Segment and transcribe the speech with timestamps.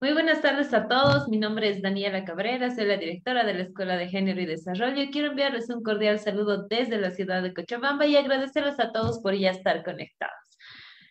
[0.00, 1.28] Muy buenas tardes a todos.
[1.28, 5.10] Mi nombre es Daniela Cabrera, soy la directora de la Escuela de Género y Desarrollo
[5.10, 9.34] quiero enviarles un cordial saludo desde la ciudad de Cochabamba y agradecerles a todos por
[9.34, 10.47] ya estar conectados.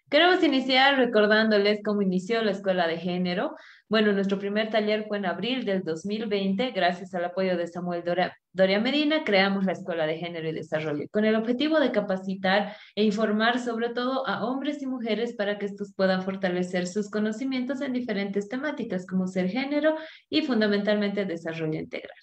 [0.10, 3.58] Queremos iniciar recordándoles cómo inició la Escuela de Género.
[3.90, 6.72] Bueno, nuestro primer taller fue en abril del 2020.
[6.72, 8.06] Gracias al apoyo de Samuel
[8.54, 13.04] Doria, Medina, creamos la Escuela de Género y Desarrollo con el objetivo de capacitar e
[13.04, 17.92] informar sobre todo a hombres y mujeres para que estos puedan fortalecer sus conocimientos en
[17.92, 19.98] diferentes temáticas como ser género
[20.30, 22.18] y fundamentalmente desarrollo integral.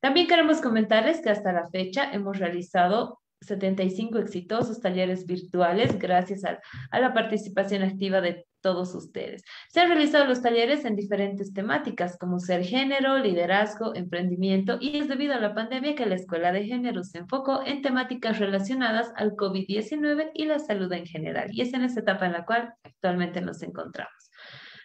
[0.00, 6.60] También queremos comentarles que hasta la fecha hemos realizado 75 exitosos talleres virtuales gracias a,
[6.98, 9.42] la participación activa de todos ustedes.
[9.68, 15.08] Se han realizado los talleres en diferentes temáticas como ser género, liderazgo, emprendimiento y es
[15.08, 19.32] debido a la pandemia que la Escuela de Género se enfocó en temáticas relacionadas al
[19.32, 21.48] COVID-19 y la salud en general.
[21.52, 24.21] Y es en esta etapa en la cual actualmente nos encontramos.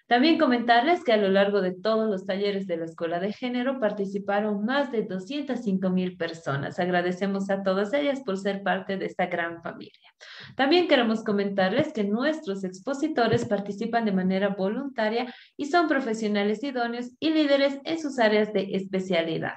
[0.08, 3.78] También comentarles que a lo largo de todos los talleres de la Escuela de Género
[3.80, 6.80] participaron más de 205 mil personas.
[6.80, 10.09] Agradecemos a todas ellas por ser parte de esta gran familia.
[10.56, 17.31] También queremos comentarles que nuestros expositores participan de manera voluntaria y son profesionales idóneos y
[17.31, 19.56] líderes en sus áreas de especialidad.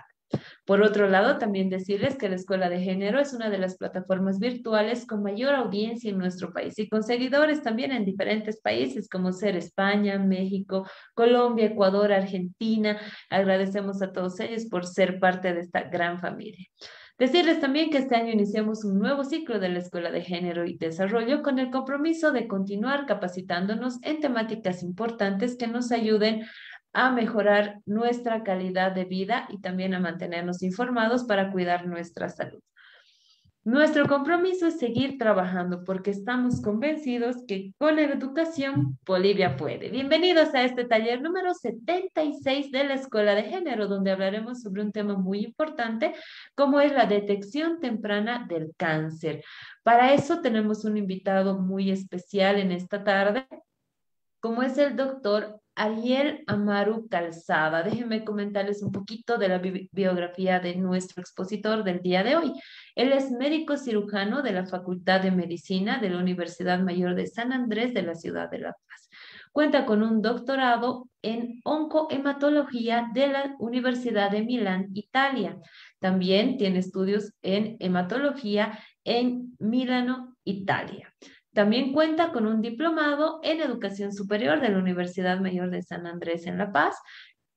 [0.65, 4.39] Por otro lado, también decirles que la Escuela de Género es una de las plataformas
[4.39, 9.33] virtuales con mayor audiencia en nuestro país y con seguidores también en diferentes países como
[9.33, 13.01] ser España, México, Colombia, Ecuador, Argentina.
[13.31, 16.67] Agradecemos a todos ellos por ser parte de esta gran familia.
[17.21, 20.79] Decirles también que este año iniciamos un nuevo ciclo de la Escuela de Género y
[20.79, 26.47] Desarrollo con el compromiso de continuar capacitándonos en temáticas importantes que nos ayuden
[26.93, 32.61] a mejorar nuestra calidad de vida y también a mantenernos informados para cuidar nuestra salud.
[33.63, 39.91] Nuestro compromiso es seguir trabajando porque estamos convencidos que con la educación Bolivia puede.
[39.91, 44.93] Bienvenidos a este taller número 76 de la Escuela de Género, donde hablaremos sobre un
[44.93, 46.15] tema muy importante
[46.55, 49.45] como es la detección temprana del cáncer.
[49.83, 53.47] Para eso tenemos un invitado muy especial en esta tarde,
[54.41, 57.83] como es el doctor Ariel Amaru Calzada.
[57.83, 62.53] Déjenme comentarles un poquito de la biografía de nuestro expositor del día de hoy.
[62.95, 67.55] Él es médico cirujano de la Facultad de Medicina de la Universidad Mayor de San
[67.55, 69.09] Andrés de la ciudad de La Paz.
[69.53, 75.57] Cuenta con un doctorado en oncohematología de la Universidad de Milán, Italia.
[75.99, 81.11] También tiene estudios en hematología en Milano, Italia.
[81.53, 86.47] También cuenta con un diplomado en educación superior de la Universidad Mayor de San Andrés
[86.47, 86.97] en La Paz.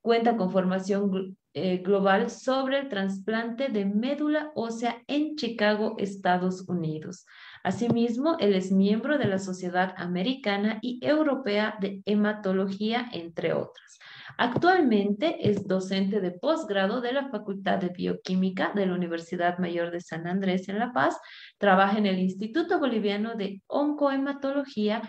[0.00, 7.26] Cuenta con formación eh, global sobre el trasplante de médula ósea en Chicago, Estados Unidos.
[7.62, 14.00] Asimismo, él es miembro de la Sociedad Americana y Europea de Hematología, entre otras.
[14.38, 20.00] Actualmente es docente de posgrado de la Facultad de Bioquímica de la Universidad Mayor de
[20.00, 21.18] San Andrés en La Paz.
[21.58, 25.02] Trabaja en el Instituto Boliviano de Oncohematología.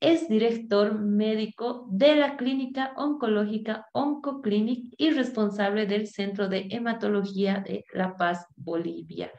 [0.00, 7.84] Es director médico de la Clínica Oncológica Oncoclinic y responsable del Centro de Hematología de
[7.92, 9.30] La Paz, Bolivia.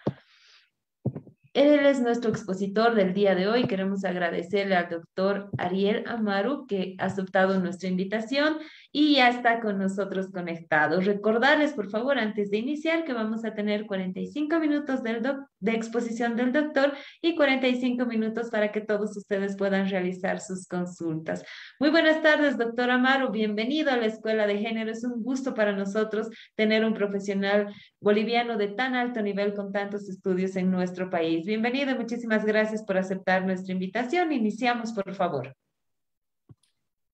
[1.53, 3.67] Él es nuestro expositor del día de hoy.
[3.67, 8.57] Queremos agradecerle al doctor Ariel Amaru que ha aceptado nuestra invitación
[8.95, 11.01] y ya está con nosotros conectado.
[11.01, 16.53] Recordarles, por favor, antes de iniciar, que vamos a tener 45 minutos de exposición del
[16.53, 21.43] doctor y 45 minutos para que todos ustedes puedan realizar sus consultas.
[21.79, 23.31] Muy buenas tardes, doctor Amaro.
[23.31, 24.91] Bienvenido a la Escuela de Género.
[24.91, 30.07] Es un gusto para nosotros tener un profesional boliviano de tan alto nivel con tantos
[30.07, 31.47] estudios en nuestro país.
[31.47, 34.31] Bienvenido, muchísimas gracias por aceptar nuestra invitación.
[34.31, 35.55] Iniciamos, por favor.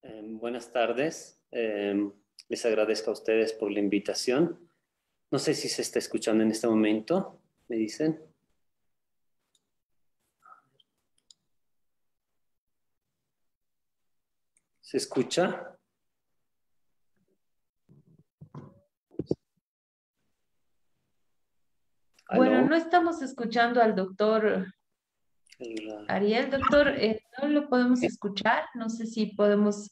[0.02, 1.39] Eh, buenas tardes.
[1.52, 2.12] Em,
[2.48, 4.70] les agradezco a ustedes por la invitación.
[5.30, 8.20] No sé si se está escuchando en este momento, me dicen.
[14.80, 15.78] ¿Se escucha?
[22.34, 24.66] Bueno, no estamos escuchando al doctor
[26.08, 26.50] Ariel.
[26.50, 28.64] Doctor, eh, no lo podemos escuchar.
[28.74, 29.90] No sé si podemos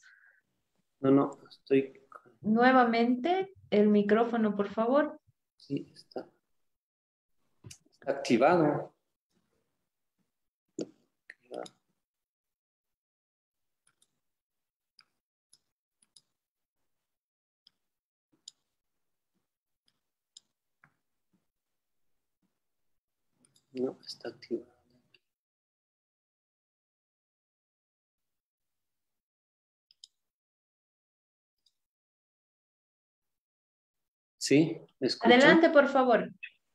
[1.01, 1.93] no, no, estoy...
[2.41, 5.19] Nuevamente, el micrófono, por favor.
[5.57, 6.27] Sí, está.
[7.93, 8.93] Está activado.
[23.73, 24.68] No, está activado.
[34.49, 34.81] ¿Sí?
[34.99, 36.27] ¿Me Adelante, por favor.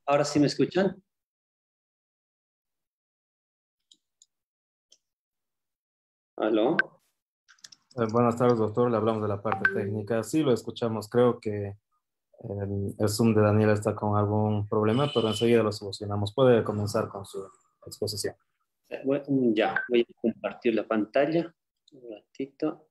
[0.07, 1.03] ¿Ahora sí me escuchan?
[6.37, 6.77] ¿Aló?
[7.97, 8.89] Eh, buenas tardes, doctor.
[8.93, 10.23] Le hablamos de la parte técnica.
[10.23, 11.09] Sí, lo escuchamos.
[11.09, 11.77] Creo que
[12.45, 16.33] el, Zoom de Daniela está con algún problema, pero enseguida lo solucionamos.
[16.33, 17.45] Puede comenzar con su
[17.85, 18.37] exposición.
[18.89, 19.03] Eh,
[19.53, 21.53] ya, voy a compartir la pantalla.
[21.91, 22.87] Un ratito.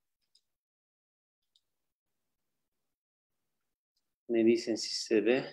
[4.33, 5.45] Me dicen si se ve.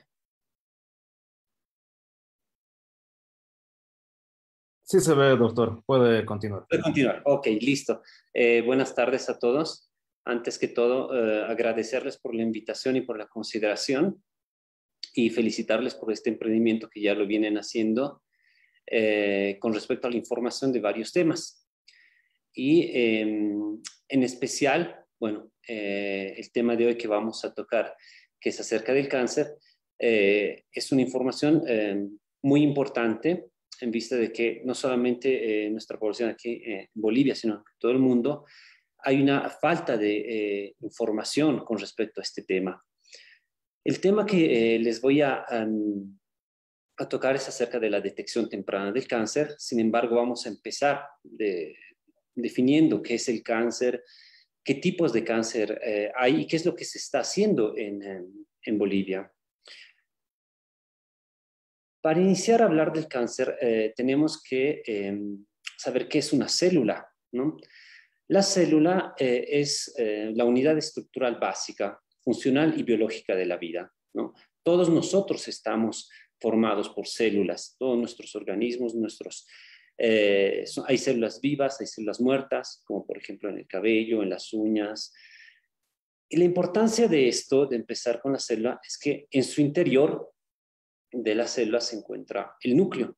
[4.83, 5.85] Sí se ve, doctor.
[5.85, 6.65] Puede continuar.
[6.67, 7.21] Puede continuar.
[7.27, 8.01] Ok, listo.
[8.33, 9.93] Eh, buenas tardes a todos.
[10.25, 14.25] Antes que todo, eh, agradecerles por la invitación y por la consideración
[15.13, 18.23] y felicitarles por este emprendimiento que ya lo vienen haciendo
[18.87, 21.69] eh, con respecto a la información de varios temas.
[22.55, 23.79] Y em,
[24.09, 27.95] en especial, bueno, el tema de hoy que vamos a tocar,
[28.41, 29.57] que es acerca del cáncer,
[29.99, 33.51] es una información em, muy importante
[33.81, 37.63] en vista de que no solamente eh, nuestra población aquí eh, en Bolivia, sino en
[37.79, 38.45] todo el mundo,
[38.99, 42.83] hay una falta de eh, información con respecto a este tema.
[43.83, 49.09] El tema que les voy a, a, tocar es acerca de la detección temprana del
[49.09, 49.55] cáncer.
[49.57, 51.03] Sin embargo, vamos a empezar
[52.35, 54.05] definiendo qué es el cáncer,
[54.71, 55.81] qué tipos de cáncer
[56.15, 59.29] hay y qué es lo que se está haciendo en, Bolivia.
[62.01, 65.45] Para iniciar a hablar del cáncer, eh, tenemos que em,
[65.77, 67.05] saber qué es una célula.
[68.29, 73.93] La célula eh, es eh, la unidad estructural básica, funcional y biológica de la vida.
[74.63, 76.09] Todos nosotros estamos
[76.41, 79.49] formados por células, todos nuestros organismos, nuestros,
[80.01, 85.13] hay células vivas, hay células muertas, como por ejemplo en el cabello, en las uñas.
[86.29, 90.33] Y la importancia de esto, de empezar con la célula, es que en su interior
[91.13, 93.17] de la célula se encuentra el núcleo.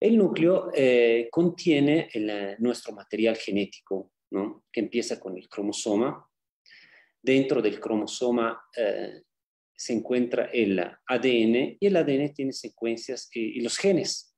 [0.00, 4.64] El núcleo eh, contiene eh, nuestro material genético, ¿no?
[4.70, 6.28] Que empieza con el cromosoma.
[7.22, 9.22] Dentro del cromosoma eh,
[9.74, 14.33] se encuentra el ADN y el ADN tiene secuencias y, los genes.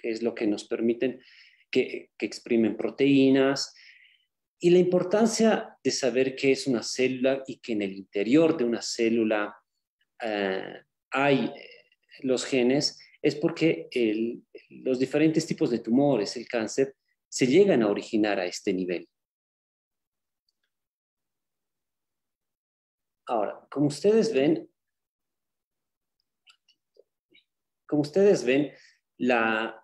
[0.00, 1.20] Que es lo que nos permiten
[1.70, 3.74] que, exprimen proteínas,
[4.58, 8.64] y la importancia de saber qué es una célula y que en el interior de
[8.64, 9.56] una célula
[11.10, 11.70] hay eh,
[12.20, 13.88] los genes es porque
[14.68, 16.94] los diferentes tipos de tumores, el cáncer,
[17.28, 19.08] se llegan a originar a este nivel.
[23.26, 24.68] Ahora, como ustedes ven,
[27.86, 28.72] como ustedes ven,
[29.18, 29.79] la,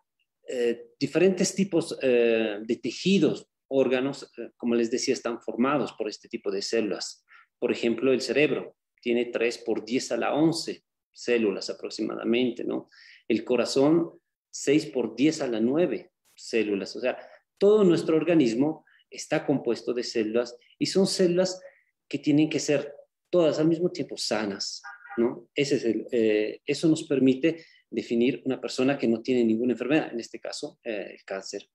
[0.48, 6.50] eh, diferentes tipos eh, de tejidos, órganos, como les decía, están formados por este tipo
[6.50, 7.24] de células.
[7.58, 12.88] Por ejemplo, el cerebro tiene 3 por 10 a la 11 células aproximadamente, ¿no?
[13.26, 14.12] El corazón,
[14.50, 17.18] 6 por 10 a la 9 células, o sea,
[17.58, 21.60] todo nuestro organismo está compuesto de células y son células
[22.08, 22.94] que tienen que ser
[23.30, 24.82] todas al mismo tiempo sanas,
[25.16, 25.48] ¿no?
[25.54, 27.64] Ese es el, eh, eso nos permite
[27.96, 31.66] definir una persona que no tiene ninguna enfermedad, en este caso, eh, el cáncer.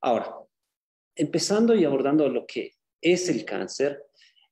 [0.00, 0.34] Ahora,
[1.14, 2.72] empezando y abordando lo que
[3.02, 4.02] es el cáncer,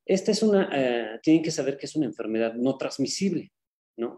[0.04, 3.50] esta es una, eh, tienen que saber que es una enfermedad no transmisible,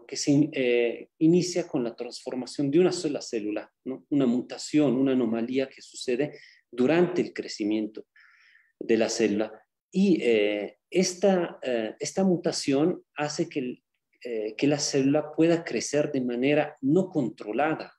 [0.05, 3.71] que se eh, inicia con la transformación de una sola célula,
[4.09, 6.37] una mutación, una anomalía que sucede
[6.69, 8.05] durante el crecimiento
[8.77, 9.49] de la célula.
[9.89, 11.59] Y eh, esta,
[11.99, 13.81] esta mutación hace que,
[14.21, 17.93] que la célula pueda crecer de manera no controlada.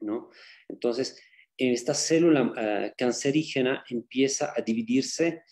[0.00, 0.30] ¿no?
[0.68, 1.18] Entonces,
[1.56, 5.44] esta célula cancerígena empieza a dividirse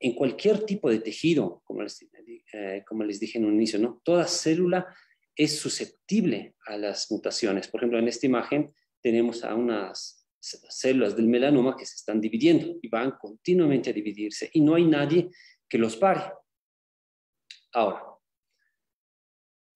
[0.00, 2.06] en cualquier tipo de tejido, como les,
[2.52, 4.00] eh, como les dije en un inicio, ¿no?
[4.04, 4.86] Toda célula
[5.34, 7.68] es susceptible a las mutaciones.
[7.68, 12.78] Por ejemplo, en esta imagen tenemos a unas células del melanoma que se están dividiendo
[12.80, 15.28] y van continuamente a dividirse y no hay nadie
[15.68, 16.32] que los pare.
[17.72, 18.02] Ahora,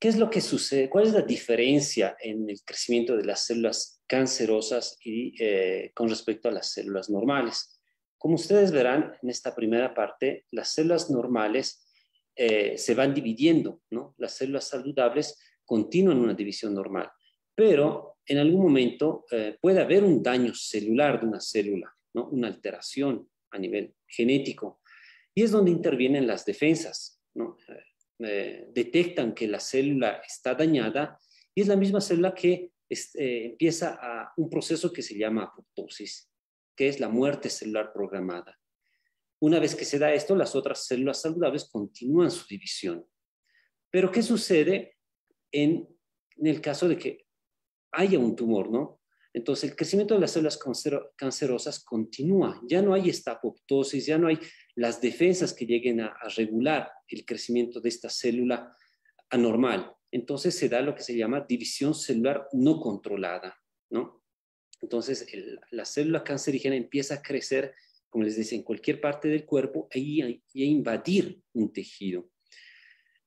[0.02, 0.90] ¿qué es lo que sucede?
[0.90, 6.48] ¿Cuál es la diferencia en el crecimiento de las células cancerosas y eh, con respecto
[6.48, 7.80] a las células normales?
[8.18, 11.86] Como ustedes verán en esta primera parte, las células normales
[12.34, 14.16] eh, se van dividiendo, ¿no?
[14.18, 17.08] Las células saludables continúan una división normal,
[17.54, 22.28] pero en algún momento eh, puede haber un daño celular de una célula, ¿no?
[22.28, 24.80] Una alteración a nivel genético.
[25.32, 27.56] Y es donde intervienen las defensas, ¿no?
[28.18, 31.18] Eh, detectan que la célula está dañada
[31.54, 36.32] y es la misma célula que empieza a un proceso que se llama apoptosis
[36.76, 38.58] que es la muerte celular programada.
[39.40, 43.06] Una vez que se da esto, las otras células saludables continúan su división.
[43.90, 44.96] Pero ¿qué sucede
[45.50, 45.88] en,
[46.38, 47.26] el caso de que
[47.92, 49.00] haya un tumor, no?
[49.34, 50.58] Entonces, el crecimiento de las células
[51.16, 52.60] cancerosas continúa.
[52.68, 54.38] Ya no hay esta apoptosis, ya no hay
[54.74, 58.74] las defensas que lleguen a, regular el crecimiento de esta célula
[59.30, 59.92] anormal.
[60.10, 63.58] Entonces, se da lo que se llama división celular no controlada,
[63.90, 64.22] ¿no?
[64.80, 65.26] Entonces,
[65.70, 67.74] la célula cancerígena empieza a crecer,
[68.08, 72.28] como les decía, en cualquier parte del cuerpo y a invadir un tejido.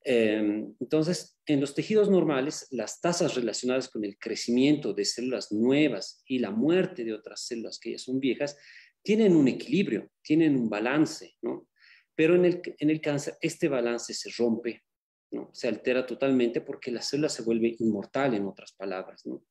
[0.08, 6.22] Em, entonces, en los tejidos normales, las tasas relacionadas con el crecimiento de células nuevas
[6.28, 8.56] y la muerte de otras células que ya son viejas
[9.05, 11.69] tienen un equilibrio, tienen un balance, ¿no?
[12.15, 14.83] Pero en el, en el cáncer, este balance se rompe,
[15.31, 15.51] ¿no?
[15.53, 19.45] Se altera totalmente porque la célula se vuelve inmortal, en otras palabras, ¿no?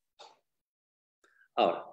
[1.55, 1.85] Ahora,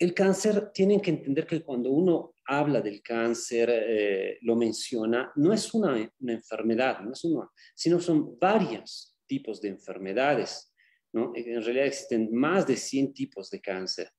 [0.00, 5.52] el cáncer, tienen que entender que cuando uno habla del cáncer, eh, lo menciona, no
[5.52, 10.74] es una, enfermedad, no es una, sino son varios tipos de enfermedades.
[11.12, 11.32] ¿no?
[11.36, 14.10] En realidad existen más de 100 tipos de cáncer.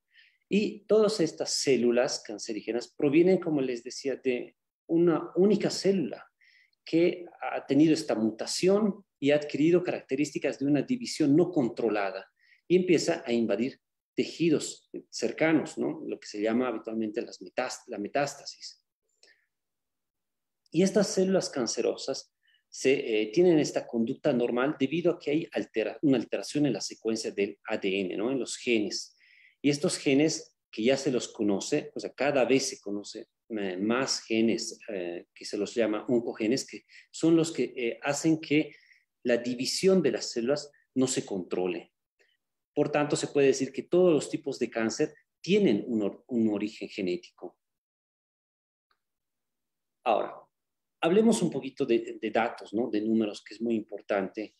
[0.54, 6.30] Y todas estas células cancerígenas provienen, como les decía, de una única célula
[6.84, 12.30] que ha tenido esta mutación y ha adquirido características de una división no controlada
[12.68, 13.80] y empieza a invadir
[14.14, 16.04] tejidos cercanos, ¿no?
[16.06, 17.40] lo que se llama habitualmente las
[17.88, 18.86] la metástasis.
[20.70, 22.36] Y estas células cancerosas
[22.68, 25.50] se, eh, tienen esta conducta normal debido a que hay
[26.02, 28.32] una alteración en la secuencia del ADN, ¿no?
[28.32, 29.16] en los genes.
[29.62, 33.78] Y estos genes que ya se los conoce, o sea, cada vez se conoce eh,
[33.78, 38.74] más genes eh, que se los llama oncogenes, que son los que hacen que
[39.24, 41.94] la división de las células no se controle.
[42.74, 47.58] Por tanto, se puede decir que todos los tipos de cáncer tienen un, origen genético.
[50.04, 50.36] Ahora,
[51.02, 52.90] hablemos un poquito de, datos, ¿no?
[52.90, 54.56] de números, que es muy importante.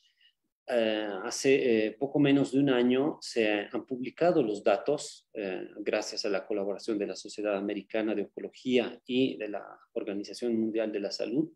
[0.74, 6.24] Eh, hace eh, poco menos de un año se han publicado los datos, eh, gracias
[6.24, 11.00] a la colaboración de la Sociedad Americana de Oncología y de la Organización Mundial de
[11.02, 11.52] la Salud,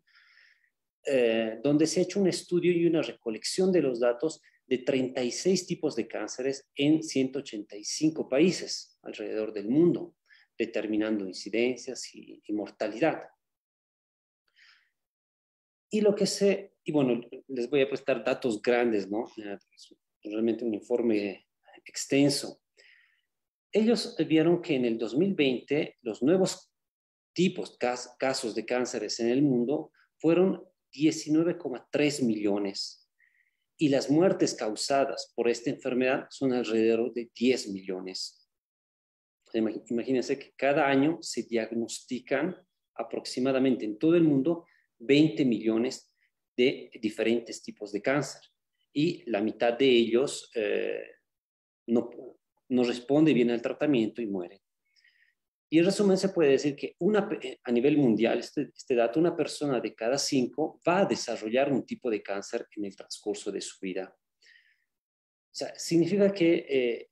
[1.62, 5.94] donde se ha hecho un estudio y una recolección de los datos de 36 tipos
[5.94, 10.16] de cánceres en 185 países alrededor del mundo,
[10.58, 13.22] determinando incidencias y, mortalidad.
[15.88, 19.28] Y lo que sé, y bueno, les voy a prestar datos grandes, ¿no?
[20.22, 21.44] Realmente un informe
[21.84, 22.60] extenso.
[23.72, 26.72] Ellos vieron que en el 2020 los nuevos
[27.32, 33.10] tipos, casos de cánceres en el mundo fueron 19,3 millones
[33.76, 38.48] y las muertes causadas por esta enfermedad son alrededor de 10 millones.
[39.52, 42.56] Imagínense que cada año se diagnostican
[42.94, 44.66] aproximadamente en todo el mundo
[44.98, 46.12] 20 millones
[46.56, 48.42] de diferentes tipos de cáncer
[48.92, 51.02] y la mitad de ellos eh,
[51.88, 52.10] no,
[52.68, 54.60] no responde bien al tratamiento y mueren.
[55.68, 59.18] Y en resumen se puede decir que una, eh, a nivel mundial, este, este, dato,
[59.18, 63.50] una persona de cada cinco va a desarrollar un tipo de cáncer en el transcurso
[63.50, 64.16] de su vida.
[64.16, 67.10] O sea, significa que eh,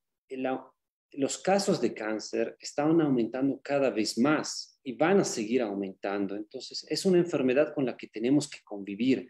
[1.16, 6.37] los casos de cáncer están aumentando cada vez más y van a seguir aumentando.
[6.37, 9.28] Entonces, es una enfermedad con la que tenemos que convivir.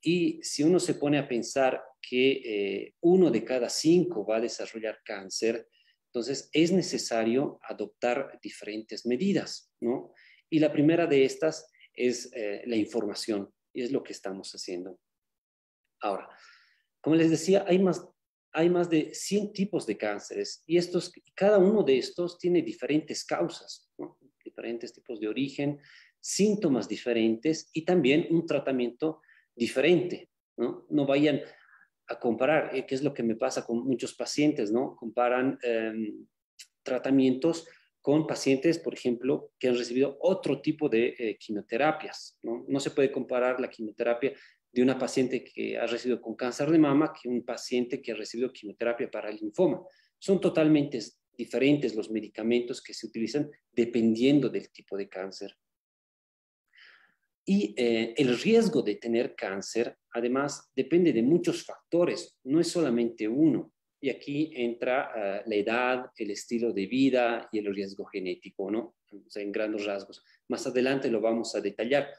[0.00, 4.40] Y si uno se pone a pensar que eh, uno de cada cinco va a
[4.40, 5.68] desarrollar cáncer,
[6.16, 10.14] entonces, es necesario adoptar diferentes medidas, ¿no?
[10.48, 14.98] Y la primera de estas es eh, la información, y es lo que estamos haciendo.
[16.00, 16.26] Ahora,
[17.02, 18.02] como les decía, hay más,
[18.56, 23.22] hay más de 100 tipos de cánceres y estos, cada uno de estos tiene diferentes
[23.22, 24.18] causas, ¿no?
[24.42, 25.78] diferentes tipos de origen,
[26.18, 29.20] síntomas diferentes y también un tratamiento
[29.54, 30.30] diferente.
[30.56, 31.42] No, no vayan
[32.06, 34.96] a comparar, eh, qué es lo que me pasa con muchos pacientes, ¿no?
[34.96, 36.26] Comparan em,
[36.82, 37.68] tratamientos
[38.00, 42.64] con pacientes, por ejemplo, que han recibido otro tipo de eh, quimioterapias, ¿no?
[42.68, 44.32] No se puede comparar la quimioterapia
[44.76, 48.14] de una paciente que ha recibido con cáncer de mama que un paciente que ha
[48.14, 49.82] recibido quimioterapia para el linfoma.
[50.18, 51.00] Son totalmente
[51.32, 55.56] diferentes los medicamentos que se utilizan dependiendo del tipo de cáncer.
[57.46, 63.26] Y eh, el riesgo de tener cáncer, además, depende de muchos factores, no es solamente
[63.26, 63.72] uno.
[63.98, 68.96] Y aquí entra eh, la edad, el estilo de vida y el riesgo genético, ¿no?
[69.36, 70.22] en grandes rasgos.
[70.48, 72.10] Más adelante lo vamos a detallar.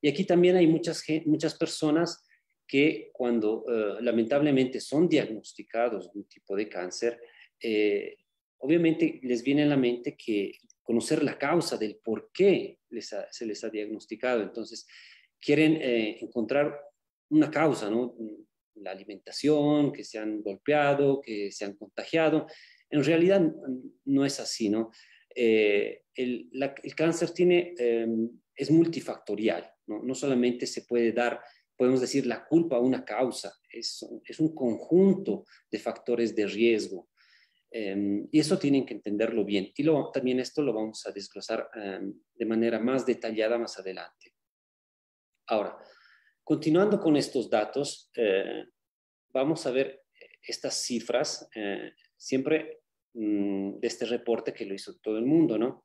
[0.00, 2.24] Y aquí también hay muchas, muchas personas
[2.66, 7.20] que cuando eh, lamentablemente son diagnosticados de un tipo de cáncer,
[8.58, 10.52] obviamente les viene a la mente que
[10.82, 12.78] conocer la causa del por qué
[13.30, 14.42] se les ha diagnosticado.
[14.42, 14.86] Entonces,
[15.38, 16.80] quieren encontrar
[17.28, 18.16] una causa, ¿no?
[18.76, 22.46] La alimentación, que se han golpeado, que se han contagiado.
[22.88, 23.42] En realidad
[24.06, 24.90] no es así, ¿no?
[25.34, 26.50] el,
[26.82, 30.14] el, cáncer tiene, em, es multifactorial, ¿no?
[30.14, 31.40] Solamente se puede dar
[31.80, 37.08] podemos decir, la culpa a una causa, es, es un conjunto de factores de riesgo.
[37.70, 39.72] Em, y eso tienen que entenderlo bien.
[39.74, 44.34] Y luego también esto lo vamos a desglosar em, de manera más detallada más adelante.
[45.46, 45.78] Ahora,
[46.44, 48.66] continuando con estos datos, eh,
[49.30, 50.02] vamos a ver
[50.42, 52.82] estas cifras, eh, siempre
[53.14, 55.82] mm, de este reporte que lo hizo todo el mundo, ¿no?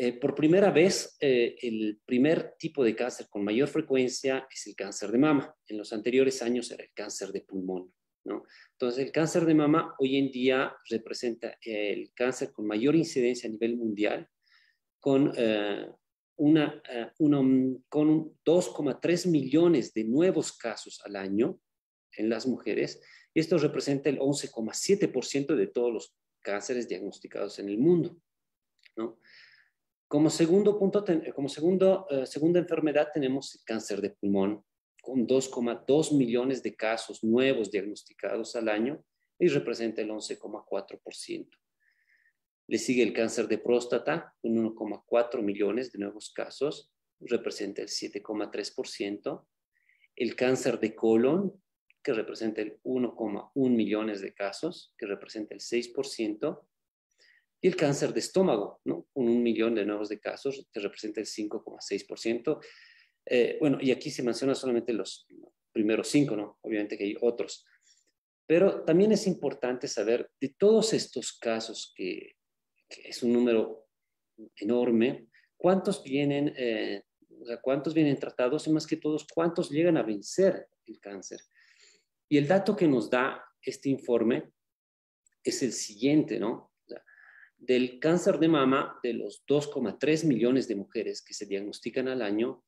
[0.00, 4.76] Eh, por primera vez, eh, el primer tipo de cáncer con mayor frecuencia es el
[4.76, 5.52] cáncer de mama.
[5.66, 7.92] En los anteriores años era el cáncer de pulmón.
[8.22, 8.44] ¿no?
[8.70, 13.52] Entonces, el cáncer de mama hoy en día representa el cáncer con mayor incidencia a
[13.52, 14.28] nivel mundial,
[15.00, 15.90] con, eh,
[16.36, 16.80] una,
[17.88, 21.58] con 2,3 millones de nuevos casos al año
[22.12, 23.02] en las mujeres.
[23.34, 28.16] Esto representa el 11,7% de todos los cánceres diagnosticados en el mundo.
[28.94, 29.18] ¿no?
[30.08, 34.64] Como segundo punto, como segundo, eh, segunda enfermedad tenemos el cáncer de pulmón,
[35.02, 39.04] con 2,2 millones de casos nuevos diagnosticados al año
[39.38, 41.50] y representa el 11,4%.
[42.68, 49.46] Le sigue el cáncer de próstata, con 1,4 millones de nuevos casos, representa el 7,3%.
[50.16, 51.62] El cáncer de colon,
[52.02, 56.62] que representa el 1,1 millones de casos, que representa el 6%
[57.60, 59.06] y el cáncer de estómago, ¿no?
[59.12, 62.60] con un millón de nuevos de casos, que representa el 5,6%.
[63.26, 65.26] Eh, bueno, y aquí se menciona solamente los
[65.72, 66.58] primeros cinco, ¿no?
[66.62, 67.64] Obviamente que hay otros.
[68.46, 72.36] Pero también es importante saber de todos estos casos, que,
[72.88, 73.86] es un número
[74.56, 77.02] enorme, cuántos vienen, eh,
[77.38, 81.40] o sea, cuántos vienen tratados y más que todos, cuántos llegan a vencer el cáncer.
[82.30, 84.50] Y el dato que nos da este informe
[85.44, 86.67] es el siguiente, ¿no?
[87.58, 92.64] Del cáncer de mama, de los 2,3 millones de mujeres que se diagnostican al año,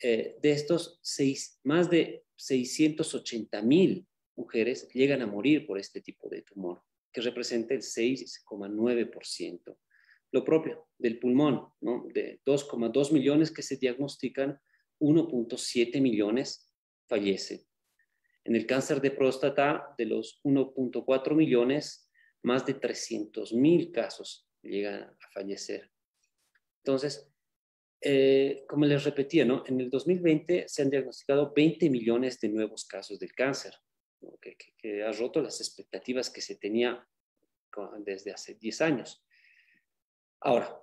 [0.00, 4.06] eh, de estos, seis, más de 680 mil
[4.36, 6.82] mujeres llegan a morir por este tipo de tumor,
[7.12, 9.78] que representa el 6,9%.
[10.32, 12.06] Lo propio del pulmón, ¿no?
[12.12, 14.58] de 2,2 millones que se diagnostican,
[14.98, 16.72] 1.7 millones
[17.06, 17.60] fallecen.
[18.44, 22.01] En el cáncer de próstata, de los 1.4 millones,
[22.42, 25.90] más de 300 mil casos llegan a fallecer.
[26.84, 27.32] Entonces,
[28.00, 29.62] eh, como les repetía, ¿no?
[29.66, 33.74] en el 2020 se han diagnosticado 20 millones de nuevos casos del cáncer,
[34.40, 37.06] que, ha roto las expectativas que se tenía
[38.04, 39.24] desde hace 10 años.
[40.40, 40.76] Ahora,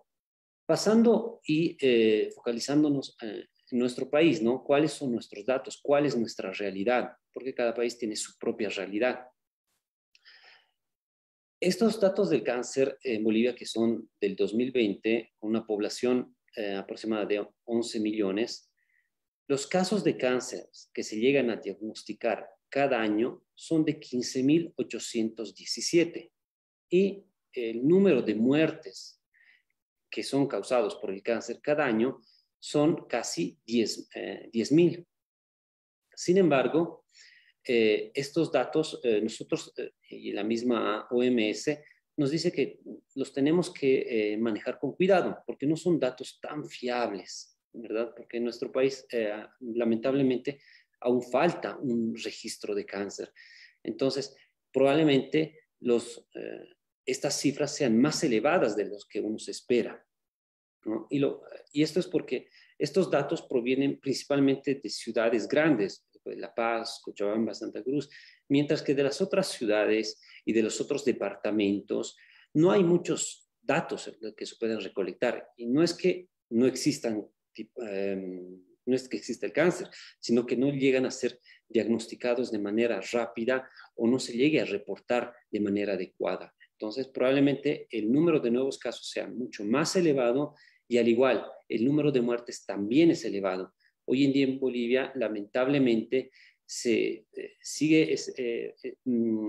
[0.66, 4.64] pasando y eh, focalizándonos eh, en nuestro país, ¿no?
[4.64, 5.80] ¿Cuáles son nuestros datos?
[5.82, 7.12] ¿Cuál es nuestra realidad?
[7.34, 9.28] Porque cada país tiene su propia realidad.
[11.62, 17.26] Estos datos del cáncer en Bolivia, que son del 2020, con una población eh, aproximada
[17.26, 18.72] de 11 millones,
[19.46, 26.32] los casos de cáncer que se llegan a diagnosticar cada año son de 15.817
[26.90, 29.22] y el número de muertes
[30.10, 32.22] que son causados por el cáncer cada año
[32.58, 34.08] son casi 10.000.
[34.16, 34.50] Eh,
[36.16, 36.99] Sin embargo,
[37.72, 41.78] eh, estos datos, eh, nosotros eh, y la misma OMS
[42.18, 42.80] nos dice que
[43.14, 48.12] los tenemos que manejar con cuidado, porque no son datos tan fiables, ¿verdad?
[48.18, 49.06] Porque en nuestro país,
[49.60, 50.60] lamentablemente,
[51.00, 53.32] aún falta un registro de cáncer.
[53.84, 54.36] Entonces,
[54.74, 56.28] probablemente los,
[57.06, 60.06] estas cifras sean más elevadas de los que uno se espera.
[61.10, 67.02] Y, lo, y esto es porque estos datos provienen principalmente de ciudades grandes, la Paz,
[67.04, 68.10] Cochabamba, Santa Cruz,
[68.48, 72.18] mientras que de las otras ciudades y de los otros departamentos
[72.54, 75.48] no hay muchos datos que se pueden recolectar.
[75.58, 80.58] Y no es que no existan, em, no es que exista el cáncer, sino que
[80.58, 85.60] no llegan a ser diagnosticados de manera rápida o no se llegue a reportar de
[85.60, 86.54] manera adecuada.
[86.72, 90.56] Entonces, probablemente el número de nuevos casos sea mucho más elevado
[90.88, 93.76] y al igual, el número de muertes también es elevado.
[94.12, 96.32] Hoy en día en Bolivia, lamentablemente,
[96.66, 99.48] se eh, sigue eh, eh, mm,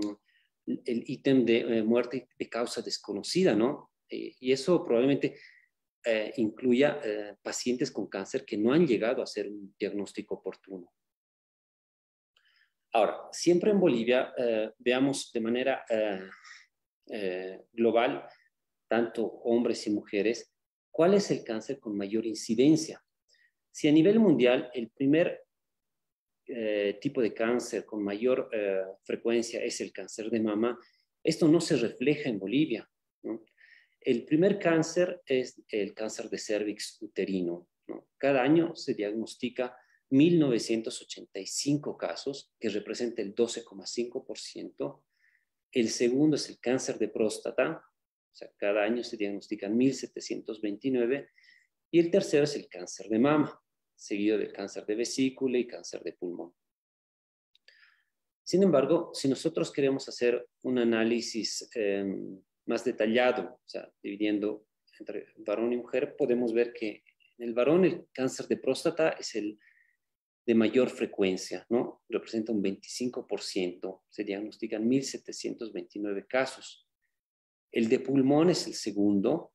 [0.85, 3.89] el ítem de muerte de causa desconocida, ¿no?
[4.07, 5.37] y eso probablemente
[6.35, 6.99] incluya
[7.41, 10.91] pacientes con cáncer que no han llegado a hacer un diagnóstico oportuno.
[12.91, 14.33] Ahora, siempre en Bolivia,
[14.77, 15.85] veamos de manera
[17.71, 18.27] global
[18.89, 20.53] tanto hombres y mujeres,
[20.91, 23.01] ¿cuál es el cáncer con mayor incidencia?
[23.71, 25.43] Si a nivel mundial el primer
[26.47, 30.77] eh, tipo de cáncer con mayor eh, frecuencia es el cáncer de mama,
[31.23, 32.89] esto no se refleja en Bolivia.
[33.99, 37.67] El primer cáncer es el cáncer de cervix uterino.
[38.17, 39.77] Cada año se diagnostica
[40.09, 45.03] 1.985 casos, que representa el 12,5%.
[45.71, 47.85] El segundo es el cáncer de próstata,
[48.33, 51.29] o sea, cada año se diagnostican 1.729.
[51.91, 53.60] Y el tercero es el cáncer de mama,
[54.01, 56.53] seguido del cáncer de vesícula y cáncer de pulmón.
[58.43, 64.65] Sin embargo, si nosotros queremos hacer un análisis em, más detallado, o sea, dividiendo
[64.99, 67.03] entre varón y mujer, podemos ver que
[67.37, 69.59] en el varón el cáncer de próstata es el
[70.47, 72.01] de mayor frecuencia, ¿no?
[72.09, 76.87] Representa un 25%, se diagnostican 1.729 casos.
[77.71, 79.53] El de pulmón es el segundo,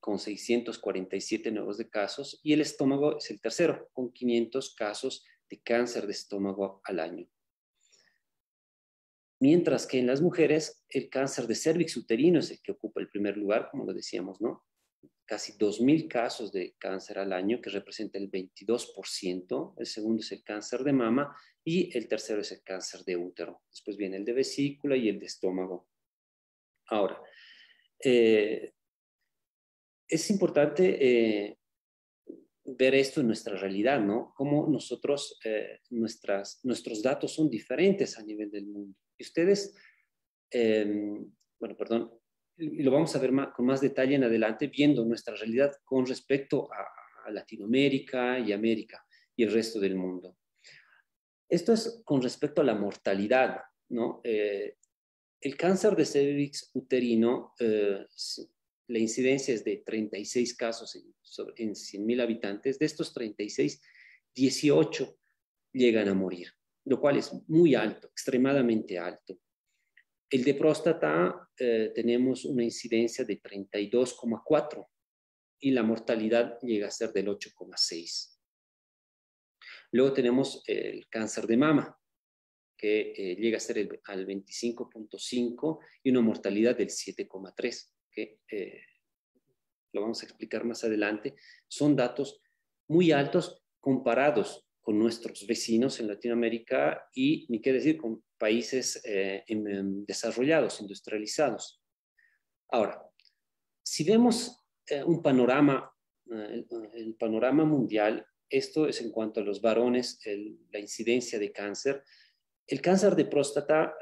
[0.00, 5.60] con 647 nuevos de casos, y el estómago es el tercero, con 500 casos de
[5.60, 7.28] cáncer de estómago al año.
[9.40, 13.08] Mientras que en las mujeres el cáncer de cervix uterino es el que ocupa el
[13.08, 14.66] primer lugar, como lo decíamos, ¿no?
[15.24, 19.74] Casi 2.000 casos de cáncer al año, que representa el 22%.
[19.78, 21.34] El segundo es el cáncer de mama
[21.64, 23.62] y el tercero es el cáncer de útero.
[23.70, 25.88] Después viene el de vesícula y el de estómago.
[26.88, 27.22] Ahora,
[28.04, 28.74] eh,
[30.10, 31.58] es importante eh,
[32.64, 34.32] ver esto en nuestra realidad, ¿no?
[34.36, 38.98] Cómo nosotros, eh, nuestras, nuestros datos son diferentes a nivel del mundo.
[39.16, 39.74] Y ustedes,
[40.50, 42.10] em, bueno, perdón,
[42.56, 46.86] lo vamos a ver con más detalle en adelante, viendo nuestra realidad con respecto a,
[47.32, 50.36] Latinoamérica y América y el resto del mundo.
[51.48, 54.20] Esto es con respecto a la mortalidad, ¿no?
[54.24, 57.54] el cáncer de cervix uterino
[58.90, 61.14] la incidencia es de 36 casos en,
[61.56, 62.76] en 100.000 habitantes.
[62.76, 63.80] De estos 36,
[64.34, 65.18] 18
[65.72, 66.52] llegan a morir,
[66.84, 69.38] lo cual es muy alto, extremadamente alto.
[70.28, 74.86] El de próstata eh, tenemos una incidencia de 32,4
[75.60, 78.38] y la mortalidad llega a ser del 8,6.
[79.92, 81.96] Luego tenemos el cáncer de mama,
[82.76, 87.92] que eh, llega a ser al 25.5 y una mortalidad del 7,3
[88.50, 88.82] eh,
[89.92, 91.36] lo vamos a explicar más adelante,
[91.68, 92.40] son datos
[92.88, 99.44] muy altos comparados con nuestros vecinos en Latinoamérica y, ni qué decir, con países eh,
[100.06, 101.82] desarrollados, industrializados.
[102.70, 103.02] Ahora,
[103.82, 105.92] si vemos eh, un panorama,
[106.26, 110.20] el, panorama mundial, esto es en cuanto a los varones,
[110.70, 112.04] la incidencia de cáncer.
[112.66, 113.94] El cáncer de próstata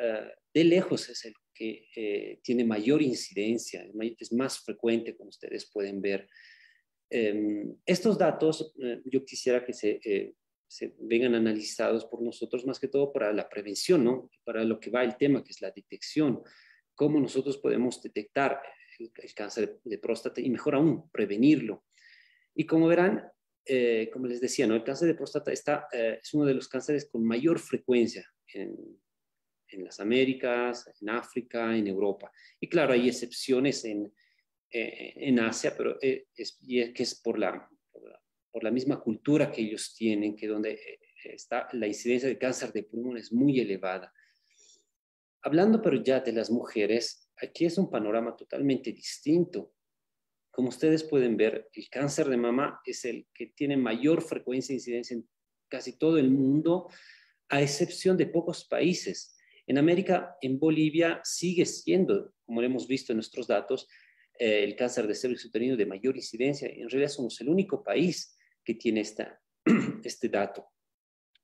[0.55, 3.85] de lejos es el que eh, tiene mayor incidencia,
[4.17, 6.29] es más frecuente, como ustedes pueden ver.
[7.11, 10.35] Em, estos datos eh, yo quisiera que se, eh,
[10.69, 14.31] se, vengan analizados por nosotros, más que todo para la prevención, ¿no?
[14.45, 16.43] para lo que va el tema, que es la detección,
[16.95, 18.63] cómo nosotros podemos detectar
[19.01, 21.87] el, cáncer de próstata y mejor aún, prevenirlo.
[22.55, 23.25] Y como verán,
[24.13, 24.75] como les decía, ¿no?
[24.75, 28.77] el cáncer de próstata está, es uno de los cánceres con mayor frecuencia en,
[29.71, 32.31] en las Américas, en África, en Europa.
[32.61, 34.13] Y claro, hay excepciones en,
[34.71, 37.69] eh, en Asia, pero eh, es, que es por la,
[38.51, 42.73] por la, misma cultura que ellos tienen, que donde eh, está la incidencia de cáncer
[42.73, 44.13] de pulmón es muy elevada.
[45.43, 49.73] Hablando pero ya de las mujeres, aquí es un panorama totalmente distinto.
[50.51, 54.79] Como ustedes pueden ver, el cáncer de mama es el que tiene mayor frecuencia de
[54.79, 55.29] incidencia en
[55.69, 56.91] casi todo el mundo,
[57.49, 59.38] a excepción de pocos países.
[59.69, 63.87] En América, en Bolivia, sigue siendo, como lo hemos visto en nuestros datos,
[64.39, 66.69] eh, el cáncer de cervix uterino de mayor incidencia.
[66.69, 69.39] En realidad somos el único país que tiene esta,
[70.03, 70.67] este dato.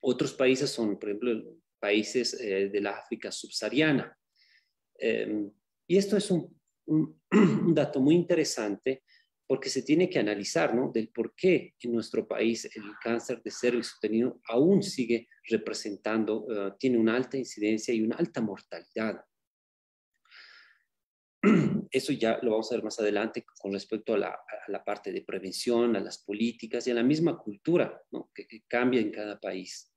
[0.00, 4.18] Otros países son, por ejemplo, países eh, de la África subsahariana.
[4.96, 5.50] Em,
[5.86, 7.20] y esto es un, un,
[7.74, 9.02] dato muy interesante
[9.46, 10.90] porque se tiene que analizar, ¿no?
[10.90, 16.72] Del por qué en nuestro país el cáncer de cervix uterino aún sigue representando, eh,
[16.78, 19.24] tiene una alta incidencia y una alta mortalidad.
[21.90, 25.94] Eso ya lo vamos a ver más adelante con respecto a la, parte de prevención,
[25.94, 28.30] a las políticas y a la misma cultura ¿no?
[28.34, 29.92] que, cambia en cada país.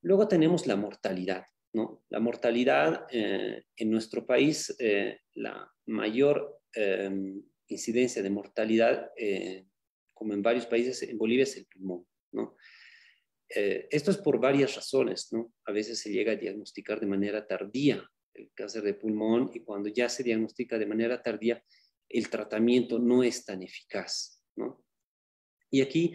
[0.00, 1.44] Luego tenemos la mortalidad.
[1.72, 2.04] ¿No?
[2.10, 9.66] La mortalidad eh, en nuestro país, eh, la mayor Em, incidencia de mortalidad, eh,
[10.14, 12.56] como en varios países, en Bolivia es el pulmón, ¿no?
[13.48, 15.52] Eh, esto es por varias razones, ¿no?
[15.66, 19.90] A veces se llega a diagnosticar de manera tardía el cáncer de pulmón, y cuando
[19.90, 21.62] ya se diagnostica de manera tardía,
[22.08, 24.42] el tratamiento no es tan eficaz.
[24.56, 24.82] ¿no?
[25.70, 26.14] Y aquí,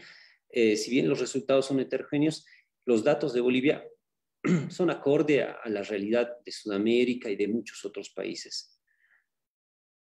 [0.51, 2.45] si bien los resultados son heterogéneos,
[2.85, 3.87] los datos de Bolivia
[4.69, 8.73] son acorde a, la realidad de Sudamérica y de muchos otros países.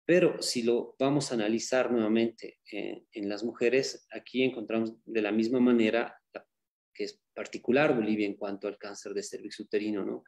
[0.07, 5.33] Pero si lo vamos a analizar nuevamente eh, en las mujeres, aquí encontramos de la
[5.33, 6.20] misma manera
[6.94, 10.25] que es particular Bolivia en cuanto al cáncer de cervix uterino, ¿no?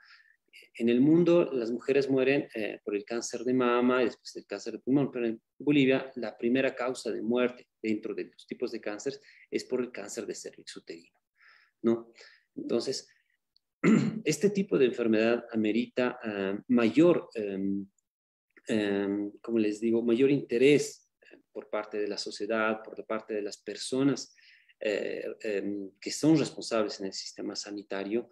[0.75, 4.47] En el mundo las mujeres mueren eh, por el cáncer de mama y después del
[4.47, 8.73] cáncer de pulmón, pero en Bolivia la primera causa de muerte dentro de los tipos
[8.73, 11.15] de cáncer es por el cáncer de cervix uterino,
[11.83, 12.13] ¿no?
[12.55, 13.09] Entonces,
[14.25, 17.87] este tipo de enfermedad amerita ah, mayor, em,
[18.69, 23.43] em, como les digo, mayor interés eh, por parte de la sociedad, por parte de
[23.43, 24.35] las personas
[24.81, 28.29] eh, em, que son responsables en el sistema sanitario,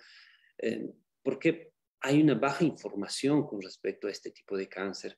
[1.23, 5.17] porque hay una baja información con respecto a este tipo de cáncer,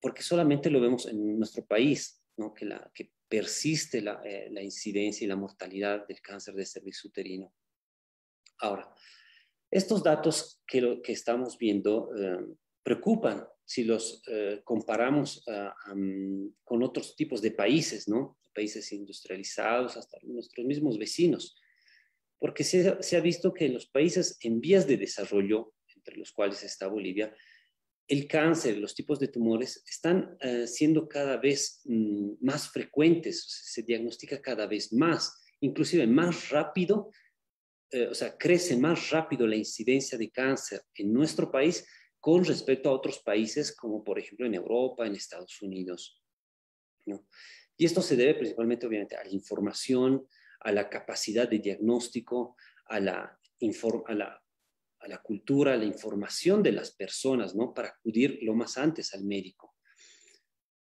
[0.00, 2.52] porque solamente lo vemos en nuestro país, ¿no?
[2.52, 7.04] que, la, que persiste la, eh, la incidencia y la mortalidad del cáncer de cervix
[7.04, 7.54] uterino.
[8.58, 8.92] Ahora,
[9.70, 12.44] estos datos que, lo, que estamos viendo eh,
[12.82, 18.38] preocupan si los eh, comparamos uh, um, con otros tipos de países, ¿no?
[18.54, 21.56] Países industrializados, hasta nuestros mismos vecinos,
[22.38, 26.30] porque se, se, ha visto que en los países en vías de desarrollo, entre los
[26.30, 27.34] cuales está Bolivia,
[28.06, 33.82] el cáncer, los tipos de tumores están uh, siendo cada vez um, más frecuentes, se
[33.82, 37.10] diagnostica cada vez más, inclusive más rápido
[37.90, 41.86] eh, o sea, crece más rápido la incidencia de cáncer en nuestro país
[42.18, 46.22] con respecto a otros países como por ejemplo en Europa, en Estados Unidos.
[47.76, 50.26] Y esto se debe principalmente obviamente a la información,
[50.60, 53.38] a la capacidad de diagnóstico, a la,
[54.06, 54.42] a la,
[54.98, 57.72] a la cultura, a la información de las personas, ¿no?
[57.72, 59.76] Para acudir lo más antes al médico.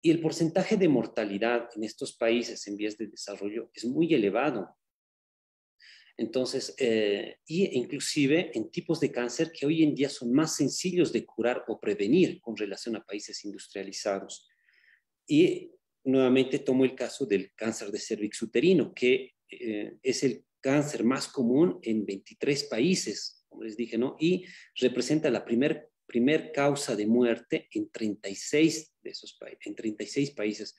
[0.01, 4.75] Y el porcentaje de mortalidad en estos países en vías de desarrollo es muy elevado.
[6.17, 11.11] Entonces, eh, y inclusive en tipos de cáncer que hoy en día son más sencillos
[11.11, 14.47] de curar o prevenir con relación a países industrializados.
[15.27, 15.71] Y
[16.03, 21.27] nuevamente tomo el caso del cáncer de cervix uterino, que eh, es el cáncer más
[21.27, 24.15] común en 23 países, como les dije, ¿no?
[24.19, 24.45] Y
[24.75, 30.75] representa la primer, primer causa de muerte en 36 de esos en 36 países.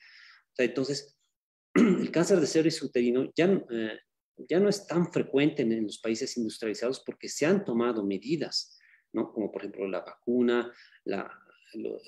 [0.51, 1.17] O sea, entonces,
[1.73, 3.99] el cáncer de cervix uterino ya eh,
[4.37, 8.77] ya no es tan frecuente en, los países industrializados porque se han tomado medidas,
[9.13, 9.31] ¿no?
[9.31, 10.71] como por ejemplo la vacuna,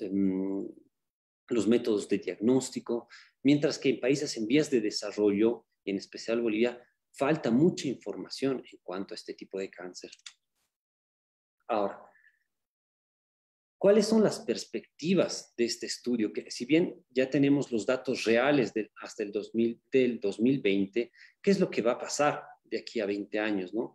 [0.00, 0.68] em,
[1.48, 3.08] los métodos de diagnóstico,
[3.42, 8.78] mientras que en países en vías de desarrollo, en especial Bolivia, falta mucha información en
[8.82, 10.10] cuanto a este tipo de cáncer.
[11.68, 12.10] Ahora,
[13.78, 16.32] ¿Cuáles son las perspectivas de este estudio?
[16.32, 21.12] Que si bien ya tenemos los datos reales hasta el 2000, del 2020,
[21.42, 23.74] ¿qué es lo que va a pasar de aquí a 20 años?
[23.74, 23.94] ¿no?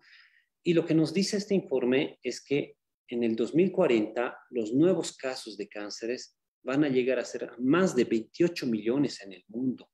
[0.63, 5.57] Y lo que nos dice este informe es que en el 2040 los nuevos casos
[5.57, 9.89] de cánceres van a llegar a ser más de 28 millones en el mundo.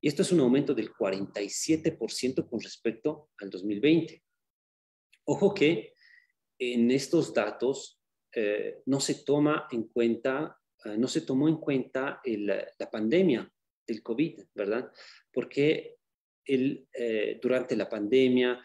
[0.00, 4.22] Y esto es un aumento del 47% con respecto al 2020.
[5.26, 5.92] Ojo que
[6.58, 8.00] en estos datos
[8.34, 13.48] eh, no se toma en cuenta, eh, no se tomó en cuenta la pandemia
[13.86, 14.90] del COVID, ¿verdad?
[15.32, 15.98] Porque
[16.44, 18.60] el, eh, durante la pandemia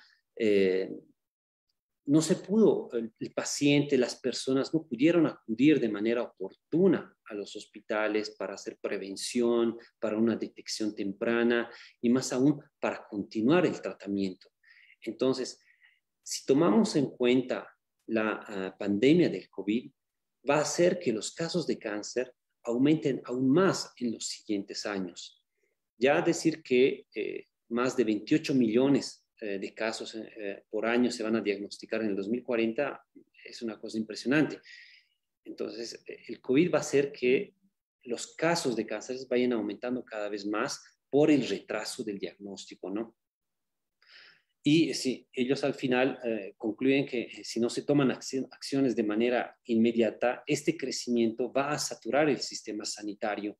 [2.05, 7.34] no se pudo, el, el, paciente, las personas no pudieron acudir de manera oportuna a
[7.36, 11.69] los hospitales para hacer prevención, para una detección temprana
[12.01, 14.49] y más aún para continuar el tratamiento.
[15.01, 15.62] Entonces,
[16.23, 17.67] si tomamos en cuenta
[18.10, 19.89] la ah, pandemia del COVID
[20.50, 25.43] va a hacer que los casos de cáncer aumenten aún más en los siguientes años.
[25.98, 31.24] Ya decir que eh, más de 28 millones eh, de casos eh, por año se
[31.24, 33.06] van a diagnosticar en el 2040
[33.45, 34.60] es una cosa impresionante.
[35.43, 37.56] Entonces, el COVID va a hacer que
[38.04, 43.18] los casos de cáncer vayan aumentando cada vez más por el retraso del diagnóstico, ¿no?
[44.62, 49.04] Y si ellos al final eh, concluyen que eh, si no se toman acciones de
[49.04, 53.58] manera inmediata, este crecimiento va a saturar el sistema sanitario.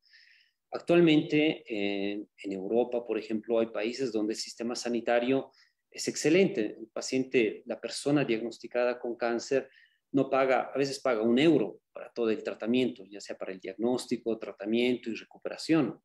[0.72, 5.52] Actualmente en Europa, por ejemplo, hay países donde el sistema sanitario
[5.90, 6.78] es excelente.
[6.80, 9.70] El paciente, la persona diagnosticada con cáncer,
[10.12, 13.60] no paga, a veces paga un euro para todo el tratamiento, ya sea para el
[13.60, 16.02] diagnóstico, tratamiento y recuperación.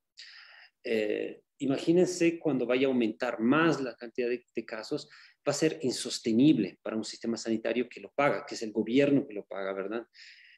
[0.83, 5.09] Eh, imagínense cuando vaya a aumentar más la cantidad de, casos,
[5.47, 9.27] va a ser insostenible para un sistema sanitario que lo paga, que es el gobierno
[9.27, 10.07] que lo paga, ¿verdad?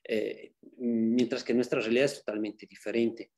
[0.05, 3.33] Eh, mientras que nuestra realidad es totalmente diferente.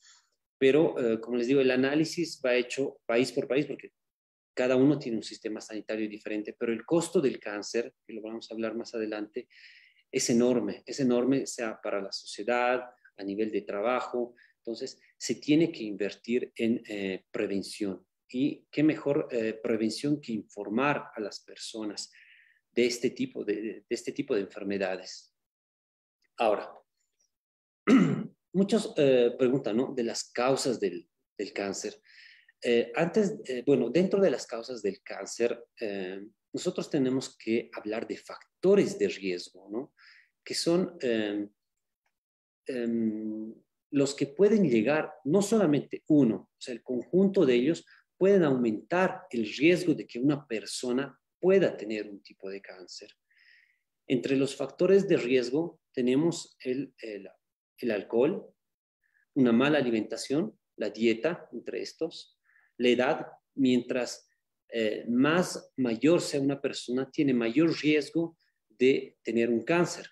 [0.59, 3.93] Pero, eh, como les digo, el análisis va hecho país por país porque
[4.55, 8.51] cada uno tiene un sistema sanitario diferente, pero el costo del cáncer, que lo vamos
[8.51, 9.49] a hablar más adelante,
[10.11, 12.83] es enorme, es enorme, sea para la sociedad,
[13.17, 14.35] a nivel de trabajo.
[14.69, 18.07] Entonces, se tiene que invertir en eh, prevención.
[18.31, 19.27] Y qué mejor
[19.63, 22.11] prevención que informar a las personas
[22.79, 25.35] de este tipo de, este tipo de enfermedades.
[26.37, 26.73] Ahora,
[28.53, 29.95] muchos eh, preguntan ¿no?
[29.95, 31.09] de las causas del,
[31.55, 32.01] cáncer.
[32.63, 35.61] Eh, antes, eh, bueno, dentro de las causas del cáncer,
[36.53, 39.93] nosotros tenemos que hablar de factores de riesgo, ¿no?
[40.45, 41.51] que son em,
[42.67, 43.55] em,
[43.91, 49.23] los que pueden llegar, no solamente uno, o sea, el conjunto de ellos pueden aumentar
[49.31, 53.15] el riesgo de que una persona pueda tener un tipo de cáncer.
[54.07, 58.53] Entre los factores de riesgo tenemos el, el, alcohol,
[59.35, 62.39] una mala alimentación, la dieta, entre estos,
[62.77, 64.29] la edad, mientras
[64.71, 68.37] eh, más mayor sea una persona, tiene mayor riesgo
[68.69, 70.11] de tener un cáncer.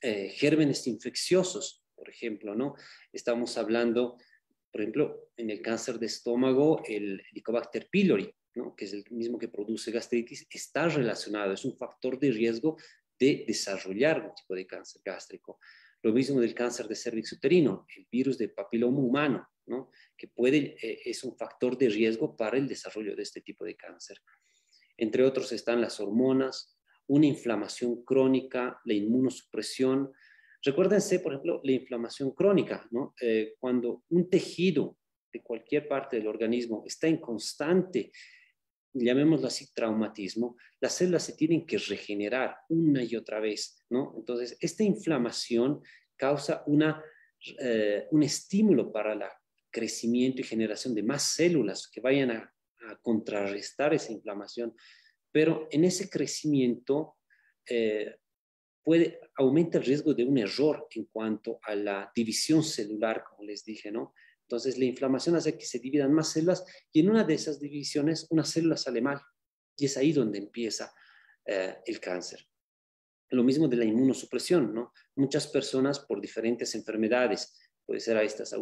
[0.00, 2.74] Eh, gérmenes infecciosos, por ejemplo, ¿no?
[3.12, 4.18] Estamos hablando,
[4.70, 8.32] por ejemplo, en el cáncer de estómago, el Helicobacter pylori,
[8.76, 12.76] que es el mismo que produce gastritis, está relacionado, es un factor de riesgo
[13.18, 15.58] de desarrollar un tipo de cáncer gástrico.
[16.02, 19.48] Lo mismo del cáncer de cervix uterino, el virus de papiloma humano,
[20.16, 23.74] que puede, eh, es un factor de riesgo para el desarrollo de este tipo de
[23.74, 24.22] cáncer.
[24.96, 26.76] Entre otros están las hormonas,
[27.08, 30.12] una inflamación crónica, la inmunosupresión.
[30.66, 32.88] Recuérdense, por ejemplo, la inflamación crónica,
[33.22, 34.98] eh, cuando un tejido
[35.32, 38.10] de cualquier parte del organismo está en constante
[39.04, 44.14] llamémoslo así, traumatismo, las células se tienen que regenerar una y otra vez, ¿no?
[44.16, 45.82] Entonces, esta inflamación
[46.16, 47.02] causa una,
[47.60, 49.22] eh, un estímulo para el
[49.70, 52.52] crecimiento y generación de más células que vayan a,
[53.02, 54.72] contrarrestar esa inflamación,
[55.32, 57.16] pero en ese crecimiento
[57.68, 58.18] eh,
[58.86, 63.64] puede, aumenta el riesgo de un error en cuanto a la división celular, como les
[63.64, 64.14] dije, ¿no?
[64.42, 68.28] Entonces, la inflamación hace que se dividan más células y en una de esas divisiones
[68.30, 69.20] una célula sale mal
[69.76, 70.94] y es ahí donde empieza
[71.44, 72.46] eh, el cáncer.
[73.30, 74.92] Lo mismo de la inmunosupresión, ¿no?
[75.16, 78.54] Muchas personas por diferentes enfermedades, puede ser a estas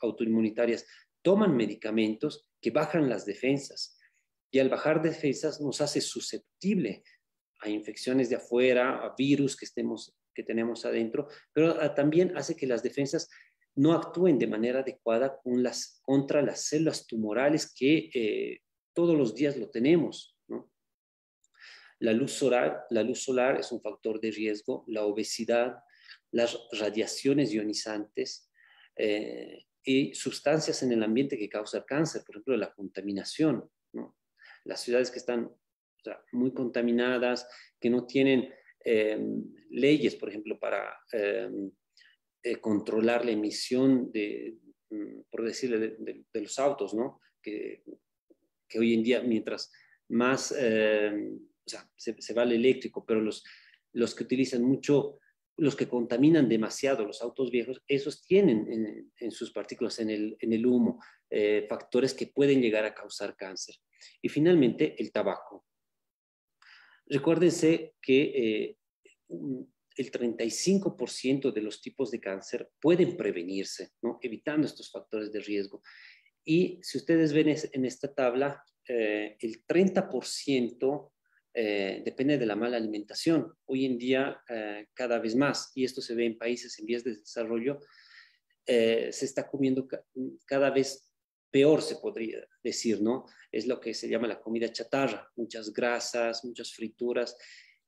[0.00, 0.86] autoinmunitarias,
[1.20, 3.98] toman medicamentos que bajan las defensas
[4.52, 7.02] y al bajar defensas nos hace susceptible
[7.64, 12.54] a infecciones de afuera, a virus que, estemos, que tenemos adentro, pero ah, también hace
[12.54, 13.30] que las defensas
[13.74, 15.40] no actúen de manera adecuada
[16.02, 18.60] contra las células tumorales que eh,
[18.92, 20.36] todos los días lo tenemos.
[22.00, 25.78] La, luz solar, la luz solar es un factor de riesgo, la obesidad,
[26.32, 28.50] las radiaciones ionizantes
[28.96, 33.68] eh, y sustancias en el ambiente que causan cáncer, por ejemplo, la contaminación.
[34.64, 35.50] Las ciudades que están
[36.32, 37.48] muy contaminadas,
[37.80, 38.52] que no tienen
[38.84, 39.18] eh,
[39.70, 44.58] leyes, por ejemplo, para eh, controlar la emisión de,
[44.90, 47.20] mm, por decirle, de, los autos, ¿no?
[47.42, 47.82] Que,
[48.68, 49.72] que, hoy en día, mientras
[50.08, 51.10] más, eh,
[51.66, 53.44] o sea, se, va al eléctrico, pero los,
[53.92, 55.20] los que utilizan mucho,
[55.56, 60.52] los que contaminan demasiado, los autos viejos, esos tienen en, sus partículas, en el, en
[60.52, 63.76] el humo, eh, factores que pueden llegar a causar cáncer.
[64.20, 65.64] Y finalmente, el tabaco.
[67.06, 68.76] Recuérdense que
[69.96, 73.90] el 35% de los tipos de cáncer pueden prevenirse,
[74.20, 75.82] evitando estos factores de riesgo.
[76.44, 81.12] Y si ustedes ven en esta tabla, eh, el 30%
[81.54, 83.52] eh, depende de la mala alimentación.
[83.66, 87.04] Hoy en día, eh, cada vez más, y esto se ve en países en vías
[87.04, 87.80] de desarrollo,
[88.66, 89.86] se está comiendo
[90.46, 91.13] cada vez
[91.54, 93.26] peor, se podría decir, ¿no?
[93.52, 97.36] Es lo que se llama la comida chatarra, muchas grasas, muchas frituras,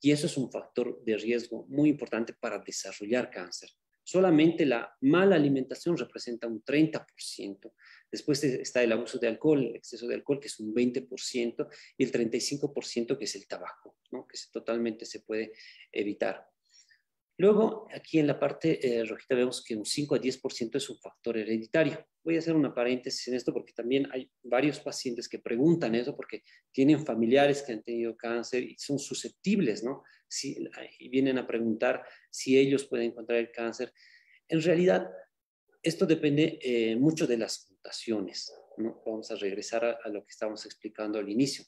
[0.00, 3.70] y eso es un factor de riesgo muy importante para desarrollar cáncer.
[4.04, 7.72] Solamente la mala alimentación representa un 30%.
[8.08, 12.04] Después está el abuso de alcohol, el exceso de alcohol, que es un 20%, y
[12.04, 14.28] el 35% que es el tabaco, ¿no?
[14.28, 15.54] que totalmente se puede
[15.90, 16.48] evitar.
[17.38, 20.98] Luego, aquí en la parte eh, rojita vemos que un 5 a 10% es un
[20.98, 22.06] factor hereditario.
[22.24, 26.16] Voy a hacer una paréntesis en esto porque también hay varios pacientes que preguntan eso
[26.16, 30.02] porque tienen familiares que han tenido cáncer y son susceptibles, ¿no?
[30.26, 30.56] Si,
[30.98, 33.92] y vienen a preguntar si ellos pueden encontrar el cáncer.
[34.48, 35.10] En realidad,
[35.82, 39.02] esto depende eh, mucho de las mutaciones, ¿no?
[39.04, 41.66] Vamos a regresar a, a lo que estábamos explicando al inicio.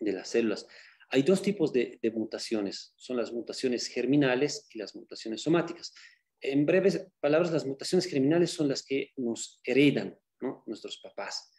[0.00, 0.66] de las células.
[1.10, 5.92] Hay dos tipos de, mutaciones, son las mutaciones germinales y las mutaciones somáticas.
[6.40, 10.18] En breves palabras, las mutaciones germinales son las que nos heredan
[10.66, 11.52] nuestros papás,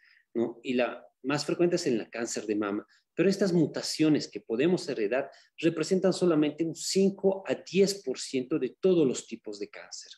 [0.64, 2.88] y la más frecuente es en el cáncer de mama.
[3.14, 9.28] Pero estas mutaciones que podemos heredar representan solamente un 5 a 10% de todos los
[9.28, 10.12] tipos de cáncer,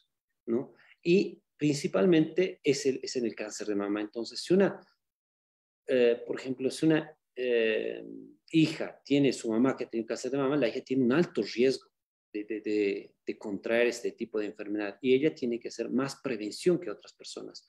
[0.46, 0.76] ¿no?
[1.02, 4.00] Y principalmente es, el, es en el cáncer de mama.
[4.00, 4.80] Entonces, si una,
[5.88, 8.06] eh, por ejemplo, si una eh,
[8.54, 11.90] hija tiene su mamá que tiene cáncer de mama, la hija tiene un alto riesgo
[12.32, 16.80] de, de, de, contraer este tipo de enfermedad y ella tiene que hacer más prevención
[16.80, 17.66] que otras personas.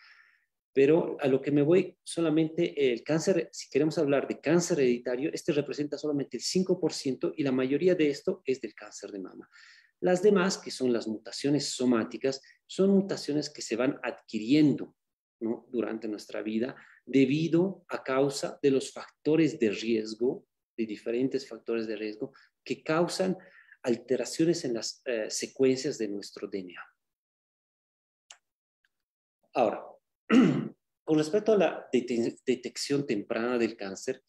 [0.73, 5.31] Pero a lo que me voy, solamente el cáncer, si queremos hablar de cáncer hereditario,
[5.33, 9.49] este representa solamente el 5% y la mayoría de esto es del cáncer de mama.
[10.01, 14.97] Las demás, que son las mutaciones somáticas, son mutaciones que se van adquiriendo
[15.69, 16.75] durante nuestra vida
[17.07, 20.47] debido a causa de los factores de riesgo,
[20.77, 22.33] de diferentes factores de riesgo
[22.65, 23.37] que causan
[23.83, 26.83] alteraciones en las eh, secuencias de nuestro DNA.
[29.55, 29.85] Ahora,
[31.05, 34.23] con respecto a la detección temprana del cáncer,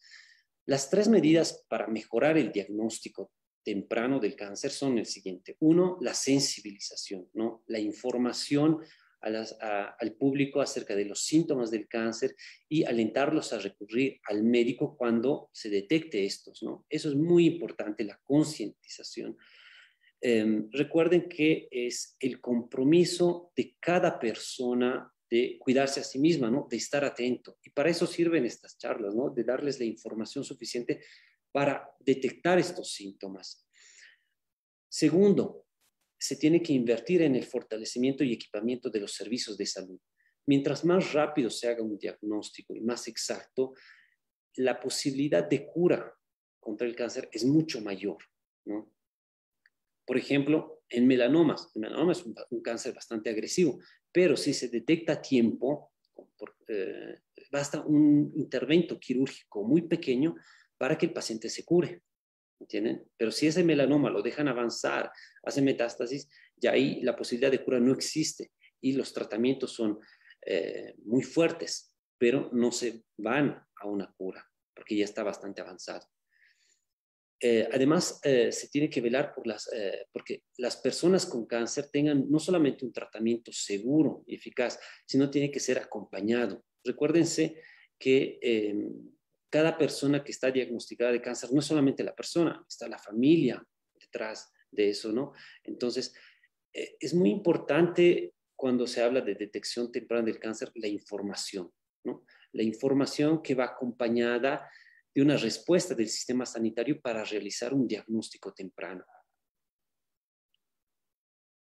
[0.66, 3.32] las tres medidas para mejorar el diagnóstico
[3.64, 5.56] temprano del cáncer son el siguiente.
[5.60, 7.64] Uno, la sensibilización, ¿no?
[7.66, 8.80] La información
[9.20, 12.36] al público acerca de los síntomas del cáncer
[12.68, 16.84] y alentarlos a recurrir al médico cuando se detecte estos, ¿no?
[16.88, 19.36] Eso es muy importante, la concientización.
[20.20, 26.66] Em, recuerden que es el compromiso de cada persona de cuidarse a sí misma, ¿no?
[26.70, 27.58] De estar atento.
[27.62, 29.30] Y para eso sirven estas charlas, ¿no?
[29.30, 31.00] De darles la información suficiente
[31.52, 33.66] para detectar estos síntomas.
[34.88, 35.65] Segundo,
[36.18, 39.98] se tiene que invertir en el fortalecimiento y equipamiento de los servicios de salud.
[40.46, 43.74] Mientras más rápido se haga un diagnóstico y más exacto,
[44.56, 46.14] la posibilidad de cura
[46.60, 48.18] contra el cáncer es mucho mayor,
[48.64, 48.92] ¿no?
[50.06, 51.70] Por ejemplo, en melanomas.
[51.74, 53.80] El melanoma es un, cáncer bastante agresivo,
[54.12, 55.92] pero si se detecta a tiempo,
[56.68, 60.36] eh, basta un intervento quirúrgico muy pequeño
[60.78, 62.02] para que el paciente se cure.
[62.58, 63.06] ¿Entienden?
[63.16, 65.10] Pero si ese melanoma lo dejan avanzar,
[65.42, 69.98] hace metástasis, ya ahí la posibilidad de cura no existe y los tratamientos son
[70.44, 74.46] eh, muy fuertes, pero no se van a una cura
[74.76, 76.06] porque ya está bastante avanzado.
[77.40, 81.88] Eh, además, eh, se tiene que velar por las, eh, porque las personas con cáncer
[81.90, 86.64] tengan no solamente un tratamiento seguro y eficaz, sino tiene que ser acompañado.
[86.84, 87.60] Recuérdense
[87.98, 89.15] que em,
[89.56, 93.66] cada persona que está diagnosticada de cáncer no es solamente la persona, está la familia
[93.94, 95.32] detrás de eso, ¿no?
[95.64, 96.14] Entonces,
[96.70, 101.72] es muy importante cuando se habla de detección temprana del cáncer la información,
[102.04, 102.26] ¿no?
[102.52, 104.70] La información que va acompañada
[105.14, 109.06] de una respuesta del sistema sanitario para realizar un diagnóstico temprano.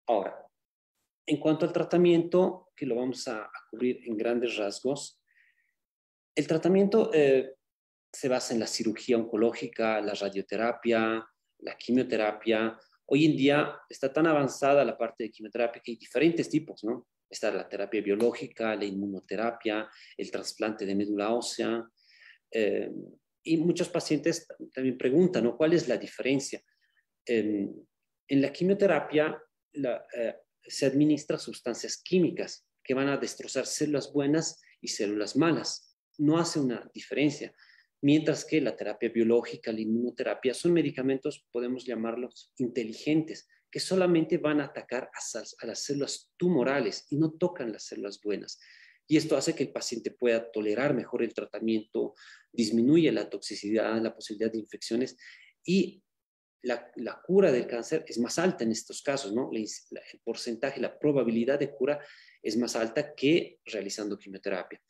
[0.07, 0.47] Ahora,
[1.27, 5.21] en cuanto al tratamiento, que lo vamos a, cubrir en grandes rasgos,
[6.37, 7.57] el tratamiento eh,
[8.13, 11.25] se basa en la cirugía oncológica, la radioterapia,
[11.59, 12.79] la quimioterapia.
[13.07, 17.09] Hoy en día está tan avanzada la parte de quimioterapia que hay diferentes tipos, ¿no?
[17.29, 21.89] Está la terapia biológica, la inmunoterapia, el trasplante de médula ósea,
[22.51, 22.91] eh,
[23.43, 25.51] y muchos pacientes también preguntan.
[25.57, 26.61] ¿Cuál es la diferencia?
[27.27, 29.41] en la quimioterapia
[29.73, 35.97] eh, se administra sustancias químicas que van a destrozar células buenas y células malas.
[36.19, 37.55] No hace una diferencia.
[38.03, 44.61] Mientras que la terapia biológica, la inmunoterapia, son medicamentos, podemos llamarlos inteligentes, que solamente van
[44.61, 48.59] a atacar a, las células tumorales y no tocan las células buenas
[49.11, 52.15] y esto hace que el paciente pueda tolerar mejor el tratamiento,
[52.53, 55.17] disminuye la toxicidad, la posibilidad de infecciones
[55.65, 56.01] y
[56.63, 59.51] la, cura del cáncer es más alta en estos casos, ¿no?
[59.53, 59.67] el
[60.23, 61.99] porcentaje, la probabilidad de cura
[62.41, 64.81] es más alta que realizando quimioterapia.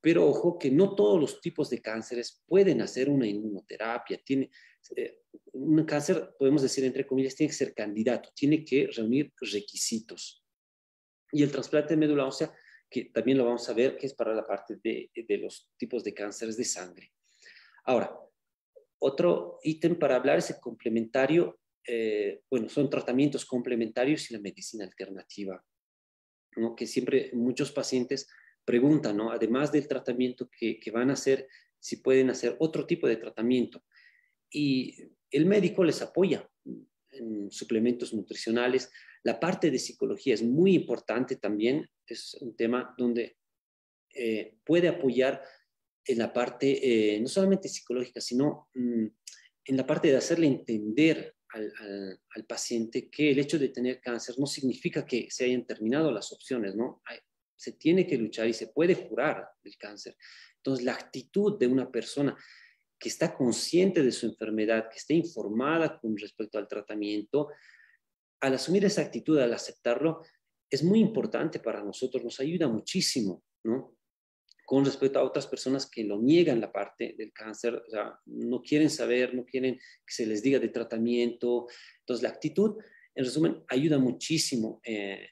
[0.00, 4.20] Pero ojo que no todos los tipos de cánceres pueden hacer una inmunoterapia.
[4.24, 4.50] Tiene,
[4.96, 5.22] eh,
[5.52, 10.44] un cáncer, podemos decir entre comillas, tiene que ser candidato, tiene que reunir requisitos.
[11.32, 12.54] Y el trasplante de médula ósea
[12.88, 16.14] que también lo vamos a ver, que es para la parte de, los tipos de
[16.14, 17.12] cánceres de sangre.
[17.84, 18.16] Ahora,
[18.98, 24.84] otro ítem para hablar es el complementario, eh, bueno, son tratamientos complementarios y la medicina
[24.84, 25.62] alternativa,
[26.56, 26.74] ¿no?
[26.74, 28.28] que siempre muchos pacientes
[28.66, 29.30] preguntan, ¿no?
[29.30, 31.48] además del tratamiento que, que van a hacer,
[31.78, 33.84] si pueden hacer otro tipo de tratamiento.
[34.50, 34.96] Y
[35.30, 36.48] el médico les apoya
[37.10, 38.90] en suplementos nutricionales.
[39.22, 43.36] La parte de psicología es muy importante también es un tema donde
[44.14, 45.42] eh, puede apoyar
[46.04, 49.06] en la parte, eh, no solamente psicológica, sino mm,
[49.64, 54.46] en la parte de hacerle entender al, paciente que el hecho de tener cáncer no
[54.46, 57.02] significa que se hayan terminado las opciones, ¿no?
[57.56, 60.16] Se tiene que luchar y se puede curar el cáncer.
[60.58, 62.36] Entonces, la actitud de una persona
[62.98, 67.48] que está consciente de su enfermedad, que esté informada con respecto al tratamiento,
[68.40, 70.22] al asumir esa actitud, al aceptarlo,
[70.70, 73.96] es muy importante para nosotros, nos ayuda muchísimo, ¿no?
[74.64, 78.62] Con respecto a otras personas que lo niegan la parte del cáncer, o sea, no
[78.62, 81.66] quieren saber, no quieren que se les diga de tratamiento.
[82.00, 82.76] Entonces, la actitud,
[83.14, 85.28] en resumen, ayuda muchísimo eh,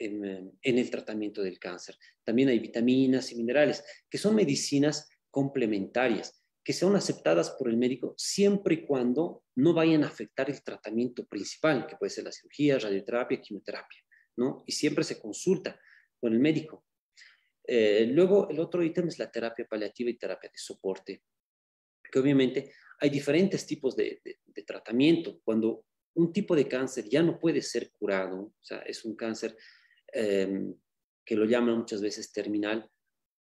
[0.00, 1.96] en, en el tratamiento del cáncer.
[2.24, 8.14] También hay vitaminas y minerales, que son medicinas complementarias que sean aceptadas por el médico
[8.16, 12.78] siempre y cuando no vayan a afectar el tratamiento principal, que puede ser la cirugía,
[12.78, 14.00] radioterapia, quimioterapia,
[14.36, 14.62] ¿no?
[14.66, 15.80] Y siempre se consulta
[16.20, 16.84] con el médico.
[17.66, 21.22] Eh, luego, el otro ítem es la terapia paliativa y terapia de soporte,
[22.10, 24.20] que obviamente hay diferentes tipos de,
[24.66, 25.40] tratamiento.
[25.42, 29.56] Cuando un tipo de cáncer ya no puede ser curado, o sea, es un cáncer
[30.12, 30.74] em,
[31.24, 32.90] que lo llaman muchas veces terminal,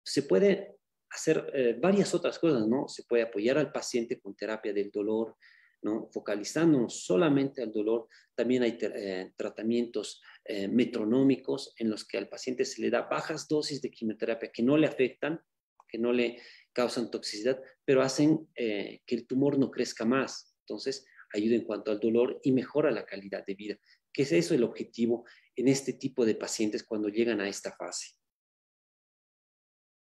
[0.04, 0.80] se puede
[1.10, 2.88] hacer eh, varias otras cosas, ¿no?
[2.88, 5.36] Se puede apoyar al paciente con terapia del dolor,
[5.82, 6.08] ¿no?
[6.12, 8.08] Focalizándonos solamente al dolor.
[8.34, 13.48] También hay eh, tratamientos eh, metronómicos en los que al paciente se le da bajas
[13.48, 15.40] dosis de quimioterapia que no le afectan,
[15.88, 16.40] que no le
[16.72, 20.54] causan toxicidad, pero hacen que el tumor no crezca más.
[20.60, 23.76] Entonces, ayuda en cuanto al dolor y mejora la calidad de vida,
[24.12, 25.24] que es eso el objetivo
[25.60, 28.14] en este tipo de pacientes cuando llegan a esta fase.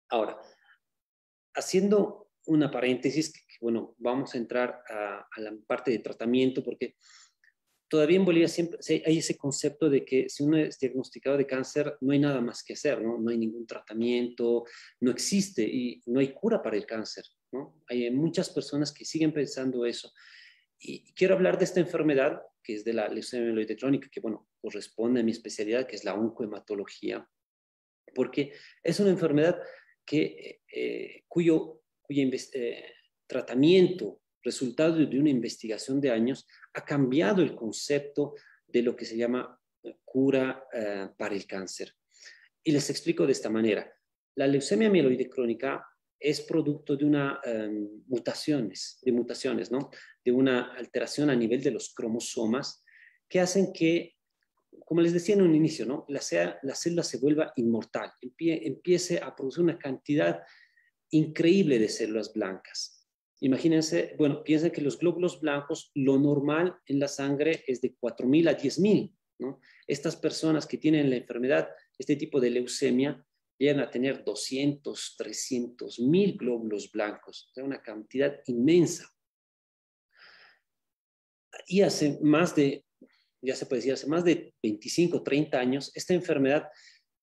[0.09, 0.39] Ahora,
[1.55, 6.95] haciendo una paréntesis, que, bueno, vamos a entrar a, la parte de tratamiento porque
[7.89, 11.97] todavía en Bolivia siempre hay ese concepto de que si uno es diagnosticado de cáncer
[12.01, 13.17] no hay nada más que hacer, ¿no?
[13.17, 14.63] No hay ningún tratamiento,
[15.01, 17.81] no existe y no hay cura para el cáncer, ¿no?
[17.87, 20.11] Hay muchas personas que siguen pensando eso.
[20.79, 24.49] Y quiero hablar de esta enfermedad que es de la leucemia mieloide crónica, que bueno,
[24.67, 27.25] corresponde a mi especialidad, que es la oncohematología,
[28.13, 28.51] porque
[28.83, 29.57] es una enfermedad
[30.05, 32.83] que, eh, cuyo, eh,
[33.25, 38.35] tratamiento, resultado de una investigación de años, ha cambiado el concepto
[38.67, 40.65] de lo que se llama eh, cura
[41.17, 41.93] para el cáncer.
[42.61, 43.89] Y les explico de esta manera.
[44.35, 45.85] La leucemia mieloide crónica
[46.19, 49.91] es producto de una em, mutaciones, de mutaciones, ¿no?
[50.25, 52.83] De una alteración a nivel de los cromosomas
[53.29, 54.16] que hacen que
[54.87, 56.05] como les decía en un inicio, ¿no?
[56.07, 56.21] la,
[56.63, 60.41] la célula se vuelva inmortal, empiece a producir una cantidad
[61.09, 63.05] increíble de células blancas.
[63.41, 68.49] Imagínense, bueno, piensen que los glóbulos blancos, lo normal en la sangre es de 4.000
[68.49, 69.13] a 10.000.
[69.39, 69.59] ¿no?
[69.85, 71.67] Estas personas que tienen la enfermedad,
[71.97, 73.21] este tipo de leucemia,
[73.57, 79.13] llegan a tener 200, 300 mil glóbulos blancos, una cantidad inmensa.
[81.67, 82.86] Y hace más de
[83.41, 86.67] ya se puede decir, hace más de 25, 30 años, esta enfermedad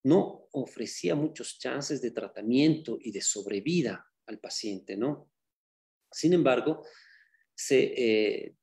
[0.03, 5.31] no ofrecía muchos chances de tratamiento y de sobrevida al paciente, ¿no?
[6.11, 6.85] Sin embargo,
[7.55, 8.55] se eh,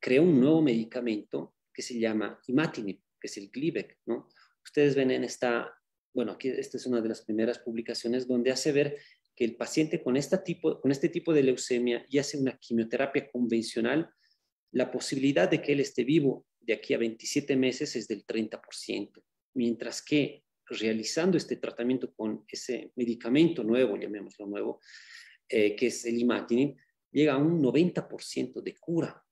[0.00, 4.28] creó un nuevo medicamento que se llama imatinib, que es el Glivec, ¿no?
[4.62, 5.68] Ustedes ven en esta,
[6.14, 8.98] bueno, aquí esta es una de las primeras publicaciones donde hace ver
[9.34, 13.30] que el paciente con, esta tipo, con este tipo de leucemia y hace una quimioterapia
[13.30, 14.08] convencional,
[14.70, 19.22] la posibilidad de que él esté vivo de aquí a 27 meses es del 30%,
[19.54, 24.80] mientras que realizando este tratamiento con ese medicamento nuevo, llamémoslo nuevo,
[25.48, 26.76] eh, que es el imatinib,
[27.10, 29.22] llega a un 90% de cura.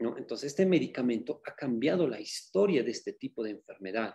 [0.00, 0.18] ¿no?
[0.18, 4.14] Entonces, este medicamento ha cambiado la historia de este tipo de enfermedad.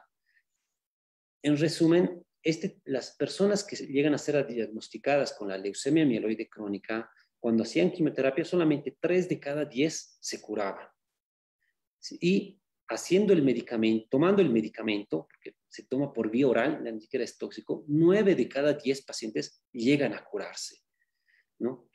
[1.42, 7.10] En resumen, este, las personas que llegan a ser diagnosticadas con la leucemia mieloide crónica,
[7.40, 10.88] cuando hacían quimioterapia, solamente 3 de cada 10 se curaban
[12.20, 17.24] y haciendo el medicamento, tomando el medicamento, porque se toma por vía oral, ni siquiera
[17.24, 20.78] es tóxico, nueve de cada diez pacientes llegan a curarse,
[21.60, 21.88] ¿no?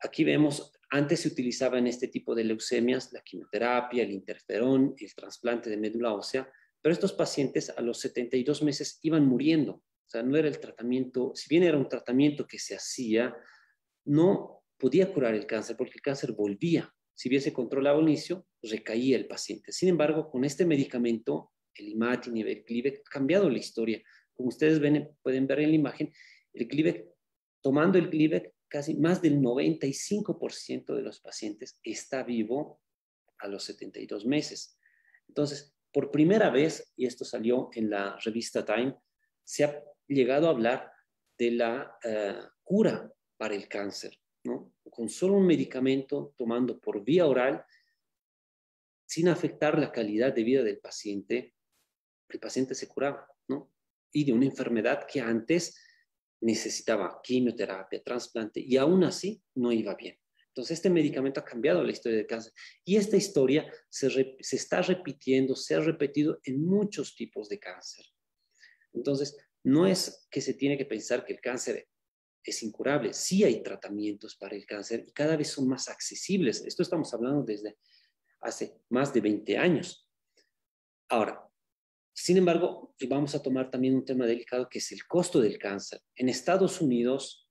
[0.00, 5.14] Aquí vemos, antes se utilizaba en este tipo de leucemias la quimioterapia, el interferón, el
[5.14, 6.50] trasplante de médula ósea,
[6.82, 9.74] pero estos pacientes a los 72 meses iban muriendo.
[9.74, 13.34] O sea, no era el tratamiento, si bien era un tratamiento que se hacía,
[14.04, 16.92] no podía curar el cáncer porque el cáncer volvía
[17.22, 19.70] si hubiese controlado al inicio, recaía el paciente.
[19.70, 24.02] Sin embargo, con este medicamento, el imatinib, el Glivec, ha cambiado la historia.
[24.34, 26.12] Como ustedes ven, pueden ver en la imagen,
[26.52, 27.06] el Glivec,
[27.60, 32.80] tomando el Glivec, casi más del 95% de los pacientes está vivo
[33.38, 34.76] a los 72 meses.
[35.28, 38.96] Entonces, por primera vez, y esto salió en la revista Time,
[39.44, 40.90] se ha llegado a hablar
[41.38, 44.74] de la eh, cura para el cáncer, ¿no?
[44.90, 47.64] Con solo un medicamento tomando por vía oral,
[49.06, 51.54] sin afectar la calidad de vida del paciente,
[52.28, 53.72] el paciente se curaba, ¿no?
[54.12, 55.78] Y de una enfermedad que antes
[56.40, 60.18] necesitaba quimioterapia, trasplante, y aún así no iba bien.
[60.48, 62.52] Entonces, este medicamento ha cambiado la historia del cáncer.
[62.84, 68.04] Y esta historia se, se, está repitiendo, se ha repetido en muchos tipos de cáncer.
[68.92, 71.88] Entonces, no es que se tiene que pensar que el cáncer
[72.44, 73.12] es incurable.
[73.12, 76.64] Sí hay tratamientos para el cáncer y cada vez son más accesibles.
[76.64, 77.78] Esto estamos hablando desde
[78.40, 80.08] hace más de 20 años.
[81.08, 81.42] Ahora,
[82.12, 86.00] sin embargo, vamos a tomar también un tema delicado que es el costo del cáncer.
[86.14, 87.48] En Estados Unidos,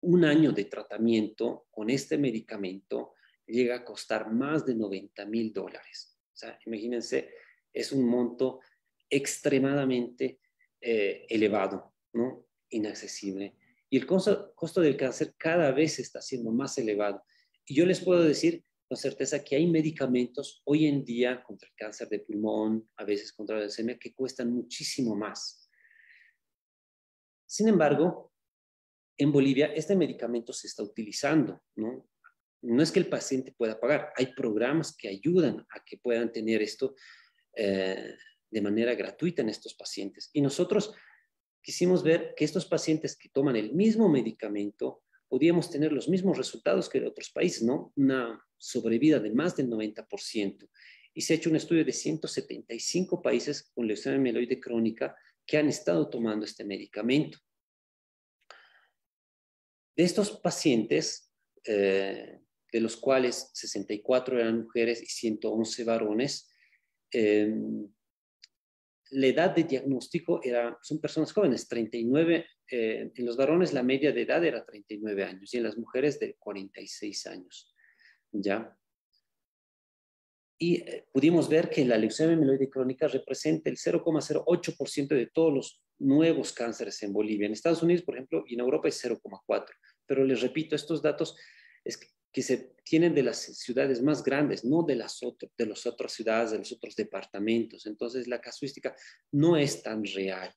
[0.00, 3.14] un año de tratamiento con este medicamento
[3.46, 6.18] llega a costar más de 90 mil dólares.
[6.32, 7.30] O sea, imagínense,
[7.72, 8.60] es un monto
[9.08, 10.40] extremadamente
[10.80, 12.46] eh, elevado, ¿no?
[12.70, 13.54] Inaccesible.
[13.88, 17.22] Y el costo, del cáncer cada vez está siendo más elevado.
[17.64, 21.74] Y yo les puedo decir con certeza que hay medicamentos hoy en día contra el
[21.74, 25.68] cáncer de pulmón, a veces contra la leucemia, que cuestan muchísimo más.
[27.46, 28.32] Sin embargo,
[29.16, 32.08] en Bolivia este medicamento se está utilizando, ¿no?
[32.62, 36.62] No es que el paciente pueda pagar, hay programas que ayudan a que puedan tener
[36.62, 36.94] esto
[37.54, 38.16] eh,
[38.50, 40.30] de manera gratuita en estos pacientes.
[40.32, 40.94] Y nosotros
[41.66, 46.88] quisimos ver que estos pacientes que toman el mismo medicamento podíamos tener los mismos resultados
[46.88, 47.92] que en otros países, ¿no?
[47.96, 50.70] Una sobrevida de más del 90%.
[51.12, 55.66] Y se ha hecho un estudio de 175 países con leucemia mieloide crónica que han
[55.66, 57.40] estado tomando este medicamento.
[59.96, 61.32] De estos pacientes,
[61.64, 62.38] eh,
[62.70, 66.48] de los cuales 64 eran mujeres y 111 varones,
[67.10, 67.52] eh,
[69.10, 74.12] la edad de diagnóstico era, son personas jóvenes, 39, eh, en los varones la media
[74.12, 77.74] de edad era 39 años y en las mujeres de 46 años,
[78.32, 78.76] ¿ya?
[80.58, 85.82] Y eh, pudimos ver que la leucemia mieloide crónica representa el 0,08% de todos los
[85.98, 87.46] nuevos cánceres en Bolivia.
[87.46, 89.66] En Estados Unidos, por ejemplo, y en Europa es 0,4%.
[90.06, 91.36] Pero les repito, estos datos
[91.84, 92.06] es que
[92.36, 95.18] que se tienen de las ciudades más grandes, no de las,
[95.56, 97.86] de las otras ciudades, de los otros departamentos.
[97.86, 98.94] Entonces, la casuística
[99.32, 100.54] no es tan real.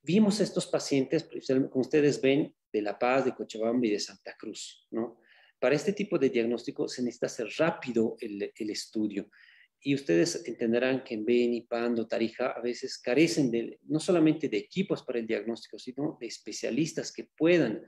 [0.00, 4.86] Vimos estos pacientes, como ustedes ven, de La Paz, de Cochabamba y de Santa Cruz,
[4.92, 5.20] ¿no?
[5.58, 9.28] Para este tipo de diagnóstico se necesita hacer rápido el, el estudio.
[9.80, 14.58] Y ustedes entenderán que en Beni, Pando, Tarija a veces carecen de, no solamente de
[14.58, 17.84] equipos para el diagnóstico, sino de especialistas que puedan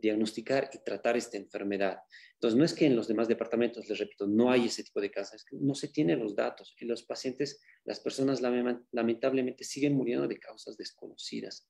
[0.00, 1.98] diagnosticar y tratar esta enfermedad.
[2.34, 5.10] Entonces, no es que en los demás departamentos, les repito, no hay ese tipo de
[5.10, 9.94] casos, es que no se tienen los datos y los pacientes, las personas lamentablemente siguen
[9.94, 11.68] muriendo de causas desconocidas.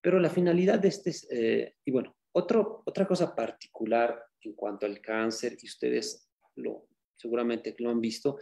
[0.00, 5.00] Pero la finalidad de este, eh, y bueno, otro, otra cosa particular en cuanto al
[5.00, 8.38] cáncer, y ustedes lo, seguramente lo han visto,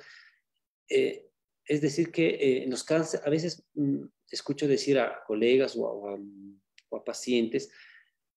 [0.89, 1.29] eh,
[1.65, 6.09] es decir, que eh, en los cánceres, a veces mm, escucho decir a colegas o
[6.09, 7.71] a pacientes,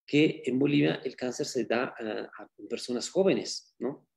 [0.05, 4.07] que en Bolivia el cáncer se da a, personas jóvenes, ¿no?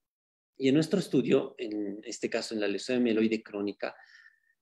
[0.57, 3.95] Y en nuestro estudio, en este caso en la leucemia mieloide crónica,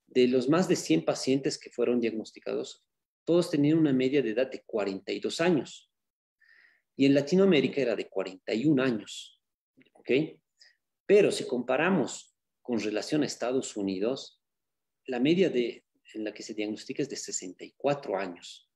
[0.07, 2.85] de los más de 100 pacientes que fueron diagnosticados,
[3.25, 5.91] todos tenían una media de edad de 42 años.
[6.97, 9.43] Y en Latinoamérica era de 41 años,
[9.95, 10.11] ¿ok?
[11.07, 14.41] Pero si comparamos con relación a Estados Unidos,
[15.07, 18.67] la media de, en la que se diagnostica es de 64 años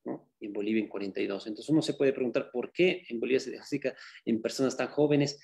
[0.40, 1.46] y en Bolivia en 42.
[1.46, 3.94] Entonces uno se puede preguntar por qué en Bolivia se diagnostica
[4.24, 5.40] en personas tan jóvenes.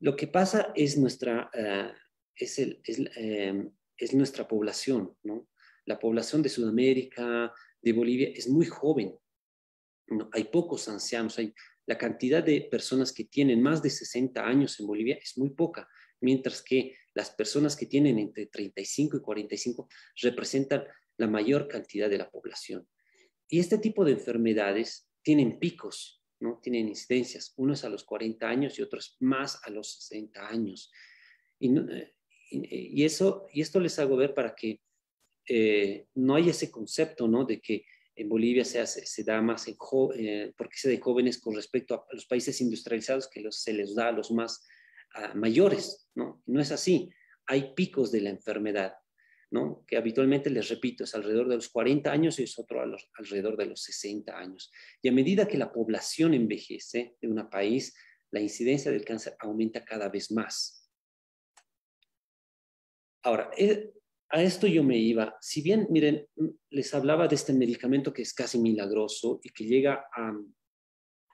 [0.00, 1.92] Lo que pasa es nuestra, eh,
[2.34, 5.48] es, el, es, eh, es, nuestra población, ¿no?
[5.86, 9.16] La población de Sudamérica, de Bolivia, es muy joven.
[10.08, 10.28] ¿no?
[10.32, 11.54] Hay pocos ancianos, hay,
[11.86, 15.88] la cantidad de personas que tienen más de 60 años en Bolivia es muy poca,
[16.20, 19.88] mientras que las personas que tienen entre 35 y 45
[20.22, 20.84] representan
[21.16, 22.86] la mayor cantidad de la población.
[23.48, 26.58] Y este tipo de enfermedades tienen picos, ¿no?
[26.62, 30.92] Tienen incidencias, unos a los 40 años y otros más a los 60 años.
[31.58, 32.14] Y, eh,
[32.50, 34.80] y, eso, y esto les hago ver para que
[35.48, 37.44] eh, no haya ese concepto, ¿no?
[37.44, 37.84] De que
[38.16, 39.76] en Bolivia se da más, en
[40.16, 44.08] eh, porque se de jóvenes con respecto a los países industrializados que se les da
[44.08, 44.64] a los más
[45.34, 46.42] mayores, ¿no?
[46.46, 47.10] No es así.
[47.46, 48.94] Hay picos de la enfermedad
[49.86, 52.82] que habitualmente, les repito, es alrededor de los 40 años y es otro
[53.16, 54.70] alrededor de los 60 años.
[55.00, 57.96] Y a medida que la población envejece de un país,
[58.32, 60.90] la incidencia del cáncer aumenta cada vez más.
[63.22, 63.92] Ahora, eh,
[64.28, 65.36] a esto yo me iba.
[65.40, 66.26] Si bien, miren,
[66.70, 70.32] les hablaba de este medicamento que es casi milagroso y que llega a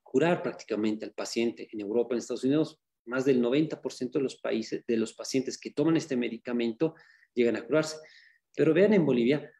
[0.03, 4.85] curar prácticamente al paciente en Europa, en Estados Unidos, más del 90% de los países,
[4.87, 6.95] de los pacientes que toman este medicamento
[7.35, 7.97] llegan a curarse.
[8.55, 9.51] Pero vean en Bolivia,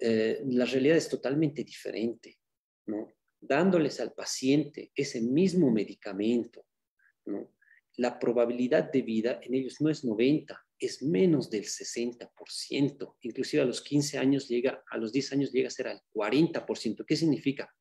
[0.00, 2.38] eh, la realidad es totalmente diferente,
[2.86, 3.14] ¿no?
[3.40, 6.66] Dándoles al paciente ese mismo medicamento,
[7.26, 7.54] ¿no?
[7.96, 13.16] La probabilidad de vida en ellos no es 90, es menos del 60%.
[13.22, 17.04] Inclusive a los 15 años llega, a los 10 años llega a ser al 40%.
[17.04, 17.74] ¿Qué significa?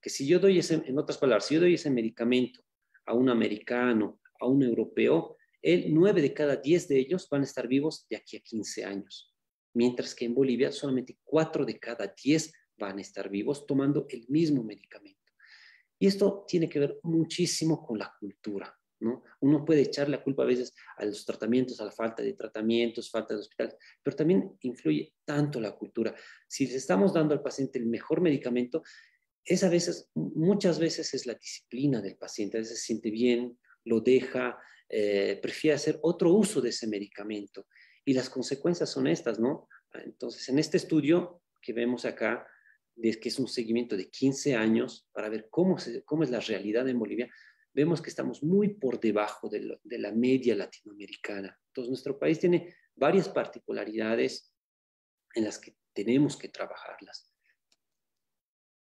[0.00, 2.62] Que si yo doy ese, en otras palabras, si yo doy ese medicamento
[3.06, 7.44] a un americano, a un europeo, el 9 de cada 10 de ellos van a
[7.44, 9.32] estar vivos de aquí a 15 años.
[9.74, 14.26] Mientras que en Bolivia solamente 4 de cada 10 van a estar vivos tomando el
[14.28, 15.20] mismo medicamento.
[15.98, 18.76] Y esto tiene que ver muchísimo con la cultura.
[19.40, 23.10] Uno puede echar la culpa a veces a los tratamientos, a la falta de tratamientos,
[23.10, 26.14] falta de hospitales, pero también influye tanto la cultura.
[26.46, 28.82] Si le estamos dando al paciente el mejor medicamento,
[29.44, 33.58] es a veces, muchas veces es la disciplina del paciente, a veces se siente bien,
[33.84, 34.56] lo deja,
[34.94, 37.66] eh, prefiere hacer otro uso de ese medicamento.
[38.04, 39.66] Y las consecuencias son estas, ¿no?
[39.94, 42.46] Entonces, en este estudio que vemos acá,
[42.94, 46.98] que es un seguimiento de 15 años para ver cómo, cómo es la realidad en
[46.98, 47.30] Bolivia,
[47.72, 51.58] vemos que estamos muy por debajo de, la media latinoamericana.
[51.68, 54.52] Entonces, nuestro país tiene varias particularidades
[55.34, 57.32] en las que tenemos que trabajarlas.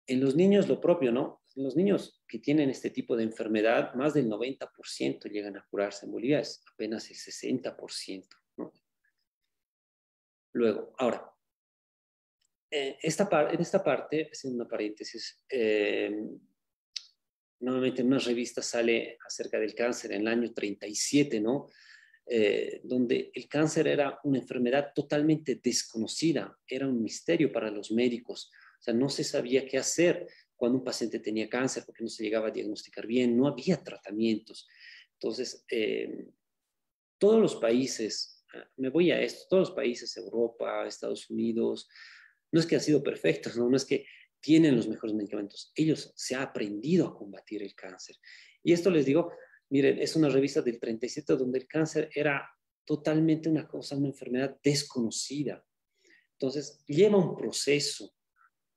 [0.05, 1.41] En los niños lo propio, ¿no?
[1.55, 6.05] En los niños que tienen este tipo de enfermedad, más del 90% llegan a curarse.
[6.05, 8.27] En Bolivia es apenas el 60%,
[8.57, 8.73] ¿no?
[10.53, 11.31] Luego, ahora,
[12.71, 16.13] eh, esta en esta parte, haciendo una paréntesis, eh,
[17.59, 21.69] nuevamente en una revista sale acerca del cáncer en el año 37, ¿no?
[22.27, 28.51] Eh, donde el cáncer era una enfermedad totalmente desconocida, era un misterio para los médicos,
[28.79, 32.23] o sea, no se sabía qué hacer cuando un paciente tenía cáncer porque no se
[32.23, 34.67] llegaba a diagnosticar bien, no había tratamientos.
[35.13, 36.27] Entonces, eh,
[37.17, 41.89] todos los países, ah, me voy a esto, todos los países, Europa, Estados Unidos,
[42.51, 44.05] no es que han sido perfectos, no, es que
[44.39, 45.71] tienen los mejores medicamentos.
[45.75, 48.15] Ellos se han aprendido a combatir el cáncer.
[48.63, 49.31] Y esto les digo,
[49.69, 52.47] miren, es una revista del 37 donde el cáncer era
[52.85, 55.65] totalmente una cosa, una enfermedad desconocida.
[56.33, 58.13] Entonces, lleva un proceso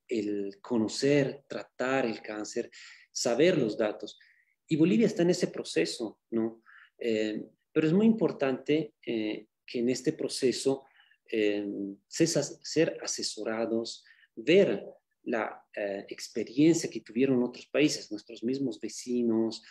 [0.09, 2.71] el conocer, tratar el cáncer,
[3.13, 4.19] saber los datos.
[4.67, 6.63] Y Bolivia está en ese proceso, ¿no?
[6.99, 7.45] Eh,
[7.79, 10.85] pero es muy importante eh, que en este proceso
[11.31, 11.65] eh,
[12.09, 14.05] ser asesorados,
[14.35, 14.85] ver
[15.23, 19.63] la eh, experiencia que tuvieron otros países, nuestros mismos vecinos,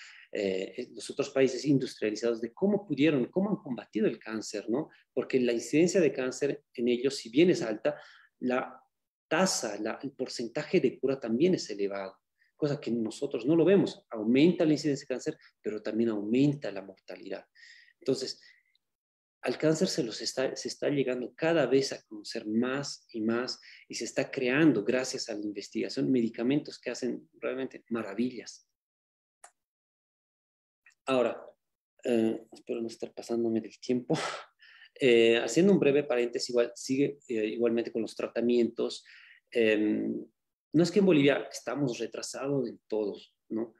[0.93, 4.89] los otros países industrializados, de cómo pudieron, cómo han combatido el cáncer, ¿no?
[5.13, 7.99] Porque la incidencia de cáncer en ellos, si bien es alta,
[8.39, 8.81] la
[9.28, 12.17] tasa, el porcentaje de cura también es elevado,
[12.55, 14.05] cosa que nosotros no lo vemos.
[14.09, 17.45] Aumenta la incidencia de cáncer, pero también aumenta la mortalidad.
[17.99, 18.41] Entonces,
[19.41, 23.61] al cáncer se, los está, se está llegando cada vez a conocer más y más
[23.88, 28.67] y se está creando, gracias a la investigación, medicamentos que hacen realmente maravillas.
[31.05, 31.41] Ahora,
[32.03, 34.15] eh, espero no estar pasándome del tiempo.
[34.99, 39.03] Eh, haciendo un breve paréntesis, igual, sigue eh, igualmente con los tratamientos.
[39.51, 40.25] Em,
[40.73, 43.73] no es que en Bolivia estamos retrasados del todos, ¿no?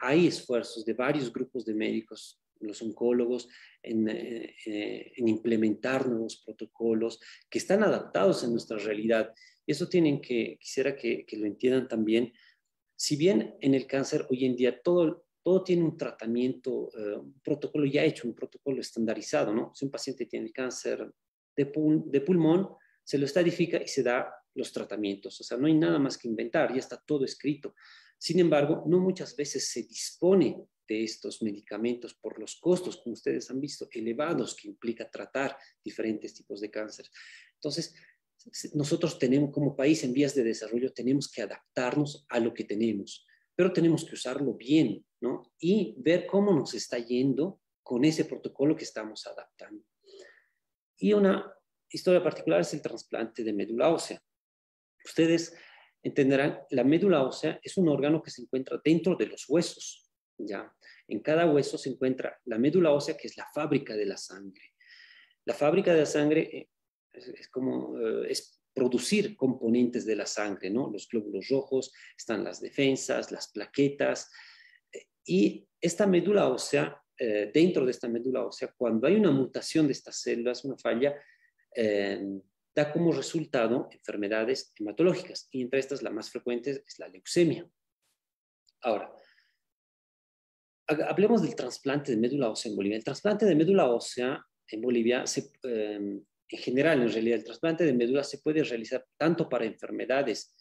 [0.00, 3.48] hay esfuerzos de varios grupos de médicos los oncólogos
[3.82, 9.32] eh, eh, en, implementar nuevos protocolos que están adaptados en nuestra realidad.
[9.66, 12.32] Eso tienen que, quisiera que, lo entiendan también.
[12.96, 17.40] Si bien en el cáncer hoy en día todo, todo tiene un tratamiento, eh, un
[17.40, 19.72] protocolo ya hecho, un protocolo estandarizado, ¿no?
[19.74, 21.10] Si un paciente tiene cáncer
[21.56, 21.72] de,
[22.04, 22.68] de pulmón,
[23.02, 25.40] se lo estadifica y se da los tratamientos.
[25.40, 27.74] O sea, no hay nada más que inventar, ya está todo escrito.
[28.18, 33.50] Sin embargo, no muchas veces se dispone de estos medicamentos por los costos, como ustedes
[33.50, 37.06] han visto, elevados que implica tratar diferentes tipos de cáncer.
[37.54, 37.94] Entonces,
[38.74, 43.26] nosotros tenemos como país en vías de desarrollo, tenemos que adaptarnos a lo que tenemos,
[43.56, 45.52] pero tenemos que usarlo bien, ¿no?
[45.58, 49.84] Y ver cómo nos está yendo con ese protocolo que estamos adaptando.
[50.96, 51.52] Y una
[51.90, 54.20] historia particular es el trasplante de médula ósea.
[55.04, 55.56] Ustedes
[56.02, 60.72] entenderán, la médula ósea es un órgano que se encuentra dentro de los huesos, ¿ya?
[61.06, 64.74] En cada hueso se encuentra la médula ósea, que es la fábrica de la sangre.
[65.46, 66.68] La fábrica de la sangre eh,
[67.12, 70.90] es, como, eh, es producir componentes de la sangre, ¿no?
[70.90, 74.30] Los glóbulos rojos, están las defensas, las plaquetas,
[75.28, 77.00] y esta médula ósea,
[77.52, 81.16] dentro de esta médula ósea, cuando hay una mutación de estas células, una falla,
[81.74, 82.40] eh,
[82.74, 87.68] da como resultado enfermedades hematológicas y entre estas la más frecuente es la leucemia.
[88.82, 89.12] Ahora,
[90.86, 92.96] hablemos del trasplante de médula ósea en Bolivia.
[92.96, 95.24] El trasplante de médula ósea en Bolivia,
[95.64, 100.54] em, en general, en realidad, el trasplante de médula se puede realizar tanto para enfermedades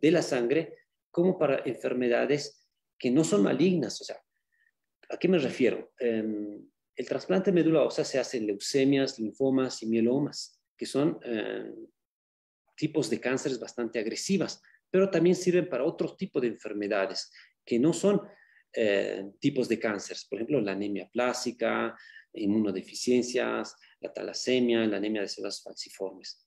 [0.00, 0.76] de la sangre
[1.10, 2.63] como para enfermedades
[2.98, 4.00] que no son malignas.
[4.00, 4.22] O sea,
[5.08, 5.92] ¿a qué me refiero?
[5.98, 6.66] Em,
[6.96, 11.74] el trasplante de médula ósea se hace en leucemias, linfomas y mielomas, que son em,
[12.76, 17.32] tipos de cánceres bastante agresivas, pero también sirven para otros tipos de enfermedades
[17.64, 18.22] que no son
[18.72, 21.96] eh, tipos de cánceres, por ejemplo, la anemia plástica,
[22.32, 26.44] inmunodeficiencias, la talasemia, la anemia de células falciformes.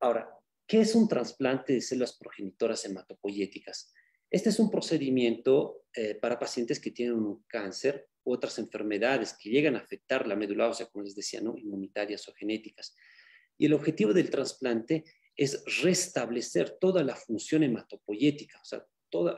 [0.00, 0.28] Ahora,
[0.66, 3.92] ¿qué es un trasplante de células progenitoras hematopoyéticas?
[4.34, 9.48] Este es un procedimiento eh, para pacientes que tienen un cáncer u otras enfermedades que
[9.48, 11.56] llegan a afectar la médula ósea, como les decía, ¿no?
[11.56, 12.96] inmunitarias o genéticas.
[13.56, 15.04] Y el objetivo del trasplante
[15.36, 18.84] es restablecer toda la función hematopoyética, o sea,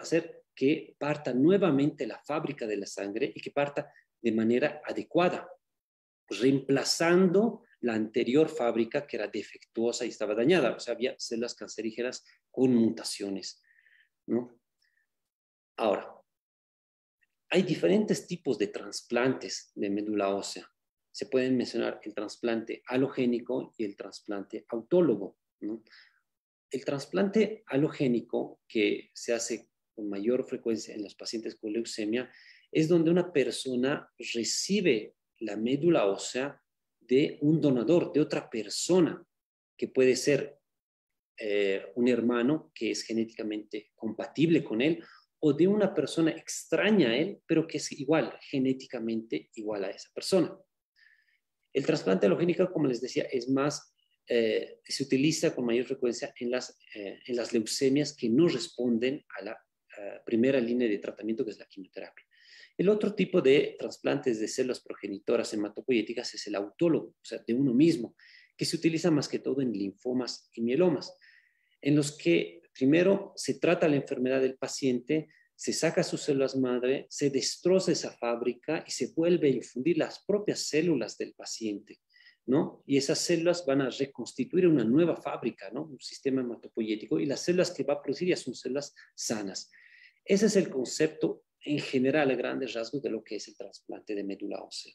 [0.01, 3.93] hacer que parta nuevamente la fábrica de la sangre y que parta
[4.23, 5.47] de manera adecuada,
[6.27, 12.25] reemplazando la anterior fábrica que era defectuosa y estaba dañada, o sea, había células cancerígenas
[12.51, 13.63] con mutaciones.
[14.25, 14.59] ¿no?
[15.77, 16.11] Ahora,
[17.51, 20.71] hay diferentes tipos de trasplantes de médula ósea.
[21.13, 25.39] Se pueden mencionar el trasplante halogénico y el trasplante autólogo.
[25.61, 32.31] El trasplante halogénico que se hace con mayor frecuencia en los pacientes con leucemia
[32.73, 36.61] es donde una persona recibe la médula ósea
[37.01, 39.25] de un donador, de otra persona,
[39.77, 40.59] que puede ser
[41.39, 45.05] eh, un hermano que es genéticamente compatible con él
[45.47, 50.11] o de una persona extraña a él, pero que es igual, genéticamente igual a esa
[50.13, 50.59] persona.
[51.73, 53.95] El trasplante halogénico, como les decía, es más,
[54.29, 59.25] eh, se utiliza con mayor frecuencia en las, eh, en las leucemias que no responden
[59.39, 59.63] a la
[60.27, 62.27] primera línea de tratamiento, que es la quimioterapia.
[62.77, 67.55] El otro tipo de trasplantes de células progenitoras hematopoyéticas es el autólogo, o sea, de
[67.55, 68.15] uno mismo,
[68.59, 71.17] que se utiliza más que todo en linfomas y mielomas,
[71.81, 77.07] en los que primero se trata la enfermedad del paciente, se saca sus células madre,
[77.09, 82.01] se destroza esa fábrica y se vuelve a infundir las propias células del paciente.
[82.47, 82.83] ¿no?
[82.87, 85.83] Y esas células van a reconstituir una nueva fábrica, ¿no?
[85.83, 89.69] Un sistema hematopoyético y las células que va a producir ya son células sanas.
[90.25, 94.15] Ese es el concepto en general, a grandes rasgos, de lo que es el trasplante
[94.15, 94.95] de médula ósea.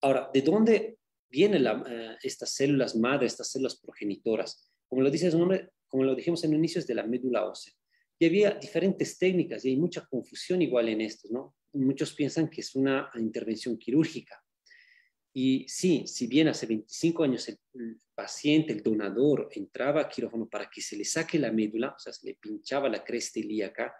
[0.00, 0.98] Ahora, ¿de dónde
[1.30, 4.73] vienen eh, estas células madre, estas células progenitoras?
[4.88, 7.46] Como lo dice su nombre, como lo dijimos en el inicio, es de la médula
[7.46, 7.72] ósea.
[8.18, 11.56] Y había diferentes técnicas y hay mucha confusión igual en esto, ¿no?
[11.72, 14.44] Muchos piensan que es una intervención quirúrgica,
[15.36, 17.58] y sí, si bien hace 25 años el,
[18.14, 22.12] paciente, el donador, entraba a quirófano para que se le saque la médula, o sea,
[22.12, 23.92] se le pinchaba la cresta ilíaca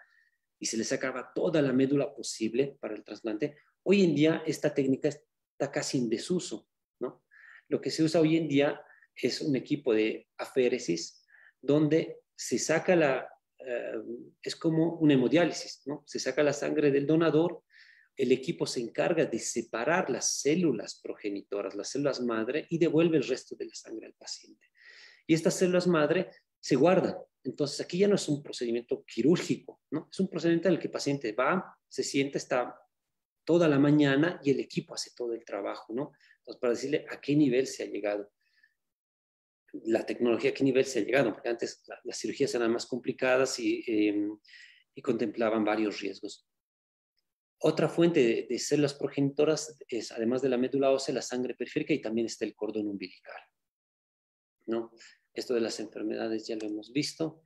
[0.57, 4.73] y se le sacaba toda la médula posible para el trasplante, hoy en día esta
[4.73, 6.69] técnica está casi en desuso,
[7.01, 7.25] ¿no?
[7.67, 8.81] Lo que se usa hoy en día
[9.21, 11.25] es un equipo de aféresis
[11.61, 13.27] donde se saca la,
[13.59, 13.93] eh,
[14.41, 16.03] es como un hemodiálisis, ¿no?
[16.05, 17.63] Se saca la sangre del donador,
[18.15, 23.27] el equipo se encarga de separar las células progenitoras, las células madre, y devuelve el
[23.27, 24.67] resto de la sangre al paciente.
[25.27, 27.15] Y estas células madre se guardan.
[27.43, 30.07] Entonces, aquí ya no es un procedimiento quirúrgico, ¿no?
[30.11, 32.75] Es un procedimiento en el que el paciente va, se siente, está
[33.43, 36.11] toda la mañana y el equipo hace todo el trabajo, ¿no?
[36.59, 38.31] Para decirle a qué nivel se ha llegado.
[39.83, 43.59] La tecnología, a qué nivel se ha llegado, porque antes las cirugías eran más complicadas
[43.59, 44.37] y, em,
[44.95, 46.47] y contemplaban varios riesgos.
[47.59, 52.01] Otra fuente de, células progenitoras es, además de la médula ósea, la sangre periférica y
[52.01, 53.41] también está el cordón umbilical.
[54.67, 54.91] ¿no?
[55.33, 57.41] Esto de las enfermedades ya lo hemos visto.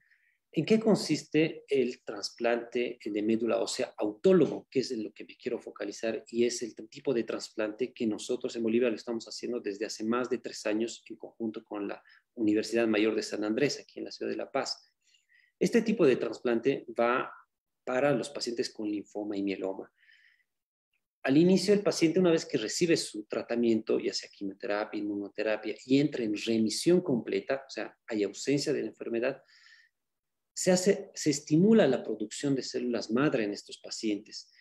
[0.51, 4.67] ¿En qué consiste el trasplante de médula ósea autólogo?
[4.71, 8.07] Que es en lo que me quiero focalizar y es el tipo de trasplante que
[8.07, 11.87] nosotros en Bolivia lo estamos haciendo desde hace más de tres años en conjunto con
[11.87, 12.01] la
[12.39, 14.91] Universidad Mayor de San Andrés, aquí en la ciudad de La Paz.
[15.59, 17.31] Este tipo de trasplante va
[17.83, 19.91] para los pacientes con linfoma y mieloma.
[21.23, 25.99] Al inicio, el paciente, una vez que recibe su tratamiento, ya sea quimioterapia, inmunoterapia, y
[25.99, 29.43] entra en remisión completa, o sea, hay ausencia de la enfermedad,
[30.53, 34.51] se, hace, se estimula la producción de células madre en estos pacientes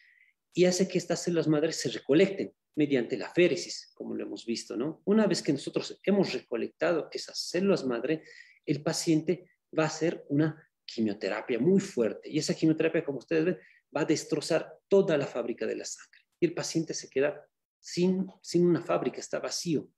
[0.53, 4.77] y hace que estas células madre se recolecten mediante la féresis, como lo hemos visto,
[4.77, 5.03] ¿no?
[5.05, 8.23] Una vez que nosotros hemos recolectado esas células madre,
[8.65, 13.59] el paciente va a hacer una quimioterapia muy fuerte y esa quimioterapia, como ustedes ven,
[13.95, 17.45] va a destrozar toda la fábrica de la sangre y el paciente se queda
[17.81, 19.91] sin, sin una fábrica, está vacío.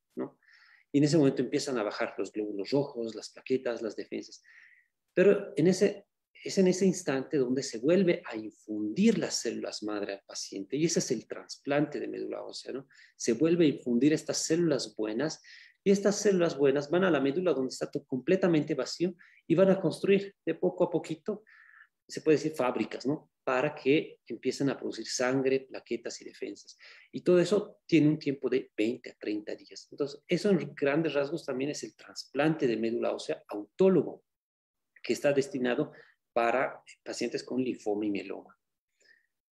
[0.90, 4.42] y en ese momento empiezan a bajar los glóbulos rojos, las plaquetas, las defensas.
[5.12, 6.06] Pero en ese,
[6.42, 10.86] es en ese instante donde se vuelve a infundir las células madre al paciente y
[10.86, 12.88] ese es el trasplante de médula ósea, ¿no?
[13.16, 15.42] Se vuelve a infundir estas células buenas
[15.84, 19.14] y estas células buenas van a la médula donde está todo completamente vacío
[19.46, 21.42] y van a construir de poco a poquito,
[22.08, 23.30] se puede decir fábricas, ¿no?
[23.44, 26.76] Para que empiecen a producir sangre, plaquetas y defensas.
[27.12, 29.88] Y todo eso tiene un tiempo de 20 a 30 días.
[29.90, 34.24] Entonces, eso en grandes rasgos también es el trasplante de médula ósea autólogo,
[35.02, 35.92] que está destinado
[36.32, 38.56] para pacientes con linfoma y mieloma.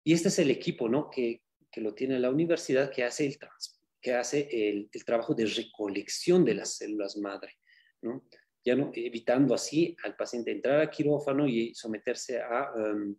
[0.02, 1.10] Y este es el equipo, ¿no?
[1.10, 5.46] Que, que lo tiene la universidad que hace el trasplante que hace el, trabajo de
[5.46, 7.56] recolección de las células madre,
[8.02, 8.22] ¿no?
[8.62, 13.16] Ya no, evitando así al paciente entrar a quirófano y someterse a, um,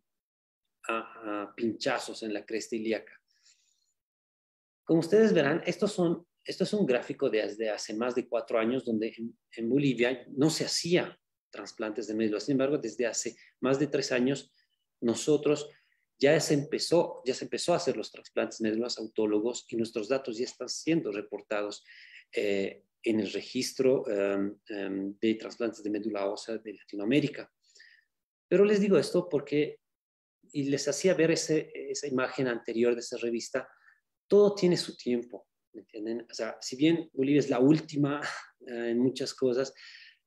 [0.88, 3.20] a, pinchazos en la cresta ilíaca.
[4.84, 8.86] Como ustedes verán, estos son, esto es un gráfico desde hace más de cuatro años
[8.86, 11.20] donde en, en Bolivia no se hacía
[11.56, 12.40] trasplantes de médula.
[12.40, 14.52] Sin embargo, desde hace más de tres años,
[15.02, 15.70] nosotros
[16.20, 20.08] ya se empezó, ya se empezó a hacer los trasplantes de médulas autólogos y nuestros
[20.08, 21.84] datos ya están siendo reportados
[22.32, 27.52] eh, en el registro em, em, de trasplantes de médula ósea de Latinoamérica.
[28.48, 29.80] Pero les digo esto porque,
[30.52, 33.68] y les hacía ver ese, esa imagen anterior de esa revista,
[34.28, 36.26] todo tiene su tiempo, ¿me entienden?
[36.30, 38.22] O sea, si bien Bolivia es la última
[38.68, 39.74] eh, en muchas cosas,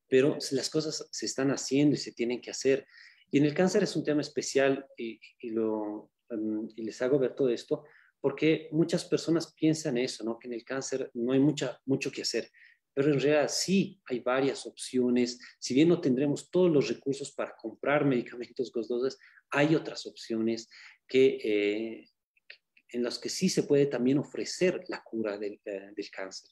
[0.09, 2.85] pero las cosas se están haciendo y se tienen que hacer.
[3.31, 7.35] Y en el cáncer es un tema especial y, lo, em, y les hago ver
[7.35, 7.85] todo esto
[8.21, 10.37] porque muchas personas piensan eso, ¿no?
[10.37, 12.49] que en el cáncer no hay mucha, mucho que hacer,
[12.93, 15.39] pero en realidad sí hay varias opciones.
[15.59, 19.17] Si bien no tendremos todos los recursos para comprar medicamentos costosos,
[19.51, 20.69] hay otras opciones
[21.07, 22.09] que, eh,
[22.89, 26.49] en las que sí se puede también ofrecer la cura del, eh, del cáncer.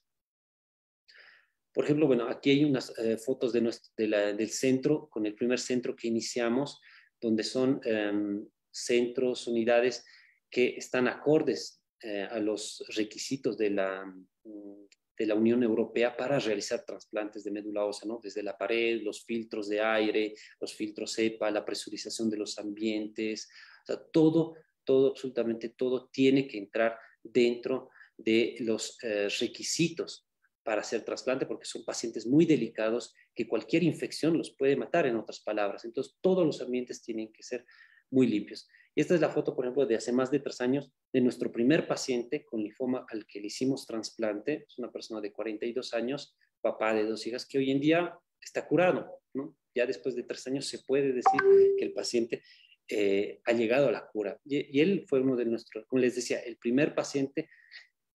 [1.78, 3.62] Por ejemplo, bueno, aquí hay unas eh, fotos de
[3.96, 6.82] del centro, con el primer centro que iniciamos,
[7.22, 10.04] donde son em, centros, unidades
[10.50, 14.04] que están acordes eh, a los requisitos de la,
[14.44, 14.88] mm,
[15.20, 18.20] de la Unión Europea para realizar trasplantes de médula ósea, ¿no?
[18.24, 23.48] Desde la pared, los filtros de aire, los filtros EPA, la presurización de los ambientes,
[23.84, 30.27] o sea, todo, todo, absolutamente todo tiene que entrar dentro de los eh, requisitos
[30.68, 35.16] para hacer trasplante porque son pacientes muy delicados que cualquier infección los puede matar, en
[35.16, 35.86] otras palabras.
[35.86, 37.64] Entonces, todos los ambientes tienen que ser
[38.12, 38.68] muy limpios.
[38.94, 41.54] Y esta es la foto, por ejemplo, de hace más de tres años de nuestro
[41.54, 44.66] primer paciente con linfoma al que le hicimos trasplante.
[44.68, 48.68] Es una persona de 42 años, papá de dos hijas, que hoy en día está
[48.68, 49.22] curado.
[49.36, 49.56] ¿no?
[49.74, 51.40] Ya después de tres años se puede decir
[51.78, 52.44] que el paciente
[52.90, 54.38] eh, ha llegado a la cura.
[54.44, 57.50] Y, y, él fue uno de nuestros, como les decía, el primer paciente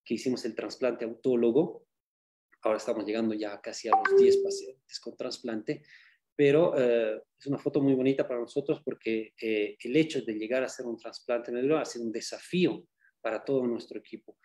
[0.04, 1.86] que hicimos el trasplante autólogo
[2.62, 5.82] ahora estamos llegando ya casi a los 10 pacientes con trasplante,
[6.34, 10.62] pero eh, es una foto muy bonita para nosotros porque eh, el hecho de llegar
[10.62, 12.86] a hacer un trasplante médula ha sido un desafío
[13.20, 14.38] para todo nuestro equipo.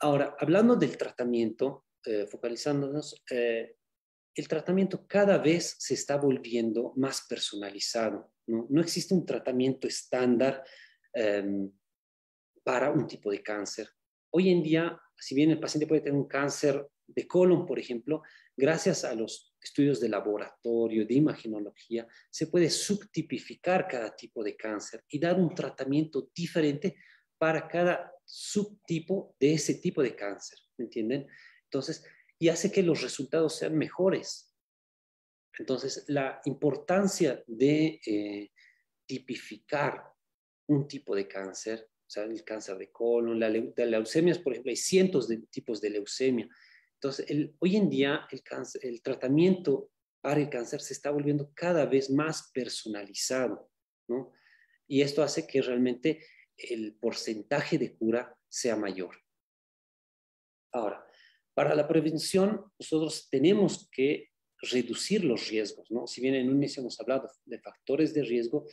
[0.00, 8.32] Ahora, hablando del tratamiento, eh, focalizándonos, el tratamiento cada vez se está volviendo más personalizado.
[8.46, 10.62] No, no existe un tratamiento estándar
[11.12, 11.70] em,
[12.64, 13.88] para un tipo de cáncer.
[14.30, 18.22] Hoy en día si bien el paciente puede tener un cáncer de colon, por ejemplo,
[18.56, 25.04] gracias a los estudios de laboratorio, de imagenología, se puede subtipificar cada tipo de cáncer
[25.08, 26.96] y dar un tratamiento diferente
[27.38, 31.26] para cada subtipo de ese tipo de cáncer, ¿me entienden?
[31.64, 32.04] Entonces,
[32.38, 34.54] y hace que los resultados sean mejores.
[35.58, 38.50] Entonces, la importancia de eh,
[39.06, 40.02] tipificar
[40.66, 44.76] un tipo de cáncer o sea, el cáncer de colon, la, leucemia, por ejemplo, hay
[44.76, 46.48] cientos de tipos de leucemia.
[46.94, 47.26] Entonces,
[47.58, 49.90] hoy en día el, cáncer, el tratamiento
[50.20, 53.70] para el cáncer se está volviendo cada vez más personalizado,
[54.08, 54.32] ¿no?
[54.86, 56.24] Y esto hace que realmente
[56.56, 59.16] el porcentaje de cura sea mayor.
[60.72, 61.04] Ahora,
[61.54, 64.30] para la prevención, nosotros tenemos que
[64.60, 66.06] reducir los riesgos, ¿no?
[66.06, 68.66] Si bien en un inicio hemos hablado de factores de riesgo,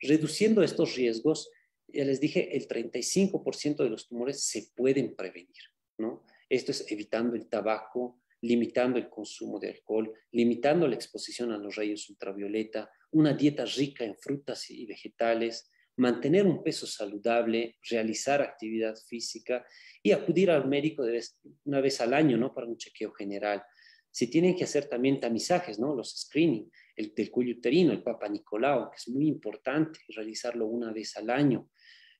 [0.00, 1.50] reduciendo estos riesgos,
[1.92, 5.62] ya les dije, el 35% de los tumores se pueden prevenir,
[5.98, 6.24] ¿no?
[6.48, 11.76] Esto es evitando el tabaco, limitando el consumo de alcohol, limitando la exposición a los
[11.76, 18.96] rayos ultravioleta, una dieta rica en frutas y vegetales, mantener un peso saludable, realizar actividad
[18.96, 19.64] física
[20.02, 21.04] y acudir al médico
[21.64, 22.52] una vez al año, ¿no?
[22.52, 23.62] Para un chequeo general.
[24.10, 25.94] Se tienen que hacer también tamizajes, ¿no?
[25.94, 30.92] Los screening, el del cuello uterino, el Papa Nicolau, que es muy importante realizarlo una
[30.92, 31.70] vez al año.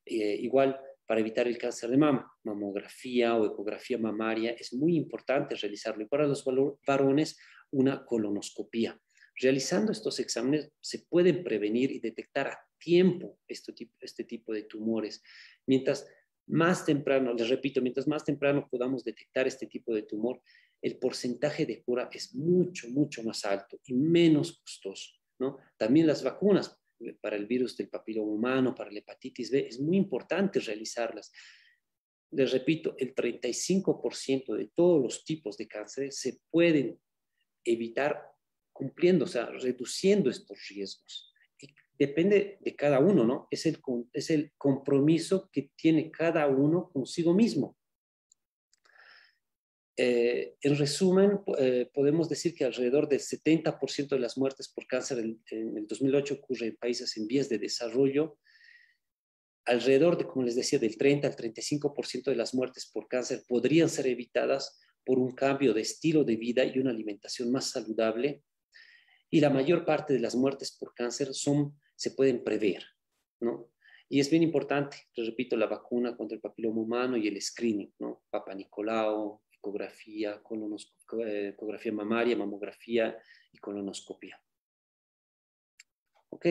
[0.05, 2.31] Eh, igual para evitar el cáncer de mama.
[2.45, 6.03] Mamografía o ecografía mamaria es muy importante realizarlo.
[6.03, 6.45] Y para los
[6.87, 7.39] varones,
[7.71, 8.99] una colonoscopía.
[9.41, 14.65] Realizando estos exámenes se pueden prevenir y detectar a tiempo este tipo, este tipo de
[14.65, 15.23] tumores.
[15.67, 16.07] Mientras
[16.47, 20.41] más temprano, les repito, mientras más temprano podamos detectar este tipo de tumor,
[20.83, 25.13] el porcentaje de cura es mucho, mucho más alto y menos costoso.
[25.39, 25.59] ¿no?
[25.77, 26.79] También las vacunas
[27.21, 31.33] para el virus del papiloma humano, para la hepatitis B, es muy importante realizarlas.
[32.31, 36.99] Les repito, el 35% de todos los tipos de cáncer se pueden
[37.65, 38.23] evitar
[38.73, 41.33] cumpliendo, o sea, reduciendo estos riesgos.
[41.99, 43.47] Depende de cada uno, ¿no?
[43.51, 43.81] Es el,
[44.13, 47.77] es el compromiso que tiene cada uno consigo mismo.
[49.97, 55.19] Eh, en resumen, eh, podemos decir que alrededor del 70% de las muertes por cáncer
[55.19, 58.39] en, en, el 2008 ocurre en países en vías de desarrollo.
[59.67, 63.89] Alrededor de, como les decía, del 30 al 35% de las muertes por cáncer podrían
[63.89, 68.43] ser evitadas por un cambio de estilo de vida y una alimentación más saludable.
[69.31, 72.85] Y la mayor parte de las muertes por cáncer son, se pueden prever,
[73.41, 73.71] ¿no?
[74.09, 77.95] Y es bien importante, les repito, la vacuna contra el papiloma humano y el screening,
[77.99, 78.23] ¿no?
[78.29, 80.43] Papa Nicolau, ecografía,
[81.25, 83.17] eh, ecografía mamaria, mamografía
[83.53, 84.43] y colonoscopia.
[86.31, 86.47] Ok.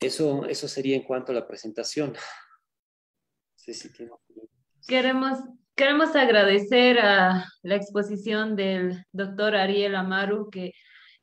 [0.00, 2.14] Eso, eso sería en cuanto a la presentación.
[4.86, 5.38] queremos,
[5.74, 10.72] queremos agradecer a la exposición del doctor Ariel Amaru, que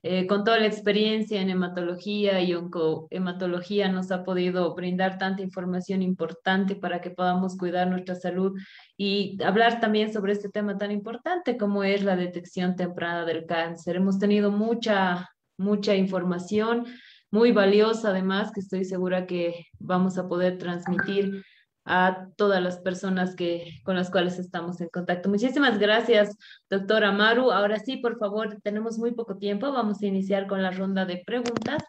[0.04, 6.02] eh, con toda la experiencia en hematología y oncohematología nos ha podido brindar tanta información
[6.02, 8.58] importante para que podamos cuidar nuestra salud
[8.97, 13.97] y hablar también sobre este tema tan importante como es la detección temprana del cáncer.
[13.97, 16.88] Hemos tenido mucha, mucha información
[17.30, 21.43] muy valiosa además que estoy segura que vamos a poder transmitir
[21.86, 25.30] a todas las personas que, con las cuales estamos en contacto.
[25.30, 26.38] Muchísimas gracias,
[26.70, 27.52] doctora Amaru.
[27.52, 29.72] Ahora sí, por favor, tenemos muy poco tiempo.
[29.72, 31.84] Vamos a iniciar con la ronda de preguntas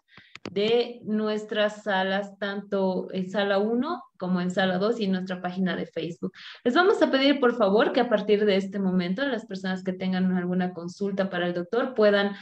[0.51, 5.74] de nuestras salas, tanto en sala 1 como en sala 2 y en nuestra página
[5.76, 6.32] de Facebook.
[6.64, 9.93] Les vamos a pedir, por favor, que a partir de este momento las personas que
[9.93, 12.36] tengan alguna consulta para el doctor puedan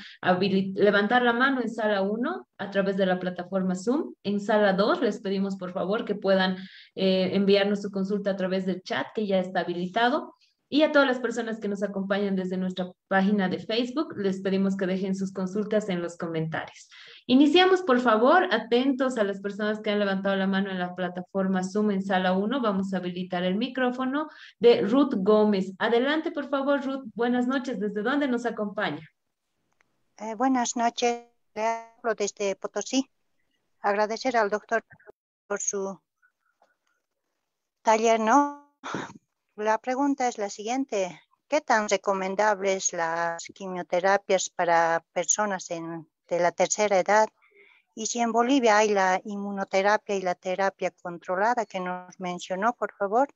[0.74, 4.14] levantar la mano en sala 1 a través de la plataforma Zoom.
[4.24, 6.56] En sala 2 les pedimos, por favor, que puedan
[6.94, 10.34] eh, enviarnos su consulta a través del chat que ya está habilitado.
[10.72, 14.76] Y a todas las personas que nos acompañan desde nuestra página de Facebook, les pedimos
[14.76, 16.88] que dejen sus consultas en los comentarios.
[17.30, 21.62] Iniciamos, por favor, atentos a las personas que han levantado la mano en la plataforma
[21.62, 22.60] Zoom en sala 1.
[22.60, 24.28] Vamos a habilitar el micrófono
[24.58, 25.72] de Ruth Gómez.
[25.78, 27.04] Adelante, por favor, Ruth.
[27.14, 27.78] Buenas noches.
[27.78, 29.08] ¿Desde dónde nos acompaña?
[30.16, 31.28] Eh, buenas noches.
[31.54, 33.08] Le hablo desde Potosí.
[33.80, 34.84] Agradecer al doctor
[35.46, 36.00] por su
[37.82, 38.74] taller, ¿no?
[39.54, 41.22] La pregunta es la siguiente.
[41.46, 45.70] ¿Qué tan recomendables las quimioterapias para personas
[46.36, 47.28] de la tercera edad?
[47.94, 52.92] Y si en Bolivia hay la inmunoterapia y la terapia controlada que nos mencionó, por
[52.94, 53.28] favor.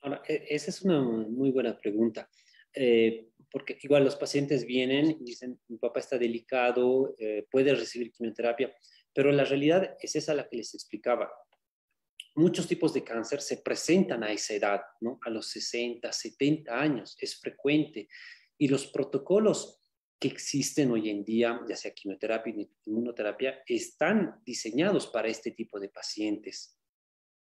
[0.00, 2.28] Ahora, e, esa es una muy buena pregunta,
[2.72, 8.12] eh, porque igual los pacientes vienen y dicen, mi papá está delicado, eh, puede recibir
[8.12, 8.74] quimioterapia,
[9.12, 11.30] pero la realidad es esa la que les explicaba
[12.38, 15.18] muchos tipos de cáncer se presentan a esa edad, ¿no?
[15.22, 18.08] A los 60, 70 años, es frecuente.
[18.56, 19.77] Y los protocolos
[20.18, 25.78] que existen hoy en día, ya sea quimioterapia y inmunoterapia, están diseñados para este tipo
[25.78, 26.76] de pacientes,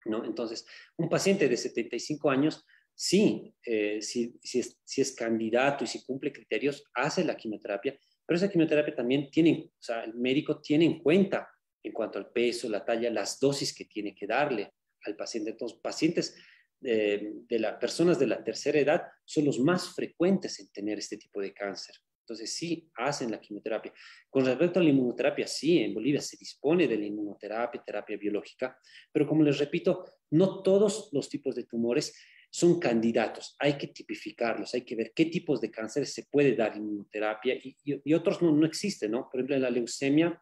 [0.05, 0.25] ¿no?
[0.25, 0.65] Entonces,
[0.97, 2.65] un paciente de 75 años,
[2.95, 8.37] sí, eh, si, es, si es candidato y si cumple criterios, hace la quimioterapia, pero
[8.37, 11.49] esa quimioterapia también tiene, o sea, el médico tiene en cuenta
[11.83, 14.75] en cuanto al peso, la talla, las dosis que tiene que darle
[15.05, 15.51] al paciente.
[15.51, 16.37] Entonces, pacientes
[16.83, 21.17] eh, de las personas de la tercera edad son los más frecuentes en tener este
[21.17, 21.97] tipo de cáncer.
[22.31, 23.93] Entonces, sí, hacen la quimioterapia.
[24.29, 28.79] Con respecto a la inmunoterapia, sí, en Bolivia se dispone de la inmunoterapia, terapia biológica,
[29.11, 32.15] pero como les repito, no todos los tipos de tumores
[32.49, 33.57] son candidatos.
[33.59, 38.15] Hay que tipificarlos, hay que ver qué tipos de cánceres se puede dar inmunoterapia y,
[38.15, 39.29] otros no, no existen, ¿no?
[39.29, 40.41] Por ejemplo, en la leucemia,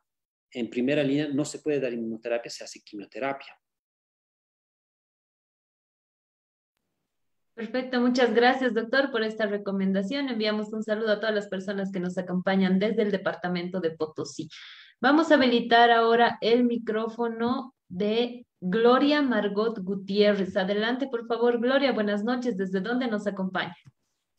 [0.50, 3.58] en primera línea, no se puede dar inmunoterapia, se hace quimioterapia.
[7.58, 10.28] Perfecto, muchas gracias, doctor, por esta recomendación.
[10.28, 14.48] Enviamos un saludo a todas las personas que nos acompañan desde el departamento de Potosí.
[15.00, 20.56] Vamos a habilitar ahora el micrófono de Gloria Margot Gutiérrez.
[20.56, 22.56] Adelante, por favor, Gloria, buenas noches.
[22.56, 23.74] ¿Desde dónde nos acompaña?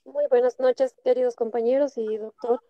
[0.05, 2.61] Muy buenas noches, queridos compañeros y doctor.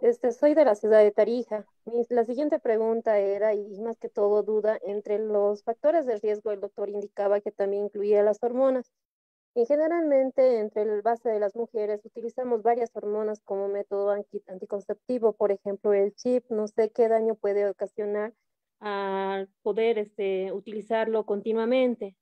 [0.00, 1.66] Este, soy de la ciudad de Tarija.
[2.08, 6.60] la siguiente pregunta era, y más que todo duda, entre los factores de riesgo, el
[6.60, 8.90] doctor indicaba que también incluía las hormonas.
[9.54, 14.10] Y generalmente, entre el base de las mujeres, utilizamos varias hormonas como método
[14.46, 16.44] anticonceptivo, por ejemplo, el chip.
[16.50, 18.32] No sé qué daño puede ocasionar
[18.80, 22.14] al poder este, utilizarlo continuamente.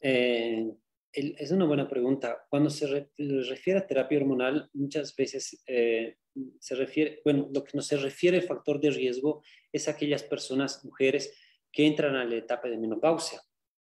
[0.00, 0.74] Eh,
[1.12, 2.46] es una buena pregunta.
[2.50, 6.16] Cuando se refiere a terapia hormonal, muchas veces eh,
[6.58, 9.42] se refiere, bueno, lo que no se refiere al factor de riesgo
[9.72, 11.32] es aquellas personas, mujeres,
[11.72, 13.40] que entran a la etapa de menopausia,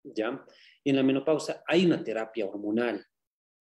[0.02, 0.44] ¿ya?
[0.89, 3.05] En la menopausia hay una terapia hormonal,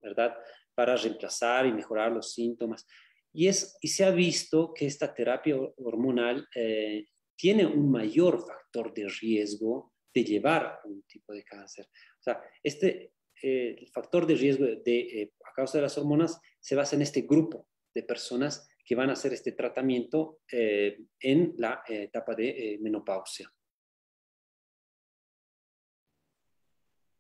[0.02, 0.34] ¿verdad?
[0.74, 2.88] Para reemplazar y mejorar los síntomas.
[3.34, 8.94] Y, es, y se ha visto que esta terapia hormonal eh, tiene un mayor factor
[8.94, 11.88] de riesgo de llevar un tipo de cáncer.
[11.88, 13.12] O sea, este,
[13.44, 17.02] eh, el factor de riesgo de, eh, a causa de las hormonas se basa en
[17.02, 23.52] este grupo de personas que van a hacer este tratamiento en la etapa de menopausia.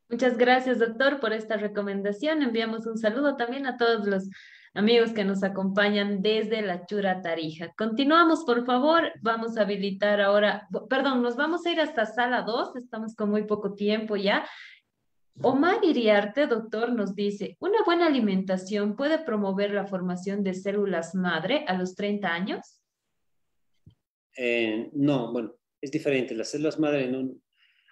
[0.10, 2.42] Muchas gracias, doctor, por esta recomendación.
[2.42, 4.30] Enviamos un saludo también a todos los
[4.74, 7.74] amigos que nos acompañan desde la Chura Tarija.
[7.78, 9.12] Continuamos, por favor.
[9.22, 12.78] Vamos a habilitar ahora, perdón, nos vamos a ir hasta sala 2.
[12.78, 14.48] Estamos con muy poco tiempo ya.
[15.42, 21.66] Omar Iriarte, doctor, nos dice, ¿una buena alimentación puede promover la formación de células madre
[21.68, 22.82] a los 30 años?
[24.38, 26.34] Eh, no, bueno, es diferente.
[26.34, 27.30] Las células madre, no,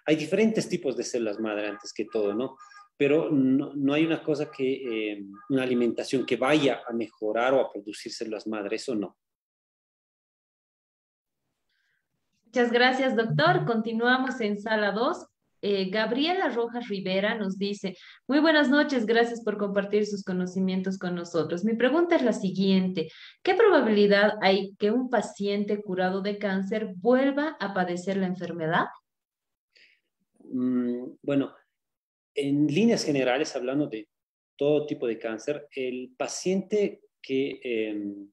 [0.06, 2.56] hay diferentes tipos de células madre antes que todo, ¿no?
[2.96, 7.70] Pero no, hay una cosa que, eh, una alimentación que vaya a mejorar o a
[7.70, 9.18] producir células madre, eso no.
[12.46, 13.66] Muchas gracias, doctor.
[13.66, 15.26] Continuamos en sala 2.
[15.60, 17.96] Eh, Gabriela Rojas Rivera nos dice,
[18.28, 21.64] muy buenas noches, gracias por compartir sus conocimientos con nosotros.
[21.64, 23.10] Mi pregunta es la siguiente,
[23.42, 28.86] ¿qué probabilidad hay que un paciente curado de cáncer vuelva a padecer la enfermedad?
[30.50, 31.54] Mm, bueno,
[32.34, 34.08] en líneas generales, hablando de
[34.56, 37.60] todo tipo de cáncer, el paciente que...
[37.62, 38.30] Em,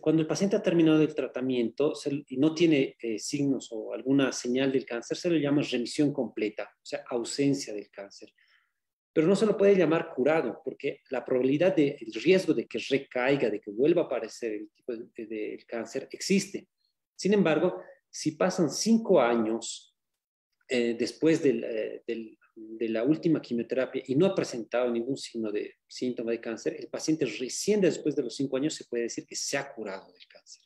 [0.00, 1.92] cuando el paciente ha terminado el tratamiento
[2.26, 6.64] y no tiene eh, signos o alguna señal del cáncer, se le llama remisión completa,
[6.64, 8.32] o sea, ausencia del cáncer.
[9.12, 13.50] Pero no se lo puede llamar curado, porque la probabilidad del riesgo de que recaiga,
[13.50, 16.68] de que vuelva a aparecer el tipo de, cáncer, existe.
[17.16, 19.87] Sin embargo, si pasan cinco años
[20.68, 26.32] eh, después eh, de la última quimioterapia y no ha presentado ningún signo de síntoma
[26.32, 29.56] de cáncer, el paciente recién después de los cinco años se puede decir que se
[29.56, 30.62] ha curado del cáncer.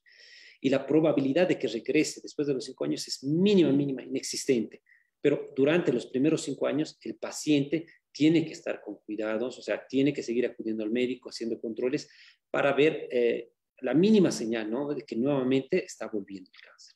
[0.60, 4.82] Y la probabilidad de que regrese después de los cinco años es mínima, mínima, inexistente.
[5.20, 9.86] Pero durante los primeros cinco años, el paciente tiene que estar con cuidados, o sea,
[9.86, 12.08] tiene que seguir acudiendo al médico, haciendo controles
[12.50, 14.92] para ver eh, la mínima señal, ¿no?
[14.94, 16.94] De que nuevamente está volviendo el cáncer.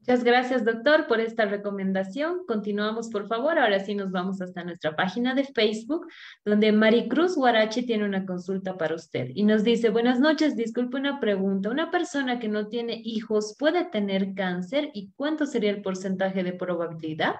[0.00, 2.46] Muchas gracias, doctor, por esta recomendación.
[2.46, 3.58] Continuamos, por favor.
[3.58, 6.06] Ahora sí nos vamos hasta nuestra página de Facebook,
[6.42, 11.20] donde Maricruz Guarachi tiene una consulta para usted y nos dice, buenas noches, disculpe una
[11.20, 11.68] pregunta.
[11.68, 16.54] ¿Una persona que no tiene hijos puede tener cáncer y cuánto sería el porcentaje de
[16.54, 17.34] probabilidad?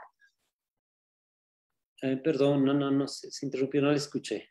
[2.03, 4.51] Eh, perdón, no, no, no, se, interrumpió, no le escuché.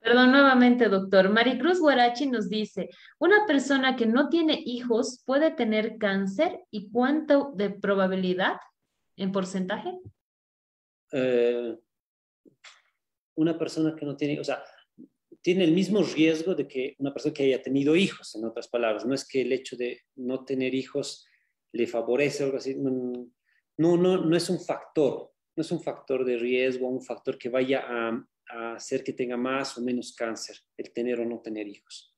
[0.00, 1.28] Perdón, nuevamente, doctor.
[1.30, 2.88] Maricruz Guarachi nos dice,
[3.18, 8.58] ¿una persona que no tiene hijos puede tener cáncer y cuánto de probabilidad
[9.16, 9.98] en porcentaje?
[11.12, 11.76] Eh,
[13.34, 14.62] una persona que no tiene, o sea,
[15.42, 19.04] tiene el mismo riesgo de que una persona que haya tenido hijos, en otras palabras.
[19.06, 21.26] No es que el hecho de no tener hijos
[21.72, 22.76] le favorece o algo así.
[22.76, 27.48] No, no, no es un factor, no es un factor de riesgo, un factor que
[27.48, 31.66] vaya a, a hacer que tenga más o menos cáncer, el tener o no tener
[31.66, 32.14] hijos.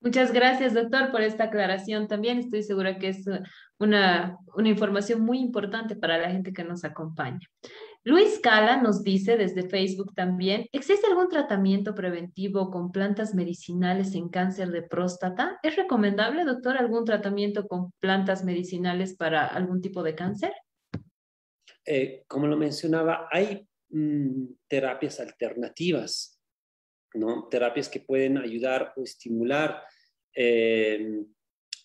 [0.00, 2.38] Muchas gracias, doctor, por esta aclaración también.
[2.38, 3.24] Estoy segura que es
[3.78, 7.40] una, una información muy importante para la gente que nos acompaña.
[8.04, 14.28] Luis Cala nos dice desde Facebook también, ¿existe algún tratamiento preventivo con plantas medicinales en
[14.28, 15.58] cáncer de próstata?
[15.60, 20.52] ¿Es recomendable, doctor, algún tratamiento con plantas medicinales para algún tipo de cáncer?
[21.84, 26.40] Eh, como lo mencionaba, hay Mm, terapias alternativas,
[27.14, 27.48] ¿no?
[27.48, 29.80] Terapias que pueden ayudar o estimular
[30.34, 31.22] eh,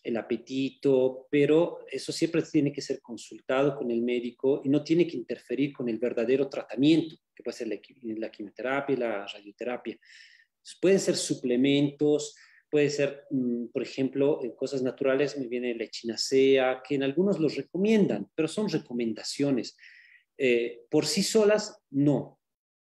[0.03, 5.05] el apetito, pero eso siempre tiene que ser consultado con el médico y no tiene
[5.05, 9.99] que interferir con el verdadero tratamiento, que puede ser la, quimioterapia y la radioterapia.
[10.81, 12.35] pueden ser suplementos,
[12.69, 17.39] puede ser, mm, por ejemplo, en cosas naturales me viene la echinacea, que en algunos
[17.39, 19.77] los recomiendan, pero son recomendaciones.
[20.43, 22.39] Eh, por sí solas, no,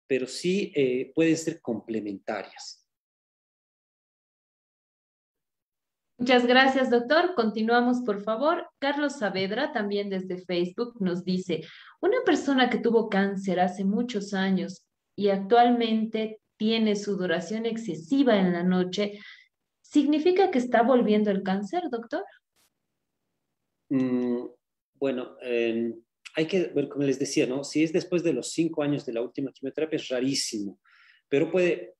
[0.07, 2.83] pero sí eh, pueden ser complementarias.
[6.17, 7.35] Muchas gracias, doctor.
[7.35, 8.67] Continuamos, por favor.
[8.79, 11.61] Carlos Saavedra, también desde Facebook, nos dice,
[12.01, 18.63] una persona que tuvo cáncer hace muchos años y actualmente tiene sudoración excesiva en la
[18.63, 19.19] noche,
[19.79, 22.23] ¿significa que está volviendo el cáncer, doctor?
[23.89, 24.47] Mm,
[24.95, 25.35] bueno,
[26.35, 27.63] hay que ver, como les decía, ¿no?
[27.63, 30.79] Si es después de los cinco años de la última quimioterapia, es rarísimo,
[31.29, 31.95] pero puede,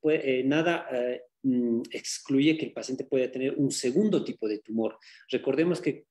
[0.00, 4.58] puede eh, nada eh, mm, excluye que el paciente pueda tener un segundo tipo de
[4.58, 4.98] tumor.
[5.28, 6.06] Recordemos que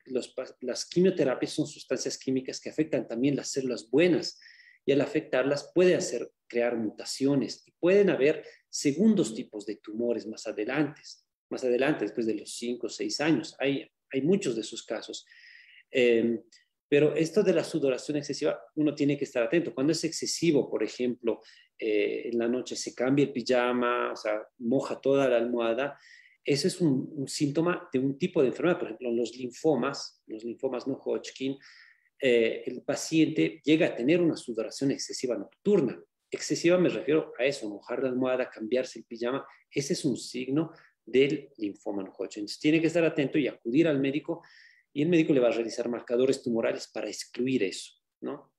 [0.62, 4.40] las quimioterapias son sustancias químicas que afectan también las células buenas
[4.86, 10.48] y al afectarlas puede hacer crear mutaciones y pueden haber segundos tipos de tumores más
[10.48, 11.02] adelante,
[11.50, 13.56] más adelante, después de los cinco o seis años.
[13.60, 15.26] Hay, hay muchos de esos casos.
[15.92, 16.42] Em,
[16.94, 19.74] pero esto de la sudoración excesiva, uno tiene que estar atento.
[19.74, 21.42] Cuando es excesivo, por ejemplo,
[21.76, 25.98] eh, en la noche se cambia el pijama, o sea, moja toda la almohada,
[26.46, 28.78] eso es un, síntoma de un tipo de enfermedad.
[28.78, 31.58] Por ejemplo, los linfomas, los linfomas no Hodgkin,
[32.22, 36.00] eh, el paciente llega a tener una sudoración excesiva nocturna.
[36.30, 39.44] Excesiva me refiero a eso, mojar la almohada, cambiarse el pijama.
[39.72, 40.72] Ese es un signo
[41.04, 42.42] del linfoma no Hodgkin.
[42.42, 44.44] Entonces, tiene que estar atento y acudir al médico
[44.94, 47.92] y el médico le va a realizar marcadores tumorales para excluir eso,
[48.22, 48.54] ¿no?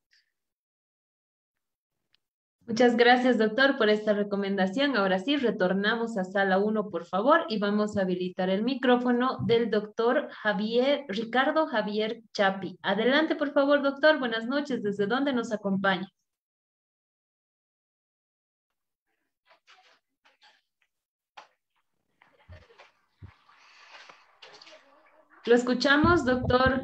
[2.66, 4.96] Muchas gracias, doctor, por esta recomendación.
[4.96, 9.70] Ahora sí, retornamos a sala 1, por favor, y vamos a habilitar el micrófono del
[9.70, 12.78] doctor Javier, Ricardo Javier Chapi.
[12.80, 14.18] Adelante, por favor, doctor.
[14.18, 14.82] Buenas noches.
[14.82, 16.08] ¿Desde dónde nos acompaña?
[25.46, 26.82] Lo escuchamos, doctor.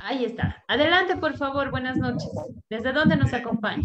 [0.00, 0.64] Ahí está.
[0.66, 1.70] Adelante, por favor.
[1.70, 2.28] Buenas noches.
[2.68, 3.84] ¿Desde dónde nos acompaña?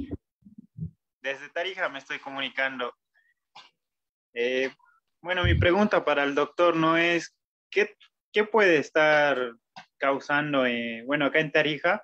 [1.21, 2.95] Desde Tarija me estoy comunicando.
[4.33, 4.71] Eh,
[5.21, 7.35] bueno, mi pregunta para el doctor no es,
[7.69, 7.95] ¿qué,
[8.31, 9.53] qué puede estar
[9.97, 10.63] causando?
[11.05, 12.03] Bueno, acá en Tarija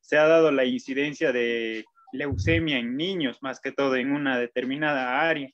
[0.00, 5.20] se ha dado la incidencia de leucemia en niños, más que todo en una determinada
[5.28, 5.50] área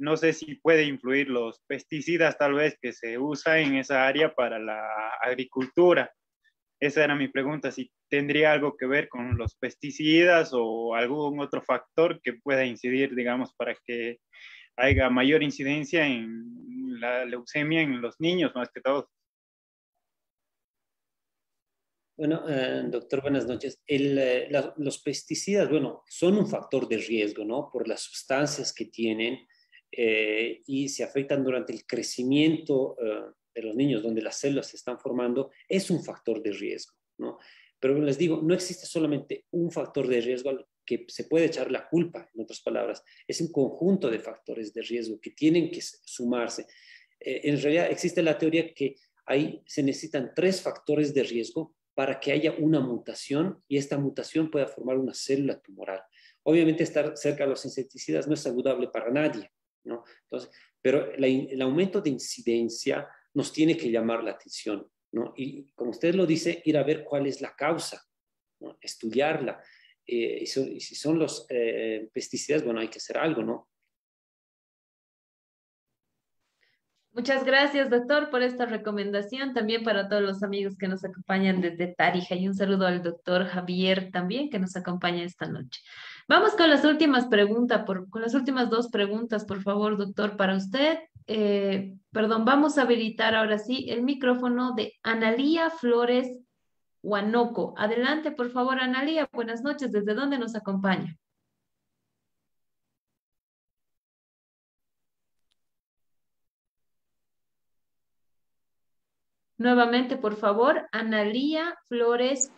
[0.00, 4.34] no sé si puede influir los pesticidas tal vez que se usa en esa área
[4.34, 4.82] para la
[5.22, 6.10] agricultura.
[6.80, 11.60] Esa era mi pregunta, si tendría algo que ver con los pesticidas o algún otro
[11.60, 14.20] factor que pueda incidir, digamos, para que
[14.76, 19.10] haya mayor incidencia en la leucemia en los niños más que todo.
[22.16, 23.82] Bueno, eh, doctor, buenas noches.
[23.86, 27.68] Eh, los pesticidas, bueno, son un factor de riesgo, ¿no?
[27.70, 29.46] Por las sustancias que tienen
[29.92, 34.76] eh, y se afectan durante el crecimiento eh, de los niños, donde las células se
[34.76, 37.38] están formando, es un factor de riesgo, ¿no?
[37.80, 41.70] Pero les digo, no existe solamente un factor de riesgo al que se puede echar
[41.70, 45.80] la culpa, en otras palabras, es un conjunto de factores de riesgo que tienen que
[45.80, 46.66] sumarse.
[47.20, 48.96] Eh, en realidad existe la teoría que
[49.26, 54.50] ahí se necesitan tres factores de riesgo para que haya una mutación y esta mutación
[54.50, 56.02] pueda formar una célula tumoral.
[56.42, 59.50] Obviamente estar cerca de los insecticidas no es saludable para nadie,
[59.84, 60.04] ¿no?
[60.24, 60.50] Entonces,
[60.80, 65.32] pero el aumento de incidencia nos tiene que llamar la atención, ¿no?
[65.36, 68.02] Y como usted lo dice, ir a ver cuál es la causa,
[68.80, 69.62] estudiarla.
[70.06, 73.69] Eh, y, si son los eh, pesticidas, bueno, hay que hacer algo, ¿no?
[77.20, 79.52] Muchas gracias, doctor, por esta recomendación.
[79.52, 82.34] También para todos los amigos que nos acompañan desde Tarija.
[82.34, 85.82] Y un saludo al doctor Javier también, que nos acompaña esta noche.
[86.28, 90.98] Vamos con las últimas preguntas, con las últimas dos preguntas, por favor, doctor, para usted.
[91.26, 96.38] Eh, perdón, vamos a habilitar ahora sí el micrófono de Analía Flores
[97.02, 97.74] Huanoco.
[97.76, 99.28] Adelante, por favor, Analía.
[99.30, 99.92] Buenas noches.
[99.92, 101.18] ¿Desde dónde nos acompaña?
[109.60, 112.50] Nuevamente, por favor, Analía Flores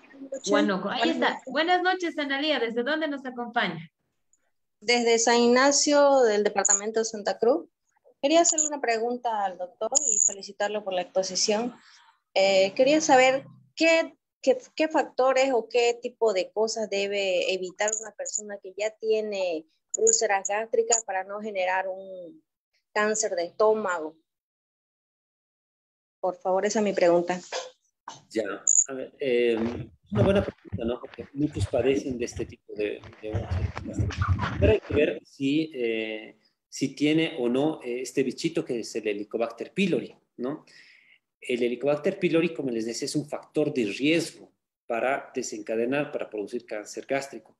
[0.50, 1.40] bueno, ahí está.
[1.46, 2.58] Buenas noches, Analía.
[2.60, 3.90] ¿Desde dónde nos acompaña?
[4.80, 7.68] Desde San Ignacio del departamento de Santa Cruz.
[8.20, 11.74] Quería hacerle una pregunta al doctor y felicitarlo por la exposición.
[12.34, 18.12] Eh, quería saber qué, qué, qué, factores o qué tipo de cosas debe evitar una
[18.12, 19.66] persona que ya tiene
[19.96, 22.42] úlceras gástricas para no generar un
[22.92, 24.14] cáncer de estómago.
[26.22, 27.40] Por favor, esa es mi pregunta.
[28.30, 28.44] Ya,
[28.86, 29.56] a ver, eh,
[30.12, 31.00] una buena pregunta, ¿no?
[31.00, 33.32] Porque muchos padecen de este tipo de, de
[34.60, 36.36] Pero hay que ver si, eh,
[36.68, 40.64] si tiene o no eh, este bichito que es el Helicobacter pylori, ¿no?
[41.40, 44.52] El Helicobacter pylori, como les decía, es un factor de riesgo
[44.86, 47.58] para desencadenar, para producir cáncer gástrico.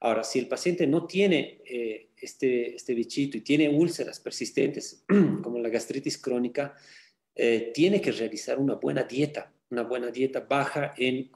[0.00, 5.04] Ahora, si el paciente no tiene eh, este, este bichito y tiene úlceras persistentes,
[5.42, 6.74] como la gastritis crónica,
[7.38, 11.30] eh, tiene que realizar una buena dieta, una buena dieta baja en,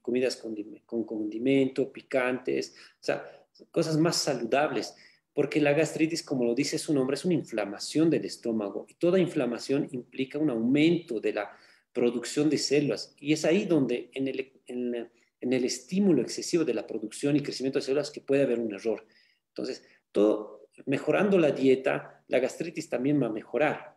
[0.00, 0.56] comidas con,
[0.86, 4.94] con condimento, picantes, o sea, cosas más saludables
[5.34, 9.18] porque la gastritis, como lo dice su nombre, es una inflamación del estómago y toda
[9.18, 11.50] inflamación implica un aumento de la
[11.92, 16.86] producción de células y es ahí donde en el, en, el estímulo excesivo de la
[16.86, 19.04] producción y crecimiento de células que puede haber un error.
[19.48, 23.93] Entonces, todo, mejorando la dieta, la gastritis también va a mejorar.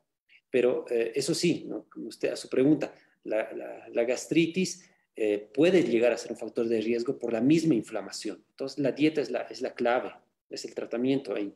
[0.58, 2.92] Pero eh, eso sí, como usted a su pregunta,
[3.26, 8.44] la, gastritis eh, puede llegar a ser un factor de riesgo por la misma inflamación.
[8.50, 10.14] Entonces, la dieta es la, es la clave
[10.50, 11.54] es el tratamiento ahí.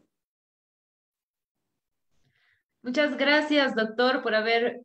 [2.84, 4.84] Muchas gracias, doctor, por haber,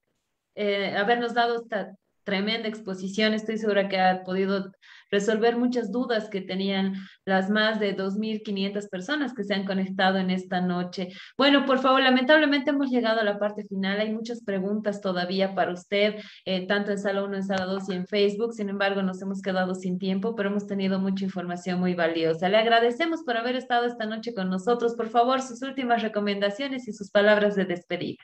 [0.55, 1.95] eh, habernos dado esta
[2.25, 3.35] tremenda exposición.
[3.35, 4.73] Estoy segura que ha podido
[5.11, 10.31] resolver muchas dudas que tenían las más de 2.500 personas que se han conectado en
[10.31, 11.09] esta noche.
[11.37, 14.01] Bueno, por favor, lamentablemente hemos llegado a la parte final.
[14.01, 17.93] Hay muchas preguntas todavía para usted, eh, tanto en Sala 1, en Sala 2 y
[17.95, 18.53] en Facebook.
[18.55, 22.49] Sin embargo, nos hemos quedado sin tiempo, pero hemos tenido mucha información muy valiosa.
[22.49, 24.95] Le agradecemos por haber estado esta noche con nosotros.
[24.95, 28.23] Por favor, sus últimas recomendaciones y sus palabras de despedida.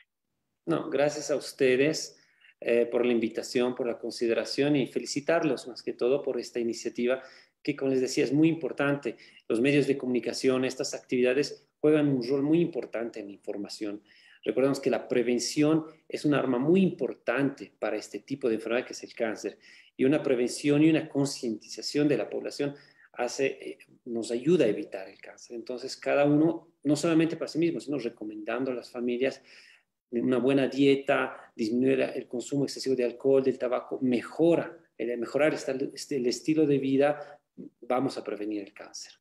[0.65, 2.17] No, gracias a ustedes.
[2.65, 7.21] Eh, por la invitación, por la consideración y felicitarlos más que todo por esta iniciativa
[7.61, 9.17] que, como les decía, es muy importante.
[9.49, 14.01] Los medios de comunicación, estas actividades juegan un rol muy importante en la información.
[14.45, 18.93] Recordemos que la prevención es un arma muy importante para este tipo de enfermedad que
[18.93, 19.57] es el cáncer.
[19.97, 22.75] Y una prevención y una concientización de la población
[23.11, 25.57] hace, eh, nos ayuda a evitar el cáncer.
[25.57, 29.41] Entonces, cada uno, no solamente para sí mismo, sino recomendando a las familias
[30.11, 36.15] una buena dieta, disminuir el consumo excesivo de alcohol, del tabaco, mejora, el mejorar este,
[36.15, 37.39] el estilo de vida,
[37.81, 39.13] vamos a prevenir el cáncer.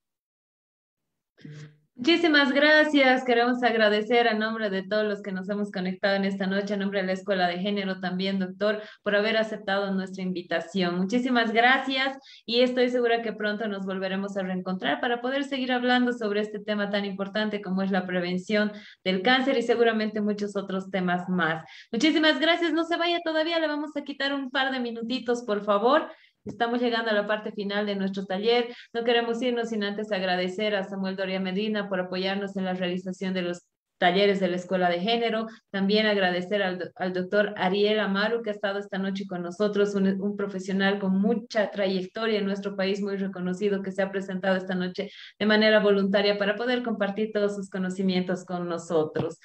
[1.94, 3.22] Muchísimas gracias.
[3.22, 6.76] Queremos agradecer a nombre de todos los que nos hemos conectado en esta noche, a
[6.78, 10.96] nombre de la Escuela de Género también, doctor, por haber aceptado nuestra invitación.
[10.96, 12.16] Muchísimas gracias
[12.46, 16.60] y estoy segura que pronto nos volveremos a reencontrar para poder seguir hablando sobre este
[16.60, 18.72] tema tan importante como es la prevención
[19.04, 21.62] del cáncer y seguramente muchos otros temas más.
[21.92, 22.72] Muchísimas gracias.
[22.72, 26.10] No se vaya todavía, le vamos a quitar un par de minutitos, por favor.
[26.44, 28.74] Estamos llegando a la parte final de nuestro taller.
[28.92, 33.32] No queremos irnos sin antes agradecer a Samuel Doria Medina por apoyarnos en la realización
[33.32, 33.62] de los
[33.98, 35.46] talleres de la Escuela de Género.
[35.70, 40.36] También agradecer al, doctor Ariel Amaru, que ha estado esta noche con nosotros, un, un,
[40.36, 45.12] profesional con mucha trayectoria en nuestro país, muy reconocido, que se ha presentado esta noche
[45.38, 49.38] de manera voluntaria para poder compartir todos sus conocimientos con nosotros.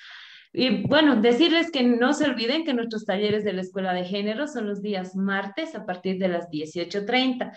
[0.59, 4.47] Y bueno, decirles que no se olviden que nuestros talleres de la Escuela de Género
[4.47, 7.55] son los días martes a partir de las 18.30.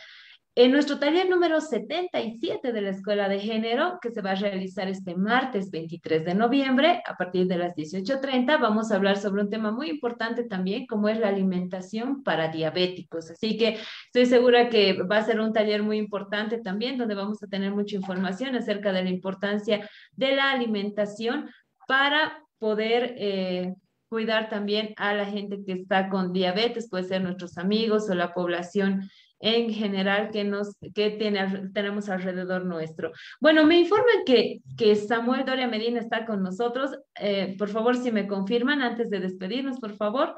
[0.54, 4.86] En nuestro taller número 77 de la Escuela de Género, que se va a realizar
[4.88, 9.48] este martes 23 de noviembre a partir de las 18.30, vamos a hablar sobre un
[9.48, 13.30] tema muy importante también, como es la alimentación para diabéticos.
[13.30, 13.78] Así que
[14.08, 17.72] estoy segura que va a ser un taller muy importante también, donde vamos a tener
[17.72, 21.48] mucha información acerca de la importancia de la alimentación
[21.88, 23.74] para poder eh,
[24.08, 28.32] cuidar también a la gente que está con diabetes, puede ser nuestros amigos o la
[28.32, 29.08] población
[29.40, 33.10] en general que, nos, que tiene, tenemos alrededor nuestro.
[33.40, 36.90] Bueno, me informan que, que Samuel Doria Medina está con nosotros.
[37.18, 40.36] Eh, por favor, si me confirman antes de despedirnos, por favor.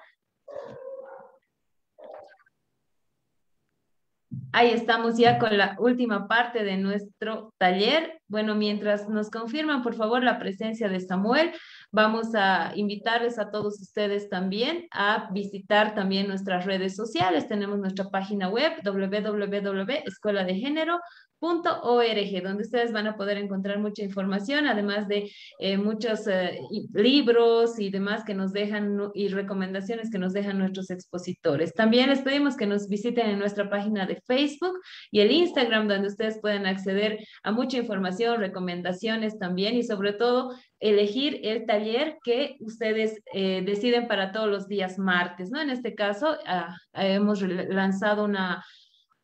[4.55, 8.21] Ahí estamos ya con la última parte de nuestro taller.
[8.29, 11.53] Bueno, mientras nos confirman, por favor, la presencia de Samuel,
[11.93, 17.47] vamos a invitarles a todos ustedes también a visitar también nuestras redes sociales.
[17.47, 21.01] Tenemos nuestra página web www.escueladegénero.com
[21.43, 26.61] .org, donde ustedes van a poder encontrar mucha información, además de eh, muchos eh,
[26.95, 31.75] libros y demás que nos dejan y recomendaciones que nos dejan nuestros expositores.
[31.75, 34.79] También les pedimos que nos visiten en nuestra página de Facebook
[35.11, 40.55] y el Instagram, donde ustedes pueden acceder a mucha información, recomendaciones también y sobre todo
[40.79, 45.61] elegir el taller que ustedes eh, deciden para todos los días martes, ¿no?
[45.61, 48.65] En este caso, ah, hemos lanzado una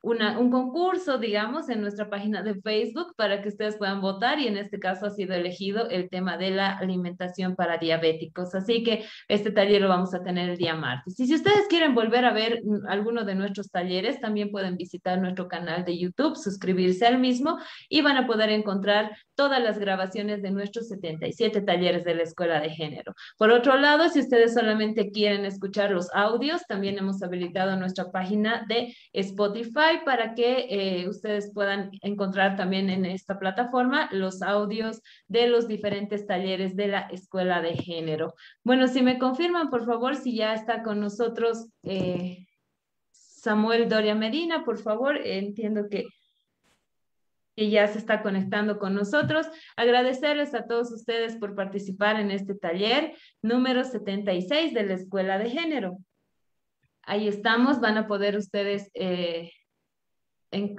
[0.02, 4.56] un concurso, digamos, en nuestra página de Facebook para que ustedes puedan votar y en
[4.56, 8.54] este caso ha sido elegido el tema de la alimentación para diabéticos.
[8.54, 11.18] Así que este taller lo vamos a tener el día martes.
[11.18, 15.48] Y si ustedes quieren volver a ver alguno de nuestros talleres, también pueden visitar nuestro
[15.48, 17.58] canal de YouTube, suscribirse al mismo
[17.88, 22.60] y van a poder encontrar todas las grabaciones de nuestros 77 talleres de la Escuela
[22.60, 23.14] de Género.
[23.36, 28.66] Por otro lado, si ustedes solamente quieren escuchar los audios, también hemos habilitado nuestra página
[28.68, 35.46] de Spotify para que eh, ustedes puedan encontrar también en esta plataforma los audios de
[35.46, 38.34] los diferentes talleres de la Escuela de Género.
[38.64, 42.44] Bueno, si me confirman, por favor, si ya está con nosotros eh,
[43.12, 46.06] Samuel Doria Medina, por favor, entiendo que
[47.58, 49.48] que ya se está conectando con nosotros.
[49.74, 55.50] Agradecerles a todos ustedes por participar en este taller número 76 de la Escuela de
[55.50, 55.98] Género.
[57.02, 59.50] Ahí estamos, van a poder ustedes, eh,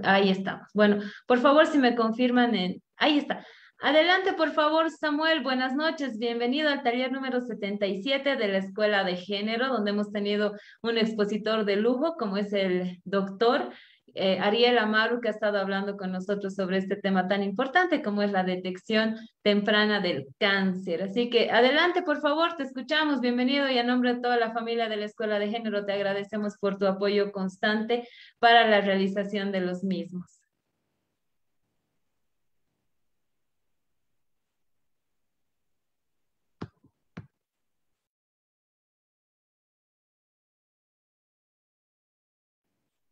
[0.03, 0.69] ahí estamos.
[0.73, 3.45] Bueno, por favor, si me confirman en, ahí está.
[3.81, 5.41] Adelante, por favor, Samuel.
[5.41, 6.17] Buenas noches.
[6.17, 11.65] Bienvenido al taller número 77 de la Escuela de Género, donde hemos tenido un expositor
[11.65, 13.69] de lujo, como es el doctor
[14.15, 18.21] eh, Ariel Amaru, que ha estado hablando con nosotros sobre este tema tan importante como
[18.21, 21.03] es la detección temprana del cáncer.
[21.03, 23.21] Así que adelante, por favor, te escuchamos.
[23.21, 26.57] Bienvenido y a nombre de toda la familia de la Escuela de Género te agradecemos
[26.57, 28.07] por tu apoyo constante
[28.39, 30.38] para la realización de los mismos.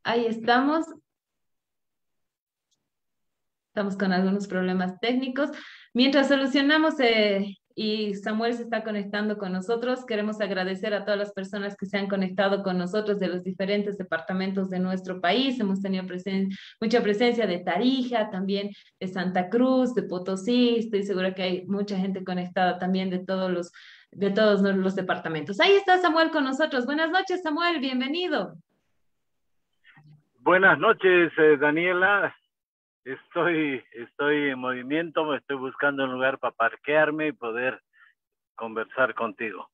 [0.07, 0.85] Ahí estamos.
[3.67, 5.49] Estamos con algunos problemas técnicos.
[5.93, 11.33] Mientras solucionamos eh, y Samuel se está conectando con nosotros, queremos agradecer a todas las
[11.33, 15.59] personas que se han conectado con nosotros de los diferentes departamentos de nuestro país.
[15.59, 16.05] Hemos tenido
[16.79, 18.69] mucha presencia de Tarija, también
[19.01, 20.77] de Santa Cruz, de Potosí.
[20.77, 23.73] Estoy segura que hay mucha gente conectada también de todos los
[24.13, 25.59] de todos los departamentos.
[25.59, 26.85] Ahí está Samuel con nosotros.
[26.85, 28.57] Buenas noches, Samuel, bienvenido.
[30.47, 32.33] Buenas noches, eh, Daniela.
[33.03, 37.81] Estoy, estoy en movimiento, me estoy buscando un lugar para parquearme y poder
[38.55, 39.69] conversar contigo.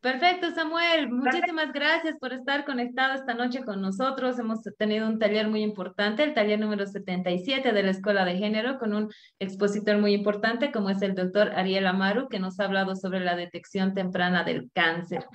[0.00, 1.10] Perfecto, Samuel.
[1.10, 4.38] Muchísimas gracias por estar conectado esta noche con nosotros.
[4.38, 8.78] Hemos tenido un taller muy importante, el taller número 77 de la Escuela de Género,
[8.78, 12.96] con un expositor muy importante como es el doctor Ariel Amaru, que nos ha hablado
[12.96, 15.26] sobre la detección temprana del cáncer.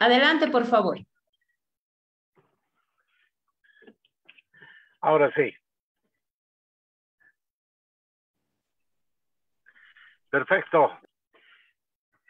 [0.00, 0.98] Adelante, por favor.
[5.02, 5.54] Ahora sí.
[10.30, 10.98] Perfecto.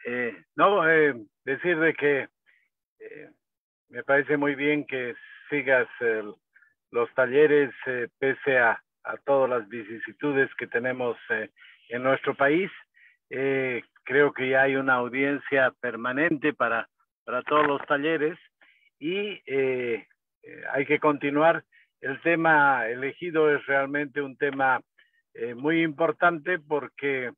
[0.05, 1.15] Eh, no, eh,
[1.45, 2.27] decir de que
[2.99, 3.29] eh,
[3.87, 5.15] me parece muy bien que
[5.49, 5.87] sigas
[6.91, 7.73] los talleres
[8.19, 11.17] pese a, a, todas las vicisitudes que tenemos
[11.89, 12.71] en nuestro país.
[13.29, 16.87] creo que ya hay una audiencia permanente para
[17.25, 18.37] para todos los talleres
[18.99, 20.07] y eh,
[20.43, 21.63] eh, hay que continuar.
[21.99, 24.81] El tema elegido es realmente un tema
[25.33, 27.31] eh, muy importante porque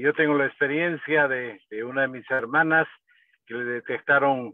[0.00, 2.88] yo tengo la experiencia de, una de mis hermanas
[3.46, 4.52] que le detectaron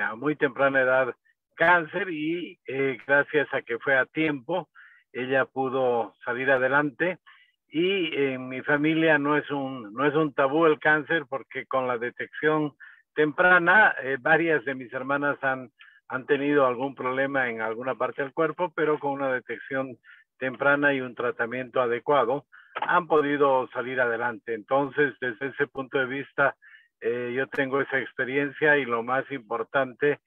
[0.00, 1.12] a muy temprana edad
[1.56, 2.60] cáncer y
[3.04, 4.68] gracias a que fue a tiempo,
[5.12, 7.18] ella pudo salir adelante
[7.72, 11.88] y en mi familia no es un, no es un tabú el cáncer porque con
[11.88, 12.74] la detección
[13.14, 15.70] temprana, eh, varias de mis hermanas han,
[16.08, 19.96] han tenido algún problema en alguna parte del cuerpo, pero con una detección
[20.38, 24.54] temprana y un tratamiento adecuado han podido salir adelante.
[24.54, 26.56] Entonces, desde ese punto de vista,
[27.00, 30.20] eh, yo tengo esa experiencia y lo más importante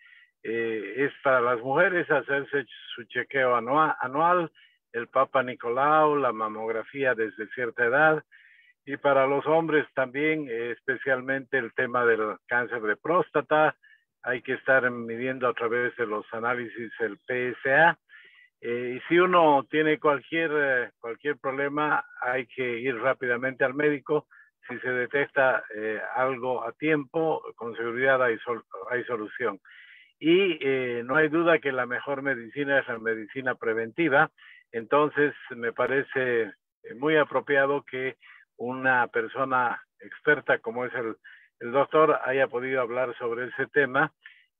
[0.44, 4.52] eh, es para las mujeres hacerse su chequeo anual, anual,
[4.92, 8.24] el Papa Nicolau, la mamografía desde cierta edad,
[8.86, 13.76] y para los hombres también, eh, especialmente el tema del cáncer de próstata,
[14.22, 17.98] hay que estar midiendo a través de los análisis el PSA.
[18.62, 24.28] Eh, y si uno tiene cualquier, eh, cualquier problema, hay que ir rápidamente al médico.
[24.68, 25.64] Si se detecta
[26.16, 28.36] algo a tiempo, con seguridad hay,
[28.90, 29.60] hay solución.
[30.20, 30.58] Y
[31.04, 34.32] no hay duda que la mejor medicina es la medicina preventiva.
[34.72, 36.52] Entonces, me parece
[36.96, 38.16] muy apropiado que
[38.58, 41.16] una persona experta como es el,
[41.60, 44.12] el doctor haya podido hablar sobre ese tema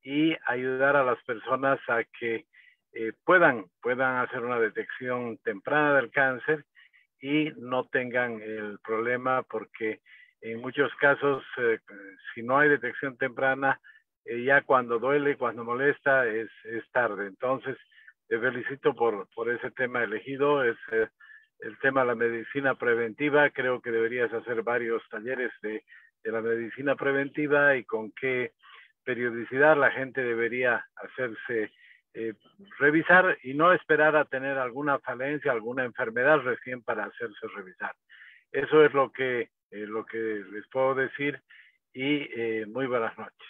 [0.04, 2.46] y ayudar a las personas a que
[2.94, 6.64] eh, puedan, puedan hacer una detección temprana del cáncer
[7.20, 10.00] y no tengan el problema porque
[10.42, 11.80] en muchos casos, eh,
[12.34, 13.82] si no hay detección temprana,
[14.26, 17.28] eh, ya cuando duele, cuando molesta, es, es tarde.
[17.28, 17.78] Entonces,
[18.28, 20.64] te felicito por, por ese tema elegido.
[20.64, 20.78] Es
[21.60, 23.50] el tema de la medicina preventiva.
[23.50, 25.84] Creo que deberías hacer varios talleres de,
[26.24, 28.54] de la medicina preventiva y con qué
[29.04, 31.72] periodicidad la gente debería hacerse
[32.14, 32.34] eh,
[32.80, 37.94] revisar y no esperar a tener alguna falencia, alguna enfermedad recién para hacerse revisar.
[38.52, 41.42] Eso es lo que, eh, lo que les puedo decir
[41.94, 43.48] y eh, muy buenas noches.